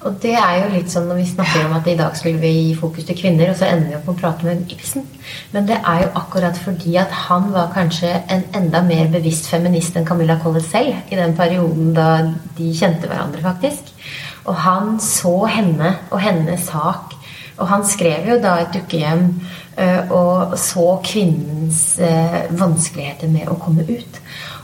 Og 0.00 0.14
det 0.22 0.32
er 0.32 0.54
jo 0.62 0.68
litt 0.72 0.88
sånn 0.88 1.10
når 1.10 1.18
vi 1.20 1.26
snakker 1.28 1.66
om 1.66 1.74
at 1.76 1.88
i 1.90 1.96
dag 1.98 2.14
skulle 2.16 2.40
vi 2.40 2.50
gi 2.54 2.76
fokus 2.78 3.04
til 3.04 3.18
kvinner, 3.18 3.50
og 3.52 3.58
så 3.58 3.66
ender 3.68 3.90
vi 3.90 3.96
opp 3.98 4.06
med 4.08 4.14
å 4.14 4.20
prate 4.22 4.46
med 4.46 4.72
Ibsen. 4.72 5.04
Men 5.52 5.66
det 5.68 5.76
er 5.76 6.06
jo 6.06 6.12
akkurat 6.22 6.56
fordi 6.56 6.94
at 7.02 7.12
han 7.26 7.50
var 7.52 7.68
kanskje 7.74 8.14
en 8.32 8.46
enda 8.56 8.80
mer 8.86 9.10
bevisst 9.12 9.50
feminist 9.52 9.98
enn 10.00 10.08
Camilla 10.08 10.38
Collett 10.40 10.70
selv 10.70 11.12
i 11.12 11.20
den 11.20 11.36
perioden 11.36 11.92
da 11.96 12.08
de 12.56 12.70
kjente 12.78 13.10
hverandre, 13.10 13.44
faktisk. 13.44 13.92
Og 14.48 14.56
han 14.64 14.96
så 15.04 15.34
henne 15.52 15.92
og 16.08 16.22
hennes 16.24 16.64
sak. 16.70 17.12
Og 17.60 17.68
han 17.68 17.84
skrev 17.84 18.30
jo 18.30 18.38
da 18.40 18.54
et 18.62 18.72
dukkehjem 18.72 19.26
eh, 19.76 20.08
og 20.08 20.56
så 20.56 20.94
kvinnens 21.04 21.98
eh, 22.00 22.46
vanskeligheter 22.56 23.28
med 23.28 23.52
å 23.52 23.58
komme 23.60 23.84
ut. 23.84 24.20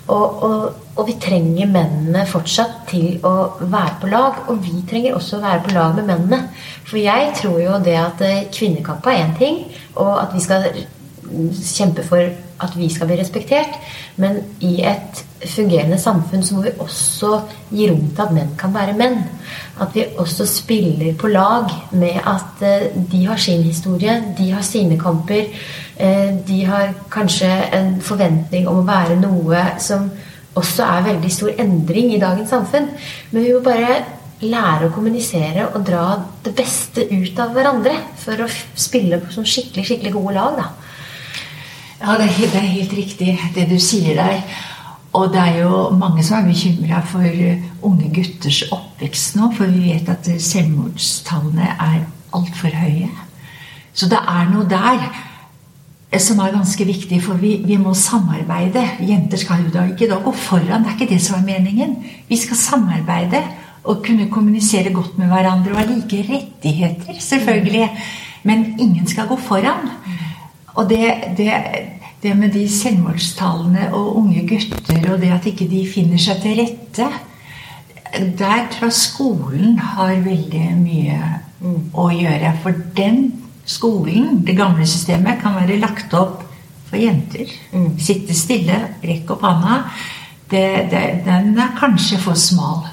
Og, 0.06 0.42
og, 0.42 0.74
og, 0.94 1.02
vi 1.08 1.16
trenger 1.22 1.66
mennene 1.66 2.22
fortsatt 2.30 2.84
til 2.90 3.16
å 3.26 3.32
være 3.60 3.96
på 4.02 4.10
lag. 4.12 4.42
Og 4.52 4.60
vi 4.62 4.82
trenger 4.88 5.16
også 5.18 5.40
å 5.40 5.44
være 5.44 5.64
på 5.66 5.74
lag 5.74 5.96
med 5.98 6.10
mennene. 6.12 6.42
For 6.86 7.00
jeg 7.02 7.32
tror 7.40 7.58
jo 7.62 7.80
det 7.84 7.96
at 7.98 8.22
eh, 8.26 8.44
kvinnekamp 8.54 9.06
er 9.10 9.24
én 9.24 9.34
ting, 9.38 9.64
og 9.98 10.12
at 10.22 10.36
vi 10.36 10.44
skal 10.44 10.68
kjempe 11.52 12.04
for 12.06 12.22
at 12.62 12.76
vi 12.76 12.88
skal 12.92 13.08
bli 13.10 13.18
respektert. 13.20 13.78
Men 14.16 14.38
i 14.64 14.80
et 14.86 15.22
fungerende 15.46 15.98
samfunn 16.00 16.44
så 16.44 16.56
må 16.56 16.64
vi 16.64 16.74
også 16.80 17.32
gi 17.70 17.88
rom 17.90 18.06
til 18.08 18.24
at 18.24 18.34
menn 18.36 18.54
kan 18.58 18.74
være 18.74 18.96
menn. 18.96 19.18
At 19.80 19.94
vi 19.94 20.06
også 20.16 20.46
spiller 20.48 21.16
på 21.18 21.30
lag 21.32 21.72
med 21.92 22.20
at 22.24 22.64
eh, 22.64 22.88
de 23.12 23.24
har 23.26 23.40
sin 23.40 23.62
historie, 23.62 24.16
de 24.38 24.50
har 24.52 24.64
sine 24.64 24.98
kamper. 25.00 25.52
Eh, 25.96 26.32
de 26.48 26.64
har 26.64 26.94
kanskje 27.12 27.50
en 27.76 27.96
forventning 28.00 28.68
om 28.68 28.80
å 28.80 28.88
være 28.88 29.20
noe 29.20 29.66
som 29.82 30.10
også 30.56 30.84
er 30.88 31.08
veldig 31.10 31.32
stor 31.32 31.58
endring 31.60 32.14
i 32.14 32.20
dagens 32.20 32.52
samfunn. 32.52 32.88
Men 33.30 33.44
vi 33.44 33.52
må 33.52 33.60
bare 33.64 34.00
lære 34.44 34.88
å 34.88 34.92
kommunisere 34.92 35.68
og 35.70 35.84
dra 35.86 36.08
det 36.44 36.52
beste 36.56 37.06
ut 37.08 37.38
av 37.40 37.54
hverandre 37.56 37.94
for 38.20 38.44
å 38.44 38.48
spille 38.48 39.20
på 39.22 39.32
sånn 39.32 39.48
skikkelig, 39.48 39.86
skikkelig 39.88 40.12
gode 40.16 40.34
lag. 40.36 40.58
da. 40.60 40.66
Ja, 42.00 42.16
det 42.18 42.26
er, 42.26 42.32
helt, 42.36 42.52
det 42.52 42.60
er 42.60 42.72
helt 42.74 42.92
riktig 42.92 43.34
det 43.54 43.68
du 43.70 43.78
sier 43.80 44.18
der. 44.18 44.42
Og 45.16 45.30
det 45.32 45.40
er 45.40 45.62
jo 45.62 45.86
mange 45.96 46.24
som 46.24 46.42
er 46.42 46.50
bekymra 46.50 47.00
for 47.08 47.24
unge 47.88 48.10
gutters 48.12 48.66
oppvekst 48.74 49.38
nå. 49.38 49.48
For 49.56 49.72
vi 49.72 49.94
vet 49.94 50.10
at 50.12 50.28
selvmordstallene 50.28 51.70
er 51.72 52.02
altfor 52.36 52.74
høye. 52.76 53.08
Så 53.96 54.10
det 54.12 54.20
er 54.20 54.50
noe 54.52 54.68
der 54.68 55.06
som 56.20 56.38
er 56.40 56.52
ganske 56.54 56.84
viktig, 56.86 57.18
for 57.24 57.40
vi, 57.40 57.56
vi, 57.66 57.76
må 57.80 57.92
samarbeide. 57.96 58.82
Jenter 59.04 59.40
skal 59.40 59.64
jo 59.64 59.72
da 59.74 59.86
ikke 59.90 60.08
da 60.08 60.20
gå 60.22 60.32
foran, 60.36 60.84
det 60.84 60.92
er 60.92 60.94
ikke 60.96 61.14
det 61.14 61.22
som 61.24 61.40
er 61.40 61.48
meningen. 61.48 61.96
Vi 62.28 62.38
skal 62.40 62.56
samarbeide 62.60 63.42
og 63.86 64.04
kunne 64.06 64.28
kommunisere 64.32 64.92
godt 64.94 65.18
med 65.18 65.28
hverandre 65.32 65.74
og 65.74 65.80
ha 65.80 65.84
like 65.88 66.22
rettigheter, 66.28 67.20
selvfølgelig. 67.20 67.90
Men 68.48 68.64
ingen 68.80 69.06
skal 69.08 69.28
gå 69.28 69.36
foran. 69.48 69.90
Og 70.76 70.88
det, 70.90 71.06
det, 71.38 71.52
det, 72.22 72.34
med 72.36 72.52
de 72.52 72.66
selvmordstallene 72.68 73.88
og 73.96 74.18
unge 74.20 74.44
gutter 74.48 75.08
og 75.12 75.20
det 75.22 75.32
at 75.32 75.48
ikke 75.48 75.68
de 75.70 75.86
finner 75.88 76.20
seg 76.20 76.42
til 76.42 76.60
rette 76.60 77.08
Der 78.38 78.68
tror 78.72 78.90
jeg 78.90 78.96
skolen 78.96 79.78
har 79.80 80.14
veldig 80.24 80.66
mye 80.78 81.16
å 81.96 82.10
gjøre. 82.12 82.52
For 82.62 82.76
den 82.96 83.24
skolen, 83.66 84.44
det 84.46 84.56
gamle 84.56 84.86
systemet, 84.86 85.40
kan 85.42 85.56
være 85.58 85.80
lagt 85.80 86.14
opp 86.14 86.44
for 86.86 87.00
jenter. 87.00 87.50
Mm. 87.72 87.96
Sitte 87.98 88.36
stille, 88.36 88.78
rekke 89.02 89.34
opp 89.34 89.44
det, 90.50 90.66
den 91.26 91.58
er 91.58 91.74
kanskje 91.78 92.20
for 92.22 92.38
smal. 92.38 92.86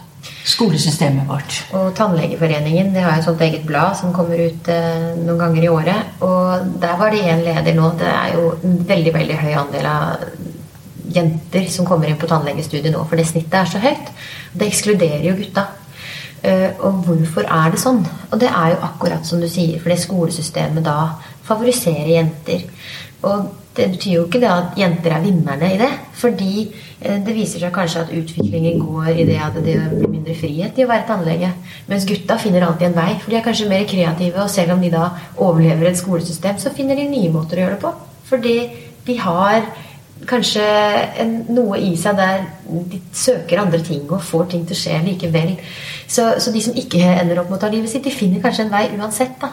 Skolesystemet 0.43 1.27
vårt. 1.27 1.59
Og 1.71 1.93
Tannlegeforeningen 1.95 2.91
det 2.91 3.03
har 3.05 3.15
et 3.15 3.23
sånt 3.23 3.41
eget 3.45 3.63
blad 3.67 3.95
som 3.95 4.11
kommer 4.15 4.41
ut 4.43 4.67
eh, 4.71 5.13
noen 5.21 5.39
ganger 5.39 5.63
i 5.63 5.69
året. 5.71 6.17
Og 6.25 6.73
der 6.83 6.97
var 6.99 7.13
det 7.13 7.21
én 7.23 7.45
leder 7.45 7.77
nå. 7.77 7.93
Det 7.99 8.09
er 8.09 8.33
jo 8.35 8.49
en 8.59 8.81
veldig 8.89 9.13
veldig 9.15 9.37
høy 9.39 9.53
andel 9.61 9.87
av 9.87 10.25
jenter 11.13 11.69
som 11.71 11.87
kommer 11.87 12.09
inn 12.09 12.19
på 12.19 12.27
tannlegestudiet 12.27 12.91
nå, 12.91 13.05
for 13.07 13.19
det 13.19 13.27
snittet 13.29 13.55
er 13.61 13.71
så 13.71 13.81
høyt. 13.83 14.11
Det 14.51 14.67
ekskluderer 14.67 15.25
jo 15.29 15.37
gutta. 15.39 15.67
Uh, 16.43 16.75
og 16.83 17.05
hvorfor 17.07 17.45
er 17.47 17.71
det 17.71 17.79
sånn? 17.79 18.01
Og 18.33 18.39
det 18.41 18.49
er 18.49 18.73
jo 18.73 18.81
akkurat 18.83 19.27
som 19.27 19.39
du 19.39 19.47
sier, 19.47 19.77
fordi 19.79 19.95
skolesystemet 20.01 20.83
da 20.83 21.13
favoriserer 21.47 22.09
jenter. 22.17 22.65
Og 23.23 23.45
det 23.77 23.87
betyr 23.95 24.13
jo 24.13 24.23
ikke 24.27 24.39
det 24.43 24.49
at 24.53 24.75
jenter 24.77 25.15
er 25.15 25.23
vinnerne 25.23 25.69
i 25.73 25.77
det. 25.81 25.89
Fordi 26.19 26.51
eh, 27.01 27.19
det 27.25 27.33
viser 27.35 27.63
seg 27.63 27.73
kanskje 27.73 28.03
at 28.03 28.11
utviklingen 28.13 28.81
går 28.81 29.09
i 29.15 29.25
det 29.27 29.39
at 29.41 29.57
det 29.57 29.77
blir 29.95 30.11
mindre 30.11 30.35
frihet 30.37 30.77
i 30.77 30.85
å 30.85 30.91
være 30.91 31.07
tannlege. 31.09 31.49
Mens 31.89 32.05
gutta 32.09 32.37
finner 32.41 32.67
alltid 32.67 32.91
en 32.91 32.99
vei, 32.99 33.09
for 33.21 33.33
de 33.33 33.39
er 33.39 33.47
kanskje 33.47 33.69
mer 33.71 33.87
kreative. 33.89 34.43
Og 34.43 34.51
selv 34.53 34.75
om 34.75 34.83
de 34.83 34.91
da 34.93 35.07
overlever 35.37 35.89
et 35.89 36.01
skolesystem, 36.01 36.61
så 36.61 36.73
finner 36.75 36.99
de 36.99 37.09
nye 37.09 37.33
måter 37.33 37.59
å 37.59 37.65
gjøre 37.65 37.79
det 37.79 37.83
på. 37.85 37.95
Fordi 38.29 38.55
de 39.07 39.17
har 39.19 39.65
kanskje 40.29 40.63
en, 41.19 41.33
noe 41.51 41.79
i 41.81 41.95
seg 41.99 42.15
der 42.19 42.45
de 42.91 43.01
søker 43.15 43.59
andre 43.59 43.81
ting 43.83 44.05
og 44.07 44.23
får 44.23 44.47
ting 44.53 44.63
til 44.67 44.77
å 44.77 44.81
skje 44.83 45.01
likevel. 45.09 45.57
Så, 46.07 46.29
så, 46.37 46.53
de 46.53 46.61
som 46.63 46.77
ikke 46.77 47.01
ender 47.17 47.41
opp 47.41 47.49
med 47.51 47.57
å 47.57 47.63
ta 47.65 47.73
livet 47.73 47.91
sitt, 47.91 48.05
de 48.05 48.13
finner 48.13 48.43
kanskje 48.43 48.67
en 48.67 48.73
vei 48.73 48.85
uansett. 48.95 49.35
da. 49.41 49.51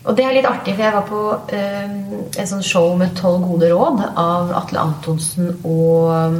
Og 0.00 0.16
det 0.16 0.24
er 0.24 0.32
litt 0.32 0.48
artig, 0.48 0.72
for 0.74 0.84
jeg 0.86 0.94
var 0.94 1.08
på 1.08 1.22
um, 1.52 1.96
en 2.40 2.48
sånn 2.48 2.64
show 2.64 2.94
med 2.96 3.12
Tolv 3.18 3.44
gode 3.44 3.68
råd 3.68 4.04
av 4.08 4.52
Atle 4.62 4.80
Antonsen 4.80 5.50
og 5.60 6.08
um, 6.08 6.38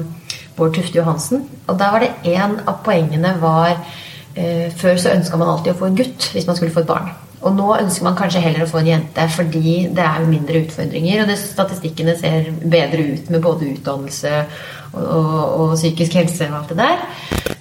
Bård 0.57 0.79
Tufte 0.79 0.97
Johansen. 0.97 1.45
Og 1.69 1.77
der 1.81 1.93
var 1.93 2.05
det 2.05 2.15
én 2.33 2.57
av 2.65 2.81
poengene 2.87 3.35
var 3.43 3.75
uh, 3.77 4.69
Før 4.81 4.97
så 4.97 5.13
ønska 5.13 5.37
man 5.37 5.53
alltid 5.53 5.75
å 5.75 5.81
få 5.83 5.91
en 5.91 6.01
gutt 6.01 6.31
hvis 6.33 6.49
man 6.49 6.57
skulle 6.57 6.73
få 6.73 6.87
et 6.87 6.89
barn. 6.89 7.13
Og 7.41 7.55
nå 7.57 7.69
ønsker 7.79 8.05
man 8.05 8.17
kanskje 8.19 8.43
heller 8.45 8.67
å 8.67 8.69
få 8.69 8.83
en 8.83 8.91
jente 8.91 9.25
fordi 9.33 9.75
det 9.97 10.05
er 10.05 10.27
mindre 10.29 10.61
utfordringer. 10.61 11.23
Og 11.23 11.31
det, 11.31 11.39
statistikkene 11.41 12.17
ser 12.21 12.51
bedre 12.61 13.07
ut 13.15 13.31
med 13.33 13.45
både 13.45 13.71
utdannelse 13.71 14.35
og, 14.93 15.05
og, 15.05 15.39
og, 15.39 15.73
psykisk 15.79 16.19
helse 16.21 16.51
og 16.51 16.59
alt 16.59 16.75
det 16.75 16.81
der. 16.83 17.07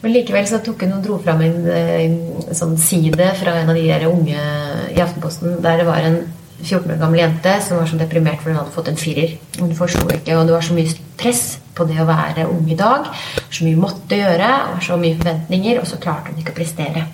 Men 0.01 0.15
likevel 0.15 0.49
så 0.49 0.59
tok 0.65 0.83
hun 0.83 0.97
og 0.97 1.05
dro 1.05 1.19
fram 1.23 1.45
en, 1.45 1.61
en, 1.69 2.19
sånn 2.55 2.75
side 2.81 3.31
fra 3.39 3.55
en 3.61 3.71
av 3.71 3.79
de 3.79 3.87
der 3.87 4.09
unge 4.09 4.43
i 4.91 4.99
Aftenposten 5.03 5.59
der 5.63 5.81
det 5.83 5.87
var 5.87 6.03
en 6.09 6.19
14 6.59 6.91
år 6.91 6.99
gammel 6.99 7.21
jente 7.21 7.53
som 7.63 7.79
var 7.79 7.87
så 7.87 7.99
deprimert 7.99 8.41
fordi 8.41 8.51
hun 8.51 8.59
hadde 8.59 8.75
fått 8.75 8.91
en 8.91 8.99
firer. 8.99 9.37
Hun 9.61 9.71
forsto 9.77 10.03
ikke, 10.11 10.35
og 10.35 10.49
det 10.49 10.57
var 10.57 10.65
så 10.65 10.75
mye 10.75 10.97
press 11.19 11.43
på 11.75 11.87
det 11.87 12.01
å 12.03 12.07
være 12.09 12.49
ung 12.51 12.67
i 12.67 12.75
dag. 12.79 13.07
Så 13.47 13.63
mye 13.63 13.79
måtte 13.79 14.19
gjøre, 14.19 14.51
og 14.73 14.83
så 14.83 14.99
mye 14.99 15.15
forventninger, 15.21 15.79
og 15.79 15.87
så 15.87 16.01
klarte 16.03 16.33
hun 16.33 16.43
ikke 16.43 16.57
å 16.57 16.59
prestere. 16.59 17.05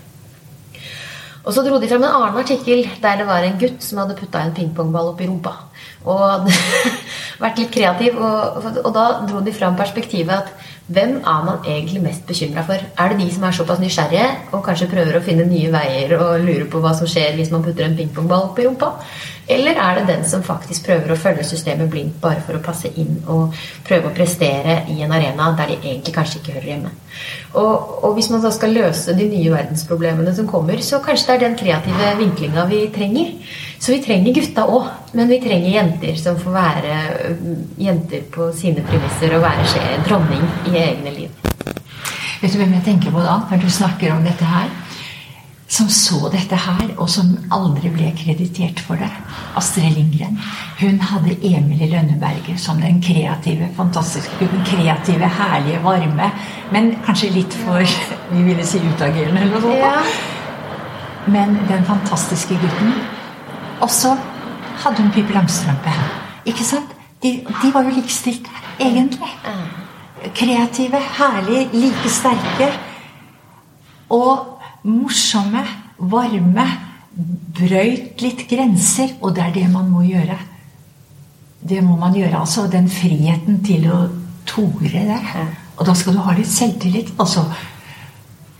Og 1.46 1.54
så 1.54 1.62
dro 1.62 1.78
de 1.78 1.90
frem 1.90 2.02
en 2.02 2.10
annen 2.10 2.40
artikkel 2.42 2.88
der 3.02 3.20
det 3.22 3.28
var 3.30 3.46
en 3.46 3.60
gutt 3.62 3.84
som 3.86 4.02
hadde 4.02 4.18
putta 4.18 4.42
en 4.42 4.54
pingpongball 4.56 5.12
opp 5.12 5.22
i 5.22 5.28
rumpa. 5.30 5.54
Og 6.10 6.50
vært 7.44 7.60
litt 7.62 7.74
kreativ. 7.74 8.18
Og, 8.18 8.66
og, 8.82 8.90
da 8.96 9.06
dro 9.30 9.44
de 9.46 9.54
fram 9.54 9.78
perspektivet 9.78 10.34
at 10.34 10.72
hvem 10.86 11.16
er 11.18 11.46
man 11.46 11.64
egentlig 11.66 12.02
mest 12.04 12.26
bekymra 12.30 12.66
for? 12.66 12.82
Er 12.82 13.14
det 13.14 13.22
de 13.22 13.30
som 13.34 13.46
er 13.46 13.58
såpass 13.58 13.82
nysgjerrige 13.82 14.26
og 14.54 14.66
kanskje 14.66 14.90
prøver 14.92 15.18
å 15.18 15.24
finne 15.26 15.48
nye 15.50 15.72
veier 15.74 16.14
og 16.18 16.44
lurer 16.46 16.68
på 16.70 16.82
hva 16.82 16.94
som 16.98 17.10
skjer 17.10 17.38
hvis 17.38 17.54
man 17.54 17.66
putter 17.66 17.88
en 17.88 17.98
pingpongball 17.98 18.52
opp 18.52 18.62
i 18.62 18.68
rumpa? 18.68 18.92
Eller 19.48 19.78
er 19.78 20.00
det 20.00 20.08
den 20.10 20.24
som 20.26 20.44
faktisk 20.44 20.88
prøver 20.88 21.14
å 21.14 21.18
følge 21.20 21.44
systemet 21.46 21.90
blindt 21.92 22.18
bare 22.22 22.42
for 22.42 22.58
å 22.58 22.64
passe 22.66 22.90
inn 22.98 23.20
og 23.30 23.54
prøve 23.86 24.10
å 24.10 24.16
prestere 24.16 24.80
i 24.90 24.98
en 25.06 25.14
arena 25.14 25.52
der 25.60 25.74
de 25.74 25.78
egentlig 25.84 26.16
kanskje 26.16 26.40
ikke 26.40 26.56
hører 26.56 26.72
hjemme? 26.72 26.94
Og, 27.54 27.92
og 28.08 28.16
hvis 28.18 28.32
man 28.34 28.42
da 28.42 28.50
skal 28.54 28.74
løse 28.74 29.14
de 29.14 29.28
nye 29.30 29.54
verdensproblemene 29.54 30.34
som 30.36 30.50
kommer, 30.50 30.82
så 30.82 31.02
kanskje 31.06 31.30
det 31.30 31.36
er 31.36 31.44
den 31.46 31.60
kreative 31.60 32.12
vinklinga 32.24 32.66
vi 32.72 32.82
trenger. 32.96 33.34
Så 33.78 33.94
vi 33.94 34.02
trenger 34.02 34.34
gutta 34.34 34.66
òg, 34.72 34.88
men 35.14 35.30
vi 35.30 35.42
trenger 35.44 35.76
jenter 35.78 36.18
som 36.18 36.40
får 36.42 36.56
være 36.56 36.96
jenter 37.86 38.26
på 38.34 38.50
sine 38.58 38.86
premisser 38.88 39.36
og 39.38 39.46
være 39.46 40.00
dronning 40.08 40.48
i 40.72 40.80
egne 40.88 41.14
liv. 41.20 41.46
Vet 42.42 42.52
du 42.54 42.60
hvem 42.60 42.74
jeg 42.80 42.86
tenker 42.86 43.14
på 43.14 43.22
da, 43.24 43.40
når 43.52 43.62
du 43.62 43.70
snakker 43.72 44.16
om 44.16 44.26
dette 44.26 44.46
her? 44.46 44.74
Som 45.68 45.90
så 45.90 46.30
dette 46.30 46.56
her, 46.56 46.92
og 46.98 47.10
som 47.10 47.32
aldri 47.54 47.90
ble 47.94 48.12
kreditert 48.18 48.80
for 48.86 49.02
det. 49.02 49.10
Astrid 49.58 49.96
Lindgren. 49.96 50.38
Hun 50.80 51.00
hadde 51.02 51.38
Emil 51.42 51.82
i 51.82 51.90
Lønneberget 51.90 52.60
som 52.62 52.82
den 52.82 53.02
kreative, 53.02 53.72
fantastiske. 53.78 54.50
Kreative, 54.68 55.30
herlige, 55.40 55.82
varme. 55.84 56.30
Men 56.72 56.94
kanskje 57.06 57.34
litt 57.34 57.58
for 57.66 57.82
vi 58.34 58.46
ville 58.46 58.66
si 58.68 58.84
utagerende 58.84 59.42
eller 59.42 59.56
noe 59.56 59.66
sånt. 59.66 59.82
Ja. 59.82 61.34
Men 61.34 61.58
den 61.68 61.86
fantastiske 61.88 62.60
gutten. 62.62 62.94
Og 63.82 63.90
så 63.90 64.14
hadde 64.84 65.02
hun 65.02 65.12
Pippi 65.12 65.34
Langstrømpe. 65.34 65.94
Ikke 66.46 66.64
sant? 66.64 66.94
De, 67.24 67.40
de 67.42 67.72
var 67.74 67.88
jo 67.88 67.96
likestilte, 67.96 68.52
egentlig. 68.80 69.32
Kreative, 70.38 71.00
herlige, 71.18 71.70
like 71.74 72.12
sterke. 72.12 72.70
Og 74.14 74.55
morsomme, 74.86 75.64
varme. 76.00 76.68
Brøyt 77.56 78.20
litt 78.20 78.42
grenser, 78.50 79.14
og 79.24 79.36
det 79.38 79.44
er 79.46 79.54
det 79.56 79.70
man 79.72 79.88
må 79.88 80.02
gjøre. 80.04 80.36
Det 81.66 81.80
må 81.84 81.96
man 81.98 82.14
gjøre, 82.14 82.42
altså. 82.42 82.66
Den 82.72 82.90
friheten 82.92 83.62
til 83.64 83.86
å 83.88 84.02
tore 84.46 84.92
det. 84.92 85.22
Og 85.78 85.86
da 85.88 85.94
skal 85.96 86.18
du 86.18 86.20
ha 86.26 86.34
litt 86.36 86.52
selvtillit. 86.52 87.14
Altså, 87.20 87.46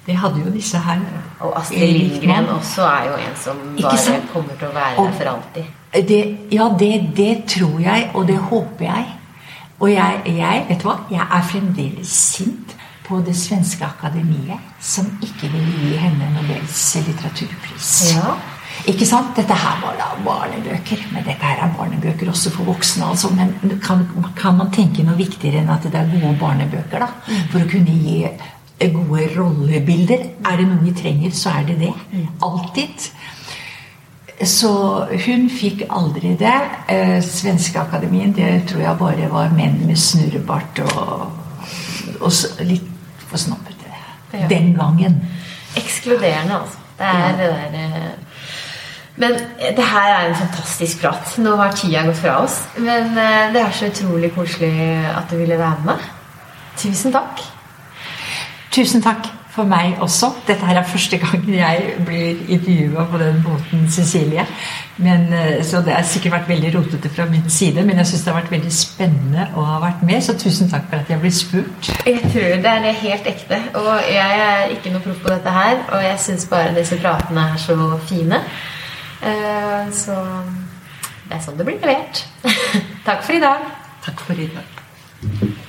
det 0.08 0.16
hadde 0.22 0.40
jo 0.46 0.54
disse 0.54 0.80
her. 0.80 1.04
Og 1.44 1.52
Astrid 1.60 1.92
Lindgren 1.98 2.48
også 2.56 2.88
er 2.88 3.10
jo 3.10 3.20
en 3.26 3.36
som 3.44 3.60
bare 3.82 4.22
kommer 4.32 4.56
til 4.60 4.68
å 4.70 4.74
være 4.78 4.98
Og- 5.04 5.12
der 5.12 5.18
for 5.20 5.34
alltid. 5.36 5.74
Det, 6.08 6.38
ja, 6.52 6.70
det, 6.80 6.94
det 7.18 7.46
tror 7.48 7.80
jeg, 7.80 8.10
og 8.14 8.28
det 8.28 8.38
håper 8.38 8.86
jeg. 8.86 9.06
Og 9.80 9.92
jeg, 9.92 10.22
jeg, 10.26 10.66
vet 10.70 10.82
du 10.82 10.88
hva? 10.90 10.96
Jeg 11.12 11.28
er 11.32 11.42
fremdeles 11.52 12.08
sint 12.08 12.76
på 13.06 13.22
det 13.26 13.36
svenske 13.38 13.86
akademiet, 13.86 14.74
som 14.82 15.08
ikke 15.24 15.50
ville 15.54 15.80
gi 15.84 15.96
henne 16.02 16.34
Nobels 16.36 16.84
litteraturpris. 17.06 17.94
Ja. 18.16 18.36
Ikke 18.90 19.06
sant? 19.08 19.32
Dette 19.38 19.56
her 19.56 19.80
var 19.82 19.96
da 19.98 20.10
barnebøker, 20.26 21.06
men 21.14 21.24
dette 21.26 21.48
her 21.48 21.62
er 21.64 21.72
barnebøker 21.78 22.30
også 22.30 22.52
for 22.54 22.68
voksne. 22.70 23.08
altså. 23.08 23.32
Men 23.34 23.80
kan, 23.84 24.04
kan 24.38 24.58
man 24.60 24.74
tenke 24.74 25.06
noe 25.06 25.18
viktigere 25.18 25.64
enn 25.64 25.72
at 25.74 25.88
det 25.88 25.96
er 25.96 26.12
gode 26.12 26.36
barnebøker, 26.42 27.06
da? 27.06 27.38
For 27.54 27.64
å 27.64 27.70
kunne 27.72 27.96
gi 27.96 28.20
gode 28.92 29.30
rollebilder. 29.38 30.28
Er 30.46 30.60
det 30.60 30.68
noe 30.70 30.84
vi 30.84 30.94
trenger, 30.98 31.32
så 31.34 31.56
er 31.62 31.70
det 31.72 31.80
det. 31.86 31.94
Alltid. 32.44 33.08
Så 34.44 34.72
hun 35.26 35.48
fikk 35.50 35.86
aldri 35.90 36.36
det. 36.40 36.58
Eh, 36.92 37.22
Svenskeakademien, 37.24 38.36
det 38.36 38.66
tror 38.70 38.84
jeg 38.84 39.00
bare 39.00 39.32
var 39.32 39.56
menn 39.56 39.80
med 39.88 39.98
snurrebart 39.98 40.84
og, 40.90 41.32
og 42.20 42.68
litt 42.68 42.92
for 43.30 43.42
snobbete. 43.42 43.92
Ja. 44.34 44.48
Den 44.50 44.74
gangen. 44.76 45.22
Ekskluderende, 45.78 46.60
altså. 46.60 46.78
Det 46.98 47.06
er 47.06 47.32
det 47.38 47.48
der 47.52 47.80
eh, 47.80 48.12
Men 49.16 49.32
det 49.78 49.86
her 49.86 50.14
er 50.14 50.28
en 50.30 50.36
fantastisk 50.36 51.02
prat. 51.02 51.38
Nå 51.38 51.56
har 51.56 51.72
tida 51.76 52.04
gått 52.06 52.20
fra 52.20 52.38
oss. 52.44 52.60
Men 52.78 53.18
eh, 53.18 53.54
det 53.54 53.62
er 53.62 53.72
så 53.72 53.90
utrolig 53.92 54.34
koselig 54.36 54.72
at 55.12 55.32
du 55.32 55.38
ville 55.38 55.60
være 55.60 55.86
med. 55.86 56.08
Tusen 56.78 57.16
takk. 57.16 57.44
Tusen 58.72 59.04
takk 59.04 59.28
for 59.56 59.64
meg 59.70 59.96
også. 60.04 60.30
Dette 60.48 60.66
her 60.68 60.78
er 60.82 60.88
første 60.90 61.18
gang 61.22 61.46
jeg 61.50 61.94
blir 62.06 62.42
intervjua 62.52 63.06
på 63.12 63.18
den 63.22 63.38
måten, 63.46 63.86
Cecilie. 63.92 64.46
Men, 64.98 65.26
eh, 65.34 65.64
så 65.64 65.82
det 65.86 65.94
har 65.96 66.04
sikkert 66.08 66.32
vært 66.36 66.50
veldig 66.50 66.74
rotete 66.76 67.10
fra 67.16 67.26
min 67.32 67.50
side, 67.50 67.84
men 67.86 67.98
jeg 67.98 68.08
syns 68.12 68.24
det 68.26 68.34
har 68.34 68.42
vært 68.42 68.52
veldig 68.52 68.72
spennende 68.74 69.48
å 69.56 69.64
ha 69.66 69.80
vært 69.84 70.04
med. 70.04 70.22
Så 70.24 70.36
tusen 70.40 70.70
takk 70.72 70.90
for 70.90 71.00
at 71.04 71.10
jeg 71.10 71.20
ble 71.24 71.32
spurt. 71.32 71.90
Jeg 72.06 72.22
tror 72.22 72.62
det 72.66 72.74
er 72.76 73.00
helt 73.02 73.28
ekte. 73.32 73.62
Og 73.76 73.92
jeg 74.12 74.40
er 74.46 74.76
ikke 74.76 74.92
noe 74.94 75.02
proff 75.08 75.24
på 75.24 75.34
dette 75.34 75.50
her. 75.60 75.78
Og 75.92 76.04
jeg 76.04 76.20
syns 76.20 76.46
bare 76.52 76.76
disse 76.76 77.00
pratene 77.02 77.48
er 77.54 77.58
så 77.58 77.78
fine. 78.10 78.42
Eh, 79.24 79.92
Så 79.92 80.16
det 81.30 81.38
er 81.38 81.42
sånn 81.42 81.58
det 81.58 81.66
blir 81.66 81.80
levert. 81.82 82.26
Takk 83.08 83.24
for 83.24 83.34
i 83.34 83.40
dag. 83.44 83.70
Takk 84.06 84.20
for 84.28 84.34
i 84.38 84.50
dag. 84.54 85.65